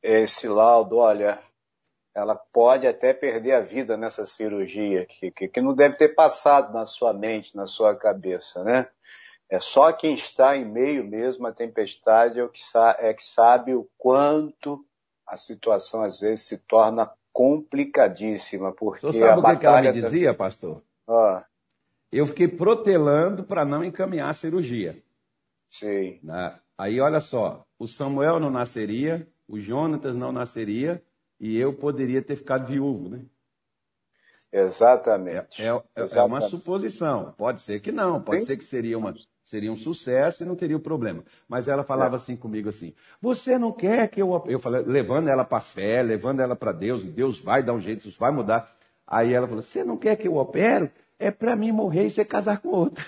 esse 0.02 0.48
laudo, 0.48 0.98
olha, 0.98 1.40
ela 2.14 2.36
pode 2.36 2.86
até 2.86 3.14
perder 3.14 3.54
a 3.54 3.62
vida 3.62 3.96
nessa 3.96 4.26
cirurgia, 4.26 5.06
que, 5.06 5.32
que, 5.32 5.48
que, 5.48 5.62
não 5.62 5.74
deve 5.74 5.96
ter 5.96 6.10
passado 6.10 6.74
na 6.74 6.86
sua 6.86 7.14
mente, 7.14 7.56
na 7.56 7.68
sua 7.68 7.96
cabeça, 7.96 8.64
né? 8.64 8.88
É 9.50 9.60
só 9.60 9.92
quem 9.92 10.14
está 10.14 10.56
em 10.56 10.66
meio 10.66 11.06
mesmo 11.06 11.46
à 11.46 11.52
tempestade 11.52 12.40
é, 12.40 12.44
o 12.44 12.50
que, 12.50 12.62
é 13.00 13.14
que 13.14 13.24
sabe 13.24 13.74
o 13.74 13.88
quanto 13.98 14.86
a 15.28 15.36
situação 15.36 16.02
às 16.02 16.20
vezes 16.20 16.48
se 16.48 16.58
torna 16.58 17.12
complicadíssima, 17.34 18.74
porque 18.74 19.06
Você 19.06 19.20
sabe 19.20 19.46
a 19.46 19.54
o 19.54 19.60
que, 19.60 19.66
ela 19.66 19.82
me 19.82 19.92
dizia, 19.94 20.34
pastor? 20.34 20.82
Ah. 21.08 21.46
Eu 22.12 22.26
fiquei 22.26 22.48
protelando 22.48 23.44
para 23.44 23.64
não 23.64 23.84
encaminhar 23.84 24.30
a 24.30 24.34
cirurgia. 24.34 25.02
Sim. 25.68 26.20
Né? 26.24 26.58
Aí 26.78 27.00
olha 27.00 27.22
só, 27.22 27.66
o 27.80 27.88
Samuel 27.88 28.40
não 28.40 28.50
nasceria, 28.50 29.26
o 29.48 29.60
Jonatas 29.60 30.16
não 30.16 30.32
nasceria 30.32 31.02
e 31.42 31.58
eu 31.58 31.74
poderia 31.74 32.22
ter 32.22 32.36
ficado 32.36 32.68
viúvo, 32.68 33.10
né? 33.10 33.22
Exatamente. 34.54 35.64
É, 35.64 35.70
é, 35.70 36.04
Exatamente. 36.04 36.18
é 36.18 36.24
uma 36.24 36.42
suposição. 36.42 37.34
Pode 37.36 37.62
ser 37.62 37.80
que 37.80 37.92
não, 37.92 38.22
pode 38.22 38.38
Tem... 38.38 38.48
ser 38.48 38.58
que 38.58 38.64
seria, 38.64 38.96
uma, 38.96 39.16
seria 39.44 39.72
um 39.72 39.76
sucesso 39.76 40.44
e 40.44 40.46
não 40.46 40.56
teria 40.56 40.78
o 40.78 40.80
problema. 40.80 41.24
Mas 41.48 41.68
ela 41.68 41.84
falava 41.84 42.16
é. 42.16 42.18
assim 42.18 42.36
comigo 42.36 42.70
assim: 42.70 42.94
Você 43.20 43.58
não 43.58 43.72
quer 43.72 44.08
que 44.10 44.22
eu. 44.22 44.44
Eu 44.46 44.60
falei, 44.60 44.84
levando 44.84 45.30
ela 45.30 45.44
para 45.44 45.58
a 45.58 45.62
fé, 45.62 46.04
levando 46.04 46.42
ela 46.42 46.56
para 46.56 46.72
Deus, 46.72 47.04
Deus 47.04 47.40
vai 47.40 47.64
dar 47.64 47.74
um 47.74 47.82
jeito, 47.82 48.08
isso 48.08 48.20
vai 48.20 48.32
mudar. 48.32 48.72
Aí 49.08 49.34
ela 49.34 49.48
falou: 49.48 49.64
Você 49.64 49.84
não 49.84 49.98
quer 49.98 50.18
que 50.18 50.28
eu 50.28 50.36
opere? 50.36 50.92
É 51.18 51.32
para 51.32 51.56
mim 51.56 51.72
morrer 51.72 52.06
e 52.06 52.12
você 52.12 52.24
casar 52.24 52.62
com 52.62 52.70
outra. 52.70 53.04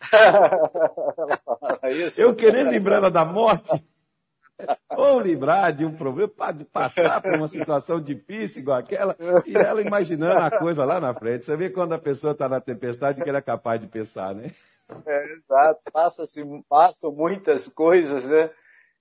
eu 2.18 2.34
querendo 2.34 2.70
livrar 2.70 2.98
ela 2.98 3.10
da 3.10 3.24
morte, 3.24 3.82
ou 4.90 5.20
livrar 5.20 5.72
de 5.74 5.84
um 5.84 5.94
problema, 5.94 6.32
de 6.52 6.64
passar 6.64 7.20
por 7.20 7.34
uma 7.34 7.48
situação 7.48 8.00
difícil 8.00 8.62
igual 8.62 8.78
aquela, 8.78 9.16
e 9.46 9.56
ela 9.56 9.80
imaginando 9.80 10.40
a 10.40 10.50
coisa 10.50 10.84
lá 10.84 11.00
na 11.00 11.14
frente. 11.14 11.44
Você 11.44 11.56
vê 11.56 11.70
quando 11.70 11.92
a 11.92 11.98
pessoa 11.98 12.32
está 12.32 12.48
na 12.48 12.60
tempestade 12.60 13.22
que 13.22 13.28
ela 13.28 13.38
é 13.38 13.42
capaz 13.42 13.80
de 13.80 13.86
pensar, 13.86 14.34
né? 14.34 14.50
É, 15.06 15.32
exato, 15.32 15.80
Passa-se, 15.92 16.44
passam 16.68 17.12
muitas 17.12 17.68
coisas, 17.68 18.24
né? 18.24 18.50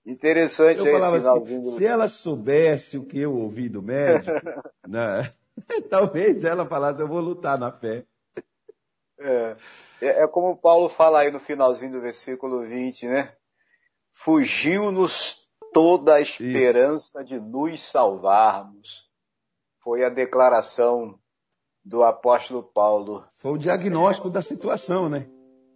Interessante 0.05 0.79
eu 0.79 0.99
falava 0.99 1.17
assim, 1.37 1.63
Se 1.77 1.85
ela 1.85 2.07
soubesse 2.07 2.97
o 2.97 3.05
que 3.05 3.19
eu 3.19 3.35
ouvi 3.35 3.69
do 3.69 3.81
médico, 3.81 4.31
né? 4.87 5.31
talvez 5.89 6.43
ela 6.43 6.65
falasse, 6.65 7.01
eu 7.01 7.07
vou 7.07 7.19
lutar 7.19 7.57
na 7.57 7.71
fé. 7.71 8.05
É. 9.19 9.55
É, 10.01 10.23
é 10.23 10.27
como 10.27 10.57
Paulo 10.57 10.89
fala 10.89 11.19
aí 11.19 11.31
no 11.31 11.39
finalzinho 11.39 11.91
do 11.91 12.01
versículo 12.01 12.61
20, 12.61 13.07
né? 13.07 13.31
Fugiu-nos 14.11 15.40
toda 15.73 16.15
a 16.15 16.21
esperança 16.21 17.21
Isso. 17.23 17.27
de 17.27 17.39
nos 17.39 17.81
salvarmos. 17.81 19.09
Foi 19.83 20.03
a 20.03 20.09
declaração 20.09 21.17
do 21.83 22.03
apóstolo 22.03 22.63
Paulo. 22.63 23.25
Foi 23.37 23.51
o 23.51 23.57
diagnóstico 23.57 24.29
da 24.29 24.41
situação, 24.41 25.09
né? 25.09 25.27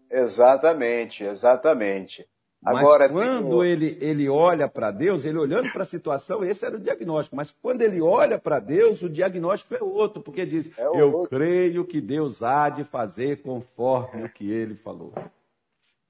Exatamente, 0.10 1.24
exatamente. 1.24 2.28
Mas 2.62 2.78
Agora, 2.78 3.08
quando 3.10 3.60
tem... 3.60 3.72
ele, 3.72 3.98
ele 4.02 4.28
olha 4.28 4.68
para 4.68 4.90
Deus, 4.90 5.24
ele 5.24 5.38
olhando 5.38 5.72
para 5.72 5.84
a 5.84 5.86
situação, 5.86 6.44
esse 6.44 6.66
era 6.66 6.76
o 6.76 6.80
diagnóstico. 6.80 7.36
Mas 7.36 7.52
quando 7.52 7.84
ele 7.84 8.02
olha 8.02 8.40
para 8.40 8.60
Deus, 8.60 9.04
o 9.04 9.10
diagnóstico 9.10 9.76
é 9.76 9.84
outro, 9.84 10.22
porque 10.22 10.46
diz: 10.48 10.72
é 10.78 10.88
Eu 10.88 11.14
outro. 11.14 11.30
creio 11.30 11.86
que 11.86 12.02
Deus 12.02 12.42
há 12.42 12.70
de 12.70 12.84
fazer 12.84 13.44
conforme 13.44 14.24
o 14.24 14.30
que 14.30 14.50
ele 14.50 14.76
falou. 14.76 15.14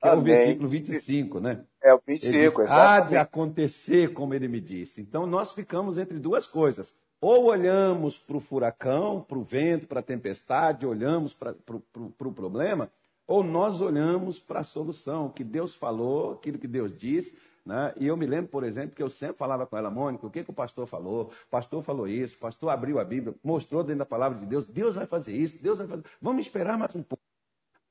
É 0.08 0.14
o 0.14 0.22
versículo 0.22 0.70
25, 0.70 1.40
né? 1.40 1.64
É 1.84 1.94
o 1.94 1.98
25, 1.98 2.32
diz, 2.32 2.34
exatamente. 2.34 2.72
Há 2.72 3.00
de 3.02 3.18
acontecer 3.18 4.14
como 4.14 4.34
ele 4.34 4.48
me 4.48 4.60
disse. 4.60 5.02
Então 5.02 5.26
nós 5.26 5.54
ficamos 5.54 5.98
entre 5.98 6.20
duas 6.20 6.48
coisas. 6.48 6.94
Ou 7.22 7.46
olhamos 7.46 8.18
para 8.20 8.38
o 8.38 8.40
furacão, 8.40 9.22
para 9.22 9.38
o 9.38 9.44
vento, 9.44 9.88
para 9.88 10.00
a 10.00 10.04
tempestade, 10.04 10.86
olhamos 10.86 11.34
para 11.34 11.52
o 11.52 11.56
pro, 11.56 11.80
pro, 11.92 12.10
pro 12.12 12.32
problema, 12.32 12.90
ou 13.26 13.44
nós 13.44 13.82
olhamos 13.82 14.40
para 14.40 14.60
a 14.60 14.64
solução, 14.64 15.30
que 15.30 15.44
Deus 15.44 15.74
falou, 15.74 16.34
aquilo 16.34 16.60
que 16.60 16.68
Deus 16.68 16.96
disse, 16.96 17.36
né? 17.66 17.94
E 17.98 18.06
eu 18.06 18.16
me 18.16 18.28
lembro, 18.28 18.52
por 18.52 18.64
exemplo, 18.64 18.96
que 18.96 19.02
eu 19.02 19.10
sempre 19.10 19.38
falava 19.38 19.66
com 19.66 19.76
ela, 19.76 19.90
Mônica, 19.90 20.28
o 20.28 20.30
que, 20.30 20.44
que 20.44 20.52
o 20.52 20.54
pastor 20.54 20.86
falou? 20.86 21.32
O 21.48 21.50
pastor 21.50 21.82
falou 21.82 22.08
isso, 22.08 22.36
o 22.36 22.40
pastor 22.40 22.70
abriu 22.70 23.00
a 23.00 23.04
Bíblia, 23.04 23.34
mostrou 23.44 23.84
dentro 23.84 24.00
da 24.00 24.06
palavra 24.06 24.38
de 24.38 24.46
Deus, 24.46 24.68
Deus 24.68 24.94
vai 24.94 25.08
fazer 25.08 25.36
isso, 25.36 25.58
Deus 25.62 25.80
vai 25.80 25.88
fazer. 25.88 26.04
Vamos 26.22 26.46
esperar 26.46 26.78
mais 26.78 26.94
um 26.94 27.02
pouco. 27.02 27.24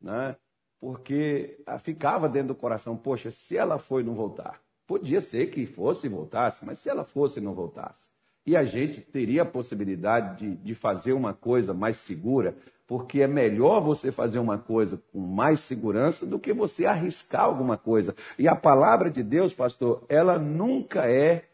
Né? 0.00 0.36
Porque 0.84 1.56
ficava 1.78 2.28
dentro 2.28 2.48
do 2.48 2.54
coração, 2.54 2.94
poxa, 2.94 3.30
se 3.30 3.56
ela 3.56 3.78
foi 3.78 4.02
não 4.02 4.12
voltar. 4.12 4.60
Podia 4.86 5.22
ser 5.22 5.46
que 5.46 5.64
fosse 5.64 6.06
e 6.06 6.10
voltasse, 6.10 6.62
mas 6.62 6.78
se 6.78 6.90
ela 6.90 7.04
fosse 7.04 7.40
e 7.40 7.42
não 7.42 7.54
voltasse. 7.54 8.10
E 8.44 8.54
a 8.54 8.64
gente 8.64 9.00
teria 9.00 9.40
a 9.40 9.46
possibilidade 9.46 10.40
de, 10.40 10.56
de 10.56 10.74
fazer 10.74 11.14
uma 11.14 11.32
coisa 11.32 11.72
mais 11.72 11.96
segura, 11.96 12.54
porque 12.86 13.22
é 13.22 13.26
melhor 13.26 13.80
você 13.80 14.12
fazer 14.12 14.38
uma 14.38 14.58
coisa 14.58 15.02
com 15.10 15.20
mais 15.20 15.60
segurança 15.60 16.26
do 16.26 16.38
que 16.38 16.52
você 16.52 16.84
arriscar 16.84 17.44
alguma 17.44 17.78
coisa. 17.78 18.14
E 18.38 18.46
a 18.46 18.54
palavra 18.54 19.10
de 19.10 19.22
Deus, 19.22 19.54
pastor, 19.54 20.04
ela 20.06 20.38
nunca 20.38 21.10
é 21.10 21.44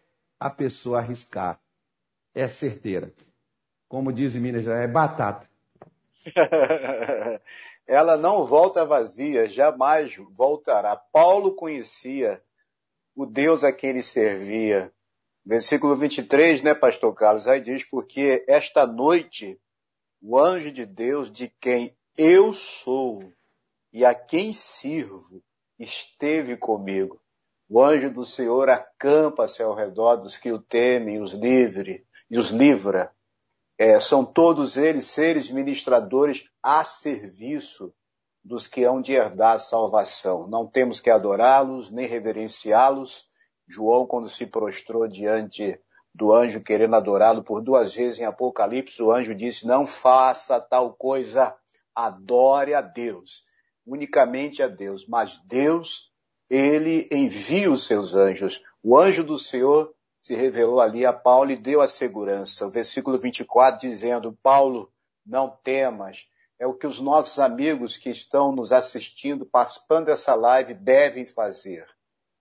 a 0.41 0.51
pessoa 0.51 0.99
arriscar, 0.99 1.61
é 2.35 2.49
certeira. 2.49 3.13
Como 3.89 4.13
diz 4.13 4.35
em 4.35 4.41
Minas 4.41 4.65
Gerais, 4.65 4.91
é 4.91 4.93
batata. 4.93 5.49
ela 7.91 8.17
não 8.17 8.47
volta 8.47 8.87
vazia, 8.87 9.49
jamais 9.49 10.15
voltará. 10.37 10.95
Paulo 10.95 11.57
conhecia 11.57 12.41
o 13.17 13.27
Deus 13.27 13.65
a 13.65 13.73
quem 13.73 13.91
ele 13.91 14.03
servia. 14.05 14.93
Versículo 15.45 15.97
23, 15.97 16.63
né, 16.63 16.73
pastor 16.73 17.13
Carlos? 17.15 17.49
Aí 17.49 17.61
diz, 17.61 17.83
porque 17.83 18.45
esta 18.47 18.87
noite 18.87 19.61
o 20.23 20.39
anjo 20.39 20.71
de 20.71 20.87
Deus, 20.87 21.33
de 21.33 21.49
quem 21.61 21.93
eu 22.17 22.53
sou 22.53 23.33
e 23.93 24.05
a 24.05 24.15
quem 24.15 24.53
sirvo, 24.53 25.43
esteve 25.77 26.57
comigo. 26.57 27.21
O 27.69 27.83
anjo 27.83 28.09
do 28.09 28.25
Senhor 28.25 28.69
acampa-se 28.69 29.65
ao 29.65 29.75
redor 29.75 30.15
dos 30.15 30.39
que 30.39 30.53
o 30.53 30.61
temem, 30.61 31.21
os 31.21 31.33
livre 31.33 32.07
e 32.31 32.39
os 32.39 32.51
livra. 32.51 33.11
É, 33.83 33.99
são 33.99 34.27
todos 34.27 34.77
eles 34.77 35.07
seres 35.07 35.49
ministradores 35.49 36.45
a 36.63 36.85
serviço 36.85 37.91
dos 38.45 38.67
que 38.67 38.85
hão 38.85 39.01
de 39.01 39.15
herdar 39.15 39.57
a 39.57 39.59
salvação. 39.59 40.47
Não 40.47 40.67
temos 40.67 41.01
que 41.01 41.09
adorá-los 41.09 41.91
nem 41.91 42.07
reverenciá-los. 42.07 43.25
João, 43.67 44.07
quando 44.07 44.29
se 44.29 44.45
prostrou 44.45 45.09
diante 45.09 45.81
do 46.15 46.31
anjo 46.31 46.63
querendo 46.63 46.95
adorá-lo 46.95 47.43
por 47.43 47.63
duas 47.63 47.95
vezes 47.95 48.21
em 48.21 48.27
Apocalipse, 48.27 49.03
o 49.03 49.11
anjo 49.11 49.35
disse: 49.35 49.67
Não 49.67 49.87
faça 49.87 50.61
tal 50.61 50.93
coisa, 50.93 51.57
adore 51.95 52.75
a 52.75 52.83
Deus, 52.83 53.45
unicamente 53.87 54.63
a 54.63 54.69
Deus. 54.69 55.07
Mas 55.09 55.41
Deus, 55.47 56.13
ele 56.51 57.09
envia 57.11 57.73
os 57.73 57.87
seus 57.87 58.15
anjos. 58.15 58.63
O 58.83 58.99
anjo 58.99 59.25
do 59.25 59.39
Senhor 59.39 59.95
se 60.21 60.35
revelou 60.35 60.81
ali 60.81 61.07
a 61.07 61.13
Paulo 61.13 61.51
e 61.51 61.57
deu 61.57 61.81
a 61.81 61.89
segurança. 61.89 62.67
O 62.67 62.71
versículo 62.71 63.19
24 63.19 63.81
dizendo: 63.81 64.39
Paulo, 64.43 64.93
não 65.27 65.49
temas. 65.65 66.29
É 66.59 66.67
o 66.67 66.75
que 66.75 66.87
os 66.87 67.01
nossos 67.01 67.39
amigos 67.39 67.97
que 67.97 68.11
estão 68.11 68.53
nos 68.53 68.71
assistindo, 68.71 69.47
participando 69.47 70.07
dessa 70.07 70.35
live, 70.35 70.75
devem 70.75 71.25
fazer. 71.25 71.87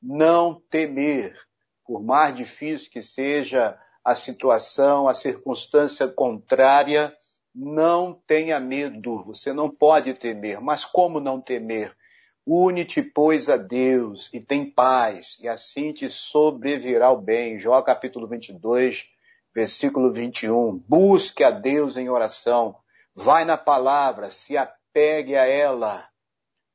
Não 0.02 0.62
temer 0.70 1.40
por 1.86 2.04
mais 2.04 2.36
difícil 2.36 2.92
que 2.92 3.02
seja 3.02 3.80
a 4.04 4.14
situação, 4.14 5.08
a 5.08 5.14
circunstância 5.14 6.08
contrária, 6.08 7.16
não 7.56 8.14
tenha 8.28 8.60
medo, 8.60 9.24
você 9.24 9.52
não 9.54 9.70
pode 9.70 10.14
temer. 10.14 10.62
Mas 10.62 10.86
como 10.86 11.20
não 11.20 11.42
temer? 11.42 11.96
Une-te, 12.52 13.04
pois, 13.04 13.47
a 13.47 13.58
Deus 13.58 14.28
e 14.34 14.39
tem 14.39 14.68
paz, 14.68 15.38
e 15.39 15.47
assim 15.47 15.93
te 15.93 16.10
sobrevirá 16.10 17.12
o 17.12 17.22
bem. 17.22 17.60
Jó 17.60 17.80
capítulo 17.84 18.28
22, 18.28 19.06
versículo 19.54 20.12
21. 20.12 20.80
Busque 20.80 21.43
a 21.43 21.52
Deus 21.52 21.95
em 21.95 22.10
oração, 22.10 22.76
vai 23.14 23.45
na 23.45 23.56
palavra, 23.56 24.32
se 24.32 24.58
apegue 24.58 25.36
a 25.36 25.45
ela, 25.45 26.10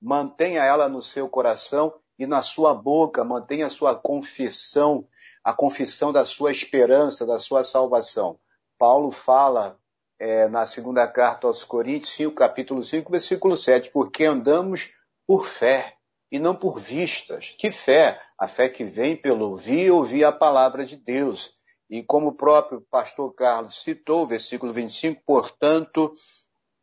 mantenha 0.01 0.62
ela 0.62 0.89
no 0.89 1.03
seu 1.03 1.29
coração 1.29 1.93
e 2.16 2.25
na 2.25 2.41
sua 2.41 2.72
boca 2.72 3.25
mantenha 3.25 3.66
a 3.66 3.70
sua 3.70 3.97
confissão, 3.97 5.05
a 5.43 5.53
confissão 5.53 6.12
da 6.12 6.25
sua 6.25 6.53
esperança, 6.53 7.27
da 7.27 7.41
sua 7.41 7.64
salvação. 7.64 8.39
Paulo 8.79 9.11
fala 9.11 9.77
é, 10.20 10.49
na 10.49 10.66
segunda 10.66 11.05
carta 11.09 11.49
aos 11.49 11.64
Coríntios, 11.64 12.12
5, 12.12 12.33
capítulo 12.33 12.81
5, 12.81 13.11
versículo 13.11 13.57
7, 13.57 13.91
porque 13.91 14.25
andamos 14.25 14.95
por 15.27 15.47
fé 15.47 15.95
e 16.31 16.39
não 16.39 16.55
por 16.55 16.81
vistas. 16.81 17.55
Que 17.59 17.70
fé? 17.70 18.20
A 18.39 18.49
fé 18.49 18.68
que 18.68 18.85
vem 18.85 19.16
pelo 19.16 19.51
ouvir 19.51 19.87
e 19.87 19.91
ouvir 19.91 20.25
a 20.25 20.33
palavra 20.33 20.85
de 20.85 20.97
Deus. 20.97 21.53
E 21.89 22.03
como 22.03 22.29
o 22.29 22.37
próprio 22.37 22.81
pastor 22.91 23.33
Carlos 23.35 23.83
citou, 23.83 24.27
versículo 24.27 24.72
25, 24.72 25.22
portanto, 25.25 26.12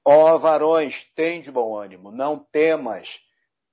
ó 0.06 0.38
varões, 0.38 1.06
tem 1.16 1.42
de 1.42 1.52
bom 1.52 1.78
ânimo, 1.78 2.12
não 2.12 2.40
temas, 2.52 3.20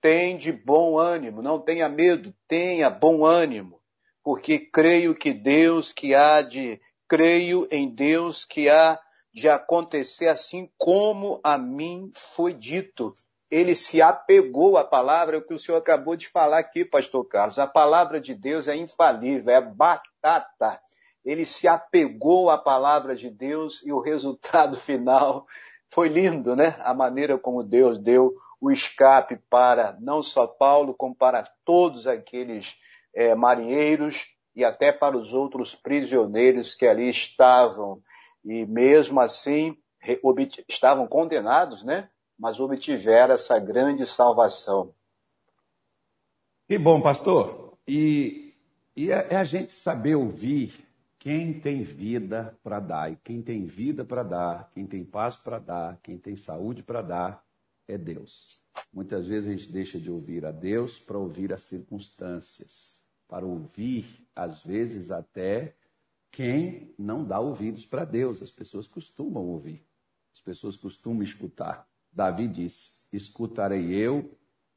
tem 0.00 0.36
de 0.36 0.52
bom 0.52 0.98
ânimo, 0.98 1.42
não 1.42 1.60
tenha 1.60 1.88
medo, 1.88 2.34
tenha 2.46 2.90
bom 2.90 3.24
ânimo, 3.24 3.80
porque 4.22 4.58
creio 4.58 5.14
que 5.14 5.32
Deus 5.32 5.92
que 5.92 6.14
há 6.14 6.42
de, 6.42 6.80
creio 7.06 7.68
em 7.70 7.88
Deus 7.88 8.44
que 8.44 8.68
há 8.68 8.98
de 9.32 9.48
acontecer 9.48 10.28
assim 10.28 10.70
como 10.76 11.40
a 11.44 11.56
mim 11.56 12.10
foi 12.12 12.52
dito. 12.52 13.14
Ele 13.50 13.74
se 13.74 14.02
apegou 14.02 14.76
à 14.76 14.84
palavra, 14.84 15.36
é 15.36 15.38
o 15.38 15.42
que 15.42 15.54
o 15.54 15.58
senhor 15.58 15.78
acabou 15.78 16.14
de 16.16 16.28
falar 16.28 16.58
aqui, 16.58 16.84
pastor 16.84 17.24
Carlos. 17.24 17.58
A 17.58 17.66
palavra 17.66 18.20
de 18.20 18.34
Deus 18.34 18.68
é 18.68 18.76
infalível, 18.76 19.54
é 19.54 19.60
batata. 19.60 20.80
Ele 21.24 21.46
se 21.46 21.66
apegou 21.66 22.50
à 22.50 22.58
palavra 22.58 23.16
de 23.16 23.30
Deus 23.30 23.82
e 23.84 23.92
o 23.92 24.00
resultado 24.00 24.76
final 24.80 25.46
foi 25.90 26.08
lindo, 26.08 26.54
né? 26.54 26.76
A 26.80 26.92
maneira 26.92 27.38
como 27.38 27.62
Deus 27.62 27.98
deu 27.98 28.34
o 28.60 28.70
escape 28.70 29.38
para 29.48 29.96
não 30.00 30.22
só 30.22 30.46
Paulo, 30.46 30.94
como 30.94 31.14
para 31.14 31.48
todos 31.64 32.06
aqueles 32.06 32.76
é, 33.14 33.34
marinheiros 33.34 34.26
e 34.54 34.64
até 34.64 34.92
para 34.92 35.16
os 35.16 35.32
outros 35.32 35.74
prisioneiros 35.74 36.74
que 36.74 36.86
ali 36.86 37.08
estavam. 37.08 38.02
E 38.44 38.66
mesmo 38.66 39.20
assim, 39.20 39.76
estavam 40.68 41.06
condenados, 41.06 41.82
né? 41.82 42.10
Mas 42.38 42.60
obtiveram 42.60 43.34
essa 43.34 43.58
grande 43.58 44.06
salvação. 44.06 44.94
Que 46.68 46.78
bom, 46.78 47.00
pastor. 47.00 47.76
E, 47.86 48.54
e 48.94 49.10
é, 49.10 49.28
é 49.30 49.36
a 49.36 49.44
gente 49.44 49.72
saber 49.72 50.14
ouvir 50.14 50.86
quem 51.18 51.58
tem 51.58 51.82
vida 51.82 52.56
para 52.62 52.78
dar. 52.78 53.12
E 53.12 53.16
quem 53.16 53.42
tem 53.42 53.64
vida 53.64 54.04
para 54.04 54.22
dar, 54.22 54.70
quem 54.72 54.86
tem 54.86 55.04
paz 55.04 55.36
para 55.36 55.58
dar, 55.58 55.98
quem 56.02 56.16
tem 56.16 56.36
saúde 56.36 56.82
para 56.82 57.02
dar, 57.02 57.44
é 57.88 57.98
Deus. 57.98 58.62
Muitas 58.92 59.26
vezes 59.26 59.48
a 59.48 59.52
gente 59.52 59.72
deixa 59.72 59.98
de 59.98 60.10
ouvir 60.10 60.44
a 60.44 60.52
Deus 60.52 60.98
para 60.98 61.18
ouvir 61.18 61.52
as 61.52 61.62
circunstâncias, 61.62 63.02
para 63.26 63.44
ouvir, 63.44 64.26
às 64.34 64.62
vezes, 64.62 65.10
até 65.10 65.74
quem 66.30 66.94
não 66.98 67.24
dá 67.24 67.40
ouvidos 67.40 67.84
para 67.84 68.04
Deus. 68.04 68.40
As 68.40 68.50
pessoas 68.50 68.86
costumam 68.86 69.46
ouvir, 69.46 69.84
as 70.32 70.40
pessoas 70.40 70.76
costumam 70.76 71.22
escutar. 71.22 71.88
Davi 72.18 72.48
disse: 72.48 72.90
Escutarei 73.12 73.94
eu 73.94 74.28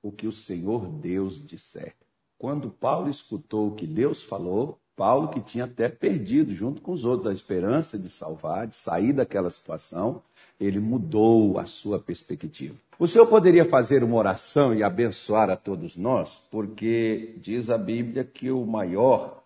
o 0.04 0.12
que 0.12 0.28
o 0.28 0.32
Senhor 0.32 0.88
Deus 0.88 1.44
disser. 1.44 1.96
Quando 2.38 2.70
Paulo 2.70 3.10
escutou 3.10 3.70
o 3.70 3.76
que 3.76 3.88
Deus 3.88 4.22
falou, 4.22 4.80
Paulo, 4.96 5.30
que 5.30 5.42
tinha 5.42 5.66
até 5.66 5.89
perdido, 5.89 6.54
junto 6.54 6.82
com 6.82 6.92
os 6.92 7.04
outros, 7.04 7.26
a 7.26 7.34
esperança 7.34 7.98
de 7.98 8.12
salvar, 8.12 8.68
de 8.68 8.76
sair 8.76 9.12
daquela 9.12 9.50
situação, 9.50 10.22
ele 10.60 10.80
mudou 10.80 11.58
a 11.58 11.66
sua 11.66 12.00
perspectiva. 12.00 12.76
O 13.00 13.08
Senhor 13.08 13.26
poderia 13.26 13.66
fazer 13.66 14.04
uma 14.04 14.18
oração 14.18 14.76
e 14.76 14.84
abençoar 14.84 15.50
a 15.50 15.58
todos 15.58 15.98
nós, 15.98 16.46
porque 16.52 17.36
diz 17.42 17.72
a 17.72 17.78
Bíblia 17.78 18.24
que 18.24 18.52
o 18.52 18.64
maior 18.68 19.44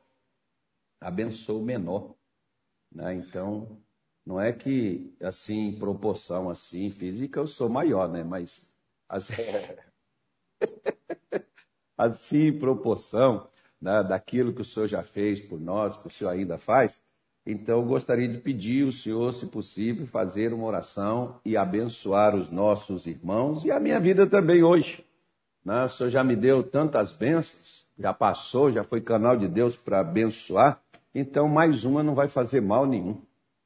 abençoa 1.00 1.60
o 1.62 1.64
menor. 1.64 2.14
Né? 2.94 3.14
Então, 3.16 3.78
não 4.26 4.40
é 4.40 4.52
que 4.52 5.14
assim, 5.22 5.68
em 5.68 5.80
proporção 5.80 6.50
assim, 6.50 6.90
física, 6.90 7.40
eu 7.40 7.48
sou 7.48 7.70
maior, 7.70 8.10
né? 8.10 8.24
Mas 8.24 8.62
assim, 9.08 9.34
assim 11.98 12.48
em 12.48 12.60
proporção 12.60 13.48
né, 13.80 14.04
daquilo 14.04 14.54
que 14.54 14.62
o 14.62 14.66
Senhor 14.66 14.88
já 14.88 15.04
fez 15.04 15.40
por 15.40 15.60
nós, 15.60 15.96
que 15.98 16.08
o 16.08 16.12
Senhor 16.12 16.32
ainda 16.32 16.58
faz, 16.58 17.02
então, 17.48 17.80
eu 17.80 17.86
gostaria 17.86 18.28
de 18.28 18.40
pedir 18.40 18.84
o 18.84 18.92
Senhor, 18.92 19.32
se 19.32 19.46
possível, 19.46 20.08
fazer 20.08 20.52
uma 20.52 20.66
oração 20.66 21.40
e 21.46 21.56
abençoar 21.56 22.36
os 22.36 22.50
nossos 22.50 23.06
irmãos 23.06 23.64
e 23.64 23.72
a 23.72 23.80
minha 23.80 24.00
vida 24.00 24.26
também 24.26 24.64
hoje. 24.64 25.06
Né? 25.64 25.84
O 25.84 25.90
Senhor 25.90 26.10
já 26.10 26.24
me 26.24 26.36
deu 26.36 26.64
tantas 26.64 27.12
bênçãos, 27.12 27.86
já 28.00 28.12
passou, 28.12 28.72
já 28.72 28.84
foi 28.84 29.00
canal 29.00 29.38
de 29.38 29.48
Deus 29.48 29.76
para 29.76 30.00
abençoar, 30.00 30.82
então 31.14 31.48
mais 31.48 31.86
uma 31.86 32.02
não 32.02 32.16
vai 32.16 32.28
fazer 32.28 32.62
mal 32.62 32.88
nenhum. 32.88 33.22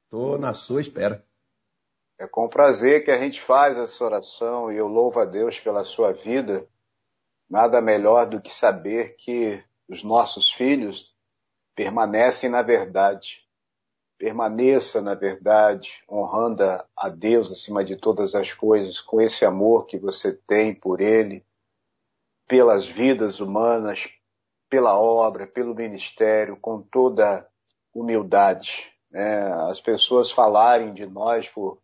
Estou 0.10 0.40
na 0.40 0.56
sua 0.56 0.82
espera. 0.82 1.24
É 2.18 2.28
com 2.28 2.50
prazer 2.50 3.06
que 3.06 3.12
a 3.12 3.18
gente 3.18 3.40
faz 3.40 3.78
essa 3.78 4.04
oração 4.04 4.72
e 4.72 4.76
eu 4.76 4.88
louvo 4.88 5.20
a 5.20 5.26
Deus 5.26 5.60
pela 5.60 5.84
sua 5.84 6.12
vida. 6.12 6.68
Nada 7.48 7.80
melhor 7.80 8.28
do 8.28 8.42
que 8.42 8.54
saber 8.54 9.16
que 9.16 9.64
os 9.88 10.04
nossos 10.04 10.52
filhos 10.52 11.16
permanecem 11.76 12.50
na 12.50 12.62
verdade 12.62 13.48
permaneça 14.20 15.02
na 15.02 15.16
verdade, 15.16 16.04
honrando 16.08 16.62
a 16.96 17.10
Deus 17.10 17.50
acima 17.50 17.86
de 17.86 17.96
todas 17.96 18.36
as 18.36 18.54
coisas, 18.54 19.00
com 19.00 19.22
esse 19.22 19.46
amor 19.46 19.86
que 19.86 19.98
você 19.98 20.34
tem 20.34 20.76
por 20.76 21.00
Ele, 21.00 21.44
pelas 22.46 22.86
vidas 22.86 23.40
humanas, 23.40 24.10
pela 24.70 25.00
obra, 25.00 25.48
pelo 25.48 25.74
ministério, 25.74 26.58
com 26.58 26.82
toda 26.82 27.48
humildade. 27.94 28.94
Né? 29.12 29.52
As 29.70 29.82
pessoas 29.82 30.32
falarem 30.32 30.94
de 30.94 31.06
nós 31.06 31.48
por, 31.48 31.80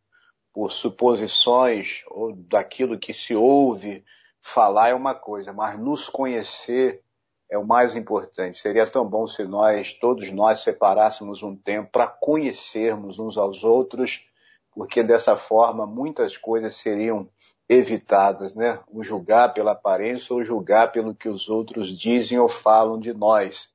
por 0.54 0.72
suposições 0.72 2.04
ou 2.08 2.34
daquilo 2.34 3.00
que 3.00 3.14
se 3.14 3.36
ouve 3.36 4.04
falar 4.42 4.90
é 4.90 4.94
uma 4.94 5.16
coisa, 5.16 5.52
mas 5.52 5.80
nos 5.80 6.08
conhecer 6.08 7.02
é 7.50 7.58
o 7.58 7.66
mais 7.66 7.96
importante. 7.96 8.58
Seria 8.58 8.90
tão 8.90 9.08
bom 9.08 9.28
se 9.28 9.44
nós, 9.44 9.94
todos 9.94 10.32
nós, 10.32 10.60
separássemos 10.60 11.44
um 11.44 11.56
tempo 11.56 11.92
para 11.92 12.08
conhecermos 12.08 13.20
uns 13.20 13.38
aos 13.38 13.64
outros, 13.64 14.28
porque 14.72 15.04
dessa 15.04 15.38
forma 15.38 15.86
muitas 15.86 16.38
coisas 16.38 16.76
seriam 16.76 17.30
evitadas, 17.68 18.54
né? 18.54 18.80
O 18.88 19.04
julgar 19.04 19.54
pela 19.54 19.72
aparência 19.72 20.34
ou 20.36 20.44
julgar 20.44 20.92
pelo 20.92 21.16
que 21.16 21.30
os 21.30 21.50
outros 21.50 21.98
dizem 21.98 22.38
ou 22.38 22.48
falam 22.48 23.00
de 23.00 23.14
nós. 23.14 23.75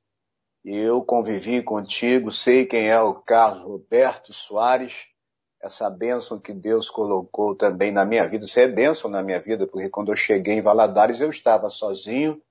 Eu 0.63 1.03
convivi 1.03 1.61
contigo, 1.63 2.31
sei 2.31 2.65
quem 2.65 2.87
é 2.87 2.99
o 3.01 3.15
Carlos 3.15 3.63
Roberto 3.63 4.33
Soares, 4.33 5.07
essa 5.61 5.89
bênção 5.89 6.39
que 6.39 6.53
Deus 6.53 6.89
colocou 6.89 7.55
também 7.55 7.91
na 7.91 8.05
minha 8.05 8.27
vida. 8.27 8.45
Você 8.45 8.61
é 8.61 8.67
bênção 8.67 9.09
na 9.09 9.21
minha 9.21 9.39
vida, 9.39 9.67
porque 9.67 9.89
quando 9.89 10.11
eu 10.11 10.15
cheguei 10.15 10.55
em 10.55 10.61
Valadares 10.61 11.19
eu 11.19 11.29
estava 11.29 11.69
sozinho 11.69 12.41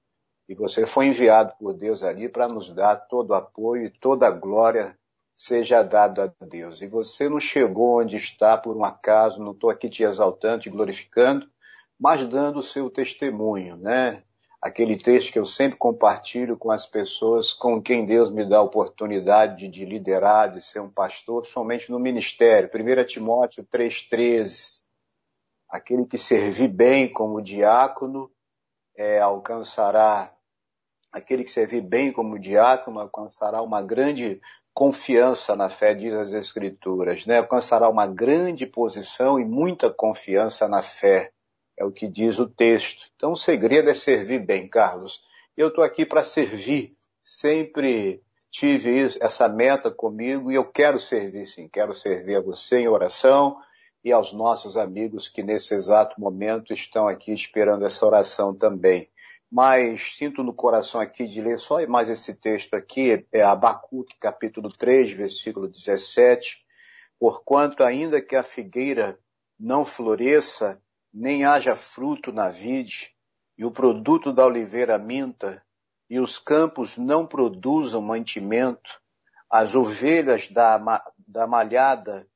e 0.48 0.54
você 0.54 0.86
foi 0.86 1.06
enviado 1.06 1.54
por 1.58 1.74
Deus 1.74 2.02
ali 2.02 2.28
para 2.28 2.48
nos 2.48 2.72
dar 2.74 2.96
todo 2.96 3.30
o 3.30 3.34
apoio 3.34 3.86
e 3.86 3.90
toda 3.90 4.26
a 4.26 4.30
glória 4.30 4.96
seja 5.34 5.82
dado 5.82 6.20
a 6.20 6.30
Deus. 6.44 6.82
E 6.82 6.86
você 6.86 7.28
não 7.28 7.40
chegou 7.40 8.00
onde 8.00 8.16
está 8.16 8.58
por 8.58 8.76
um 8.76 8.84
acaso, 8.84 9.42
não 9.42 9.52
estou 9.52 9.70
aqui 9.70 9.88
te 9.88 10.02
exaltando, 10.02 10.62
te 10.62 10.70
glorificando, 10.70 11.48
mas 11.98 12.24
dando 12.24 12.58
o 12.58 12.62
seu 12.62 12.90
testemunho, 12.90 13.76
né? 13.76 14.22
Aquele 14.60 14.96
texto 14.96 15.32
que 15.32 15.38
eu 15.38 15.46
sempre 15.46 15.78
compartilho 15.78 16.56
com 16.56 16.70
as 16.70 16.84
pessoas 16.86 17.52
com 17.52 17.80
quem 17.80 18.04
Deus 18.04 18.30
me 18.30 18.44
dá 18.44 18.58
a 18.58 18.62
oportunidade 18.62 19.68
de 19.68 19.84
liderar, 19.84 20.52
de 20.52 20.60
ser 20.60 20.80
um 20.80 20.90
pastor, 20.90 21.46
somente 21.46 21.90
no 21.90 21.98
ministério. 21.98 22.68
1 22.68 23.04
Timóteo 23.06 23.64
3,13. 23.64 24.82
Aquele 25.68 26.04
que 26.04 26.18
servir 26.18 26.68
bem 26.68 27.10
como 27.10 27.40
diácono 27.40 28.30
é, 28.94 29.18
alcançará, 29.20 30.34
aquele 31.10 31.44
que 31.44 31.50
servir 31.50 31.80
bem 31.80 32.12
como 32.12 32.38
diácono 32.38 33.00
alcançará 33.00 33.62
uma 33.62 33.80
grande 33.80 34.40
confiança 34.74 35.56
na 35.56 35.68
fé, 35.68 35.94
diz 35.94 36.12
as 36.12 36.32
Escrituras, 36.32 37.24
né? 37.24 37.38
alcançará 37.38 37.88
uma 37.88 38.06
grande 38.06 38.66
posição 38.66 39.38
e 39.38 39.44
muita 39.44 39.90
confiança 39.90 40.68
na 40.68 40.82
fé. 40.82 41.32
É 41.80 41.84
o 41.84 41.90
que 41.90 42.06
diz 42.06 42.38
o 42.38 42.46
texto. 42.46 43.06
Então 43.16 43.32
o 43.32 43.36
segredo 43.36 43.88
é 43.88 43.94
servir 43.94 44.44
bem, 44.44 44.68
Carlos. 44.68 45.22
Eu 45.56 45.68
estou 45.68 45.82
aqui 45.82 46.04
para 46.04 46.22
servir. 46.22 46.94
Sempre 47.22 48.22
tive 48.50 49.06
essa 49.18 49.48
meta 49.48 49.90
comigo 49.90 50.52
e 50.52 50.56
eu 50.56 50.70
quero 50.70 51.00
servir 51.00 51.46
sim. 51.46 51.70
Quero 51.70 51.94
servir 51.94 52.36
a 52.36 52.40
você 52.42 52.80
em 52.80 52.88
oração 52.88 53.56
e 54.04 54.12
aos 54.12 54.30
nossos 54.30 54.76
amigos 54.76 55.26
que 55.26 55.42
nesse 55.42 55.72
exato 55.72 56.20
momento 56.20 56.74
estão 56.74 57.08
aqui 57.08 57.32
esperando 57.32 57.86
essa 57.86 58.04
oração 58.04 58.54
também. 58.54 59.08
Mas 59.50 60.16
sinto 60.18 60.42
no 60.42 60.52
coração 60.52 61.00
aqui 61.00 61.26
de 61.26 61.40
ler 61.40 61.58
só 61.58 61.84
mais 61.88 62.10
esse 62.10 62.34
texto 62.34 62.74
aqui, 62.74 63.26
é 63.32 63.40
Abacuque 63.40 64.18
capítulo 64.20 64.70
3, 64.70 65.12
versículo 65.12 65.66
17. 65.66 66.62
Porquanto 67.18 67.82
ainda 67.82 68.20
que 68.20 68.36
a 68.36 68.42
figueira 68.42 69.18
não 69.58 69.86
floresça 69.86 70.78
nem 71.12 71.44
haja 71.44 71.74
fruto 71.74 72.32
na 72.32 72.48
vide, 72.48 73.10
e 73.56 73.64
o 73.64 73.70
produto 73.70 74.32
da 74.32 74.46
oliveira 74.46 74.98
minta, 74.98 75.64
e 76.08 76.18
os 76.18 76.38
campos 76.38 76.96
não 76.96 77.26
produzam 77.26 78.00
mantimento, 78.00 79.00
as 79.50 79.74
ovelhas 79.74 80.48
da, 80.48 80.78
da 81.18 81.46
malhada 81.46 82.26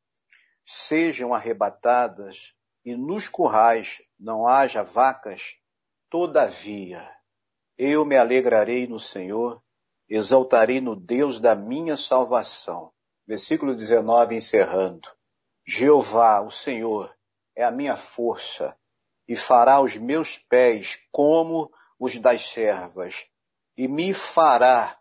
sejam 0.66 1.33
arrebatadas, 1.33 2.55
e 2.85 2.95
nos 2.97 3.29
currais 3.29 4.03
não 4.18 4.47
haja 4.47 4.83
vacas, 4.83 5.55
todavia 6.11 7.14
eu 7.77 8.05
me 8.05 8.16
alegrarei 8.16 8.87
no 8.87 9.01
Senhor, 9.01 9.62
exaltarei 10.09 10.81
no 10.81 10.95
Deus 10.95 11.41
da 11.41 11.55
minha 11.55 11.97
salvação. 11.97 12.93
Versículo 13.27 13.75
19 13.75 14.37
encerrando. 14.37 15.09
Jeová, 15.66 16.41
o 16.41 16.51
Senhor, 16.51 17.14
é 17.57 17.64
a 17.64 17.70
minha 17.70 17.96
força, 17.96 18.76
e 19.26 19.36
fará 19.36 19.80
os 19.80 19.96
meus 19.96 20.36
pés 20.36 20.98
como 21.11 21.70
os 21.98 22.18
das 22.18 22.50
servas, 22.50 23.26
e 23.76 23.88
me 23.88 24.12
fará 24.12 24.98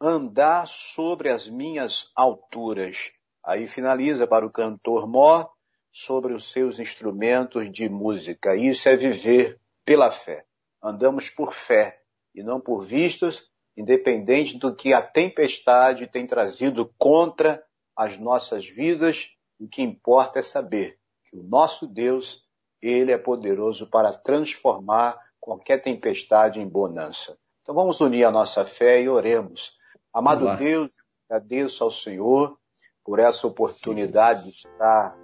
andar 0.00 0.66
sobre 0.66 1.28
as 1.28 1.48
minhas 1.48 2.10
alturas. 2.14 3.12
Aí 3.44 3.66
finaliza 3.66 4.26
para 4.26 4.46
o 4.46 4.50
cantor 4.50 5.08
Mó 5.08 5.46
sobre 5.92 6.32
os 6.32 6.52
seus 6.52 6.78
instrumentos 6.78 7.70
de 7.72 7.88
música. 7.88 8.54
Isso 8.54 8.88
é 8.88 8.96
viver 8.96 9.60
pela 9.84 10.10
fé. 10.10 10.44
Andamos 10.82 11.28
por 11.30 11.52
fé 11.52 12.00
e 12.34 12.42
não 12.42 12.60
por 12.60 12.84
vistas, 12.84 13.42
independente 13.76 14.56
do 14.56 14.74
que 14.74 14.92
a 14.92 15.02
tempestade 15.02 16.06
tem 16.06 16.26
trazido 16.26 16.92
contra 16.98 17.62
as 17.96 18.16
nossas 18.16 18.66
vidas. 18.68 19.30
O 19.58 19.68
que 19.68 19.82
importa 19.82 20.38
é 20.38 20.42
saber 20.42 20.98
que 21.28 21.36
o 21.36 21.42
nosso 21.42 21.86
Deus, 21.86 22.42
ele 22.80 23.12
é 23.12 23.18
poderoso 23.18 23.88
para 23.90 24.12
transformar 24.12 25.18
qualquer 25.38 25.82
tempestade 25.82 26.58
em 26.58 26.68
bonança. 26.68 27.38
Então 27.62 27.74
vamos 27.74 28.00
unir 28.00 28.24
a 28.24 28.30
nossa 28.30 28.64
fé 28.64 29.02
e 29.02 29.08
oremos. 29.08 29.76
Amado 30.12 30.44
Olá. 30.44 30.56
Deus, 30.56 30.92
agradeço 31.28 31.84
ao 31.84 31.90
Senhor 31.90 32.58
por 33.04 33.18
essa 33.18 33.46
oportunidade 33.46 34.40
Sim. 34.40 34.46
de 34.46 34.50
estar 34.56 35.16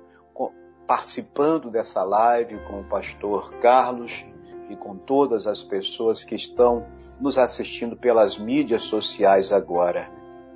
participando 0.87 1.71
dessa 1.71 2.05
live 2.05 2.59
com 2.67 2.81
o 2.81 2.89
pastor 2.89 3.55
Carlos 3.61 4.25
e 4.69 4.77
com 4.77 4.97
todas 4.97 5.47
as 5.47 5.63
pessoas 5.63 6.23
que 6.23 6.35
estão 6.35 6.87
nos 7.19 7.39
assistindo 7.39 7.97
pelas 7.97 8.37
mídias 8.37 8.83
sociais 8.83 9.53
agora. 9.53 10.11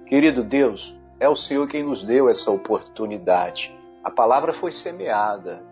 Querido 0.06 0.44
Deus, 0.44 0.98
é 1.18 1.28
o 1.28 1.36
Senhor 1.36 1.66
quem 1.66 1.82
nos 1.82 2.02
deu 2.02 2.28
essa 2.28 2.50
oportunidade. 2.50 3.77
A 4.08 4.10
palavra 4.10 4.54
foi 4.54 4.72
semeada 4.72 5.62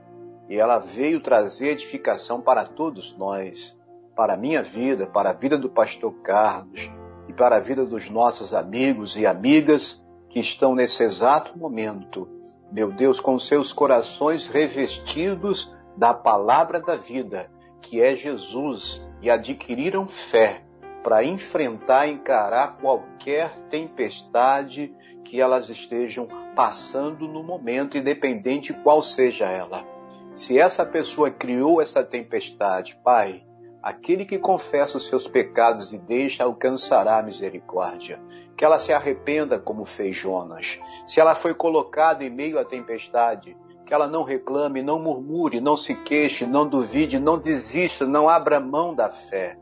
e 0.47 0.57
ela 0.57 0.78
veio 0.78 1.22
trazer 1.22 1.68
edificação 1.68 2.39
para 2.39 2.66
todos 2.66 3.16
nós, 3.16 3.74
para 4.14 4.34
a 4.34 4.37
minha 4.37 4.61
vida, 4.61 5.07
para 5.07 5.30
a 5.30 5.32
vida 5.32 5.57
do 5.57 5.70
pastor 5.70 6.12
Carlos 6.20 6.91
e 7.26 7.32
para 7.32 7.57
a 7.57 7.61
vida 7.61 7.87
dos 7.87 8.11
nossos 8.11 8.53
amigos 8.53 9.16
e 9.16 9.24
amigas 9.26 10.07
que 10.28 10.39
estão 10.39 10.74
nesse 10.74 11.03
exato 11.03 11.59
momento, 11.59 12.28
meu 12.70 12.93
Deus, 12.93 13.20
com 13.20 13.39
seus 13.39 13.72
corações 13.72 14.47
revestidos 14.47 15.74
da 15.97 16.12
palavra 16.12 16.78
da 16.78 16.95
vida, 16.95 17.51
que 17.80 18.03
é 18.03 18.14
Jesus, 18.14 19.03
e 19.22 19.30
adquiriram 19.30 20.07
fé 20.07 20.66
para 21.07 21.23
enfrentar 21.23 22.09
encarar 22.09 22.79
qualquer 22.79 23.57
tempestade 23.71 24.93
que 25.25 25.41
elas 25.41 25.69
estejam 25.69 26.27
passando 26.57 27.29
no 27.29 27.45
momento, 27.45 27.97
independente 27.97 28.73
qual 28.73 29.01
seja 29.01 29.47
ela. 29.47 29.87
Se 30.35 30.59
essa 30.59 30.85
pessoa 30.85 31.31
criou 31.31 31.81
essa 31.81 32.03
tempestade, 32.03 32.99
Pai, 33.05 33.47
aquele 33.81 34.25
que 34.25 34.37
confessa 34.37 34.97
os 34.97 35.07
seus 35.07 35.29
pecados 35.29 35.93
e 35.93 35.99
deixa 35.99 36.43
alcançará 36.43 37.19
a 37.19 37.23
misericórdia. 37.23 38.21
Que 38.57 38.65
ela 38.65 38.81
se 38.81 38.93
arrependa 38.93 39.61
como 39.61 39.85
fez 39.85 40.17
Jonas. 40.17 40.81
Se 41.07 41.21
ela 41.21 41.37
foi 41.37 41.55
colocada 41.55 42.25
em 42.25 42.31
meio 42.31 42.59
à 42.59 42.65
tempestade, 42.65 43.57
que 43.87 43.95
ela 43.95 44.09
não 44.09 44.25
reclame, 44.25 44.83
não 44.83 44.99
murmure, 44.99 45.61
não 45.61 45.77
se 45.77 45.95
queixe, 45.95 46.45
não 46.45 46.69
duvide, 46.69 47.21
não 47.21 47.39
desista, 47.39 48.05
não 48.05 48.29
abra 48.29 48.59
mão 48.59 48.93
da 48.93 49.09
fé 49.09 49.57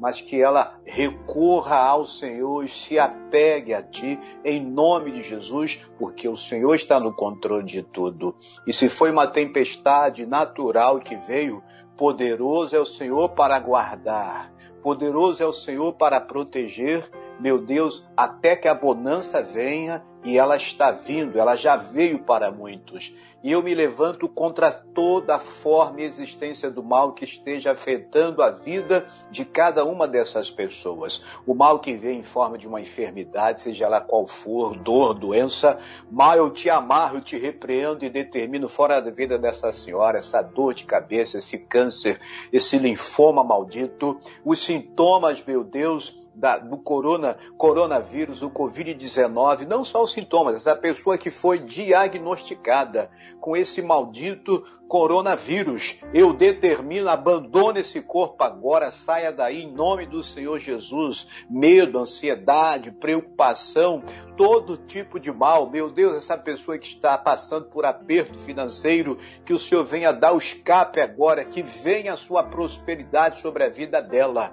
mas 0.00 0.22
que 0.22 0.40
ela 0.40 0.80
recorra 0.84 1.76
ao 1.76 2.06
Senhor 2.06 2.64
e 2.64 2.68
se 2.68 2.98
apegue 2.98 3.74
a 3.74 3.82
Ti 3.82 4.18
em 4.42 4.64
nome 4.64 5.12
de 5.12 5.22
Jesus, 5.22 5.86
porque 5.98 6.26
o 6.26 6.36
Senhor 6.36 6.74
está 6.74 6.98
no 6.98 7.14
controle 7.14 7.64
de 7.64 7.82
tudo. 7.82 8.34
E 8.66 8.72
se 8.72 8.88
foi 8.88 9.10
uma 9.10 9.26
tempestade 9.26 10.24
natural 10.24 10.98
que 10.98 11.16
veio, 11.16 11.62
poderoso 11.98 12.74
é 12.74 12.80
o 12.80 12.86
Senhor 12.86 13.28
para 13.30 13.60
guardar, 13.60 14.50
poderoso 14.82 15.42
é 15.42 15.46
o 15.46 15.52
Senhor 15.52 15.92
para 15.92 16.18
proteger, 16.18 17.06
meu 17.38 17.58
Deus, 17.58 18.08
até 18.16 18.56
que 18.56 18.66
a 18.66 18.74
bonança 18.74 19.42
venha 19.42 20.02
e 20.22 20.36
ela 20.36 20.56
está 20.56 20.90
vindo, 20.90 21.38
ela 21.38 21.56
já 21.56 21.76
veio 21.76 22.18
para 22.18 22.50
muitos. 22.50 23.14
E 23.42 23.52
eu 23.52 23.62
me 23.62 23.74
levanto 23.74 24.28
contra 24.28 24.70
toda 24.70 25.38
forma 25.38 26.02
e 26.02 26.04
existência 26.04 26.70
do 26.70 26.82
mal 26.82 27.14
que 27.14 27.24
esteja 27.24 27.72
afetando 27.72 28.42
a 28.42 28.50
vida 28.50 29.08
de 29.30 29.46
cada 29.46 29.82
uma 29.82 30.06
dessas 30.06 30.50
pessoas. 30.50 31.24
O 31.46 31.54
mal 31.54 31.78
que 31.78 31.94
vem 31.94 32.18
em 32.18 32.22
forma 32.22 32.58
de 32.58 32.68
uma 32.68 32.82
enfermidade, 32.82 33.62
seja 33.62 33.88
lá 33.88 34.02
qual 34.02 34.26
for, 34.26 34.76
dor, 34.76 35.14
doença, 35.14 35.78
mal 36.10 36.36
eu 36.36 36.50
te 36.50 36.68
amarro, 36.68 37.16
eu 37.16 37.22
te 37.22 37.38
repreendo 37.38 38.04
e 38.04 38.10
determino 38.10 38.68
fora 38.68 39.00
da 39.00 39.10
vida 39.10 39.38
dessa 39.38 39.72
senhora 39.72 40.18
essa 40.18 40.42
dor 40.42 40.74
de 40.74 40.84
cabeça, 40.84 41.38
esse 41.38 41.58
câncer, 41.58 42.20
esse 42.52 42.76
linfoma 42.76 43.42
maldito, 43.42 44.20
os 44.44 44.60
sintomas, 44.60 45.42
meu 45.42 45.64
Deus, 45.64 46.14
da, 46.40 46.58
do 46.58 46.78
corona, 46.78 47.36
coronavírus, 47.58 48.40
o 48.40 48.50
Covid-19, 48.50 49.66
não 49.66 49.84
só 49.84 50.02
os 50.02 50.12
sintomas, 50.12 50.56
essa 50.56 50.74
pessoa 50.74 51.18
que 51.18 51.30
foi 51.30 51.58
diagnosticada 51.58 53.10
com 53.38 53.54
esse 53.54 53.82
maldito 53.82 54.64
coronavírus, 54.88 55.98
eu 56.12 56.32
determino, 56.32 57.08
abandone 57.08 57.78
esse 57.78 58.00
corpo 58.00 58.42
agora, 58.42 58.90
saia 58.90 59.30
daí 59.30 59.62
em 59.62 59.72
nome 59.72 60.04
do 60.04 60.20
Senhor 60.20 60.58
Jesus. 60.58 61.28
Medo, 61.48 61.98
ansiedade, 61.98 62.90
preocupação, 62.90 64.02
todo 64.36 64.76
tipo 64.76 65.20
de 65.20 65.30
mal. 65.30 65.70
Meu 65.70 65.88
Deus, 65.90 66.16
essa 66.16 66.36
pessoa 66.36 66.76
que 66.76 66.88
está 66.88 67.16
passando 67.16 67.66
por 67.66 67.84
aperto 67.84 68.36
financeiro, 68.36 69.16
que 69.44 69.52
o 69.52 69.60
Senhor 69.60 69.84
venha 69.84 70.10
dar 70.10 70.32
o 70.32 70.38
escape 70.38 71.00
agora, 71.00 71.44
que 71.44 71.62
venha 71.62 72.14
a 72.14 72.16
sua 72.16 72.42
prosperidade 72.42 73.40
sobre 73.40 73.62
a 73.62 73.68
vida 73.68 74.02
dela 74.02 74.52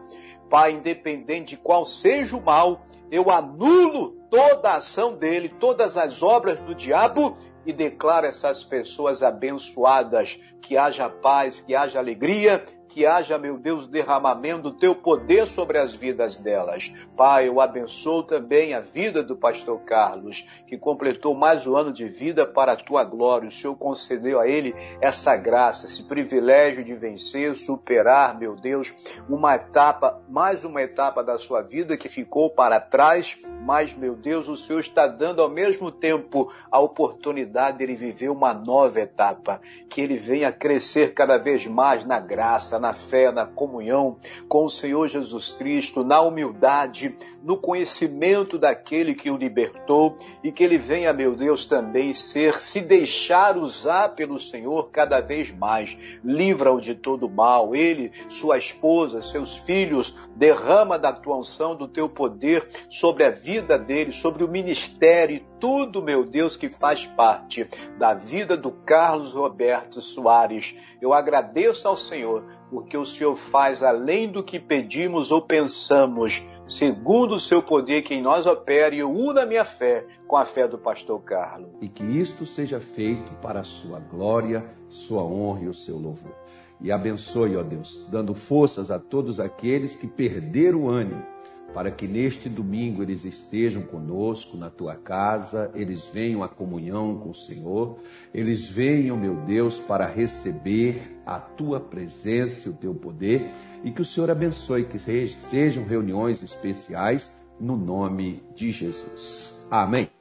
Pai, 0.50 0.74
independente 0.74 1.56
de 1.56 1.58
qual 1.58 1.86
seja 1.86 2.36
o 2.36 2.44
mal, 2.44 2.82
eu 3.12 3.30
anulo 3.30 4.18
toda 4.30 4.72
a 4.72 4.76
ação 4.78 5.16
dele, 5.16 5.50
todas 5.50 5.98
as 5.98 6.22
obras 6.22 6.60
do 6.60 6.76
diabo 6.76 7.38
e 7.66 7.74
declaro 7.74 8.26
essas 8.26 8.64
pessoas 8.64 9.22
abençoadas, 9.22 10.40
que 10.62 10.78
haja 10.78 11.10
paz, 11.10 11.60
que 11.60 11.76
haja 11.76 12.00
alegria, 12.00 12.64
que 12.98 13.06
haja, 13.06 13.38
meu 13.38 13.60
Deus, 13.60 13.88
derramamento 13.88 14.64
do 14.64 14.72
teu 14.72 14.96
poder 14.96 15.46
sobre 15.46 15.78
as 15.78 15.94
vidas 15.94 16.40
delas. 16.40 16.92
Pai, 17.16 17.48
eu 17.48 17.62
abençoo 17.62 18.24
também 18.24 18.74
a 18.74 18.80
vida 18.80 19.22
do 19.22 19.36
pastor 19.36 19.80
Carlos, 19.82 20.44
que 20.66 20.80
completou 20.80 21.36
mais 21.36 21.68
um 21.68 21.76
ano 21.76 21.94
de 21.94 22.08
vida 22.08 22.48
para 22.48 22.72
a 22.72 22.76
tua 22.76 23.04
glória. 23.04 23.50
O 23.50 23.52
Senhor 23.52 23.76
concedeu 23.76 24.40
a 24.40 24.48
ele 24.48 24.74
essa 25.00 25.38
graça, 25.38 25.86
esse 25.86 26.02
privilégio 26.02 26.84
de 26.84 26.96
vencer, 26.96 27.56
superar, 27.56 28.36
meu 28.36 28.56
Deus, 28.56 28.92
uma 29.30 29.54
etapa, 29.54 30.20
mais 30.28 30.66
uma 30.66 30.82
etapa 30.82 31.24
da 31.24 31.38
sua 31.38 31.62
vida 31.62 31.98
que 31.98 32.10
ficou 32.10 32.50
para 32.50 32.80
trás, 32.80 33.38
mas, 33.64 33.94
meu 33.94 34.16
Deus, 34.16 34.48
o 34.48 34.58
Senhor 34.58 34.80
está 34.80 35.06
dando 35.06 35.44
ao 35.44 35.50
mesmo 35.52 35.92
tempo 35.92 36.52
a 36.72 36.80
oportunidade 36.80 37.78
de 37.78 37.84
ele 37.84 37.96
viver 37.96 38.30
uma 38.30 38.56
nova 38.56 39.00
etapa, 39.00 39.62
que 39.88 40.02
ele 40.02 40.18
venha 40.18 40.52
crescer 40.52 41.14
cada 41.14 41.38
vez 41.38 41.68
mais 41.68 42.04
na 42.04 42.20
graça, 42.20 42.87
na 42.88 42.94
fé, 42.94 43.32
na 43.34 43.46
comunhão 43.46 44.16
com 44.48 44.64
o 44.64 44.70
Senhor 44.70 45.10
Jesus 45.10 45.52
Cristo, 45.52 46.06
na 46.06 46.22
humildade, 46.22 47.14
no 47.44 47.58
conhecimento 47.58 48.58
daquele 48.58 49.14
que 49.14 49.30
o 49.30 49.36
libertou 49.36 50.16
e 50.42 50.52
que 50.54 50.64
ele 50.64 50.78
venha, 50.78 51.12
meu 51.12 51.36
Deus, 51.36 51.66
também 51.66 52.14
ser, 52.14 52.62
se 52.62 52.80
deixar 52.80 53.58
usar 53.58 54.10
pelo 54.16 54.40
Senhor 54.40 54.90
cada 54.90 55.20
vez 55.20 55.52
mais. 55.52 55.98
Livra-o 56.24 56.80
de 56.80 56.96
todo 56.96 57.30
mal, 57.30 57.76
ele, 57.76 58.12
sua 58.30 58.58
esposa, 58.58 59.22
seus 59.22 59.56
filhos, 59.56 60.16
derrama 60.38 61.00
da 61.00 61.12
tua 61.12 61.38
unção, 61.38 61.76
do 61.76 61.88
teu 61.88 62.08
poder 62.08 62.68
sobre 62.90 63.24
a 63.24 63.32
vida 63.32 63.78
dele, 63.78 64.14
sobre 64.14 64.44
o 64.44 64.48
ministério 64.48 65.36
e 65.36 65.46
tudo, 65.60 66.04
meu 66.04 66.24
Deus, 66.24 66.56
que 66.56 66.70
faz 66.70 67.06
parte 67.06 67.68
da 67.98 68.14
vida 68.14 68.56
do 68.56 68.72
Carlos 68.72 69.34
Roberto 69.34 70.00
Soares. 70.00 70.76
Eu 71.02 71.12
agradeço 71.12 71.88
ao 71.88 71.98
Senhor 71.98 72.44
porque 72.70 72.98
o 72.98 73.06
Senhor 73.06 73.36
faz 73.36 73.82
além 73.82 74.30
do 74.30 74.44
que 74.44 74.60
pedimos 74.60 75.32
ou 75.32 75.42
pensamos, 75.42 76.44
segundo 76.68 77.36
o 77.36 77.40
seu 77.40 77.64
poder 77.64 78.02
que 78.02 78.14
em 78.14 78.22
nós 78.22 78.46
opera, 78.46 78.94
e 78.94 79.00
eu 79.00 79.10
uno 79.10 79.40
a 79.40 79.46
minha 79.46 79.64
fé 79.64 80.06
com 80.28 80.36
a 80.36 80.46
fé 80.46 80.68
do 80.68 80.78
pastor 80.78 81.22
Carlos. 81.22 81.70
E 81.82 81.88
que 81.88 82.04
isto 82.04 82.46
seja 82.46 82.80
feito 82.80 83.32
para 83.42 83.62
a 83.62 83.64
sua 83.64 84.00
glória, 84.00 84.66
sua 84.90 85.24
honra 85.24 85.64
e 85.64 85.68
o 85.68 85.74
seu 85.74 85.98
louvor. 85.98 86.47
E 86.80 86.92
abençoe, 86.92 87.56
ó 87.56 87.64
Deus, 87.64 88.06
dando 88.12 88.36
forças 88.36 88.92
a 88.92 89.00
todos 89.00 89.40
aqueles 89.40 89.96
que 89.96 90.08
perderam 90.08 90.84
o 90.84 90.90
ânimo 90.90 91.24
para 91.74 91.92
que 91.92 92.08
neste 92.08 92.50
domingo 92.50 93.04
eles 93.04 93.26
estejam 93.26 93.84
conosco 93.84 94.58
na 94.58 94.70
tua 94.70 94.96
casa, 94.96 95.70
eles 95.76 96.08
venham 96.12 96.42
à 96.42 96.48
comunhão 96.48 97.20
com 97.20 97.30
o 97.30 97.36
Senhor, 97.36 98.00
eles 98.34 98.68
venham, 98.68 99.18
meu 99.18 99.36
Deus, 99.36 99.80
para 99.80 100.08
receber 100.08 101.20
a 101.26 101.40
tua 101.40 101.80
presença 101.80 102.68
e 102.68 102.72
o 102.72 102.76
teu 102.76 102.96
poder 102.96 103.50
e 103.84 103.92
que 103.92 104.02
o 104.02 104.06
Senhor 104.06 104.32
abençoe, 104.32 104.86
que 104.86 104.98
sejam 104.98 105.84
reuniões 105.84 106.42
especiais 106.42 107.32
no 107.60 107.76
nome 107.76 108.42
de 108.56 108.72
Jesus. 108.72 109.68
Amém. 109.70 110.17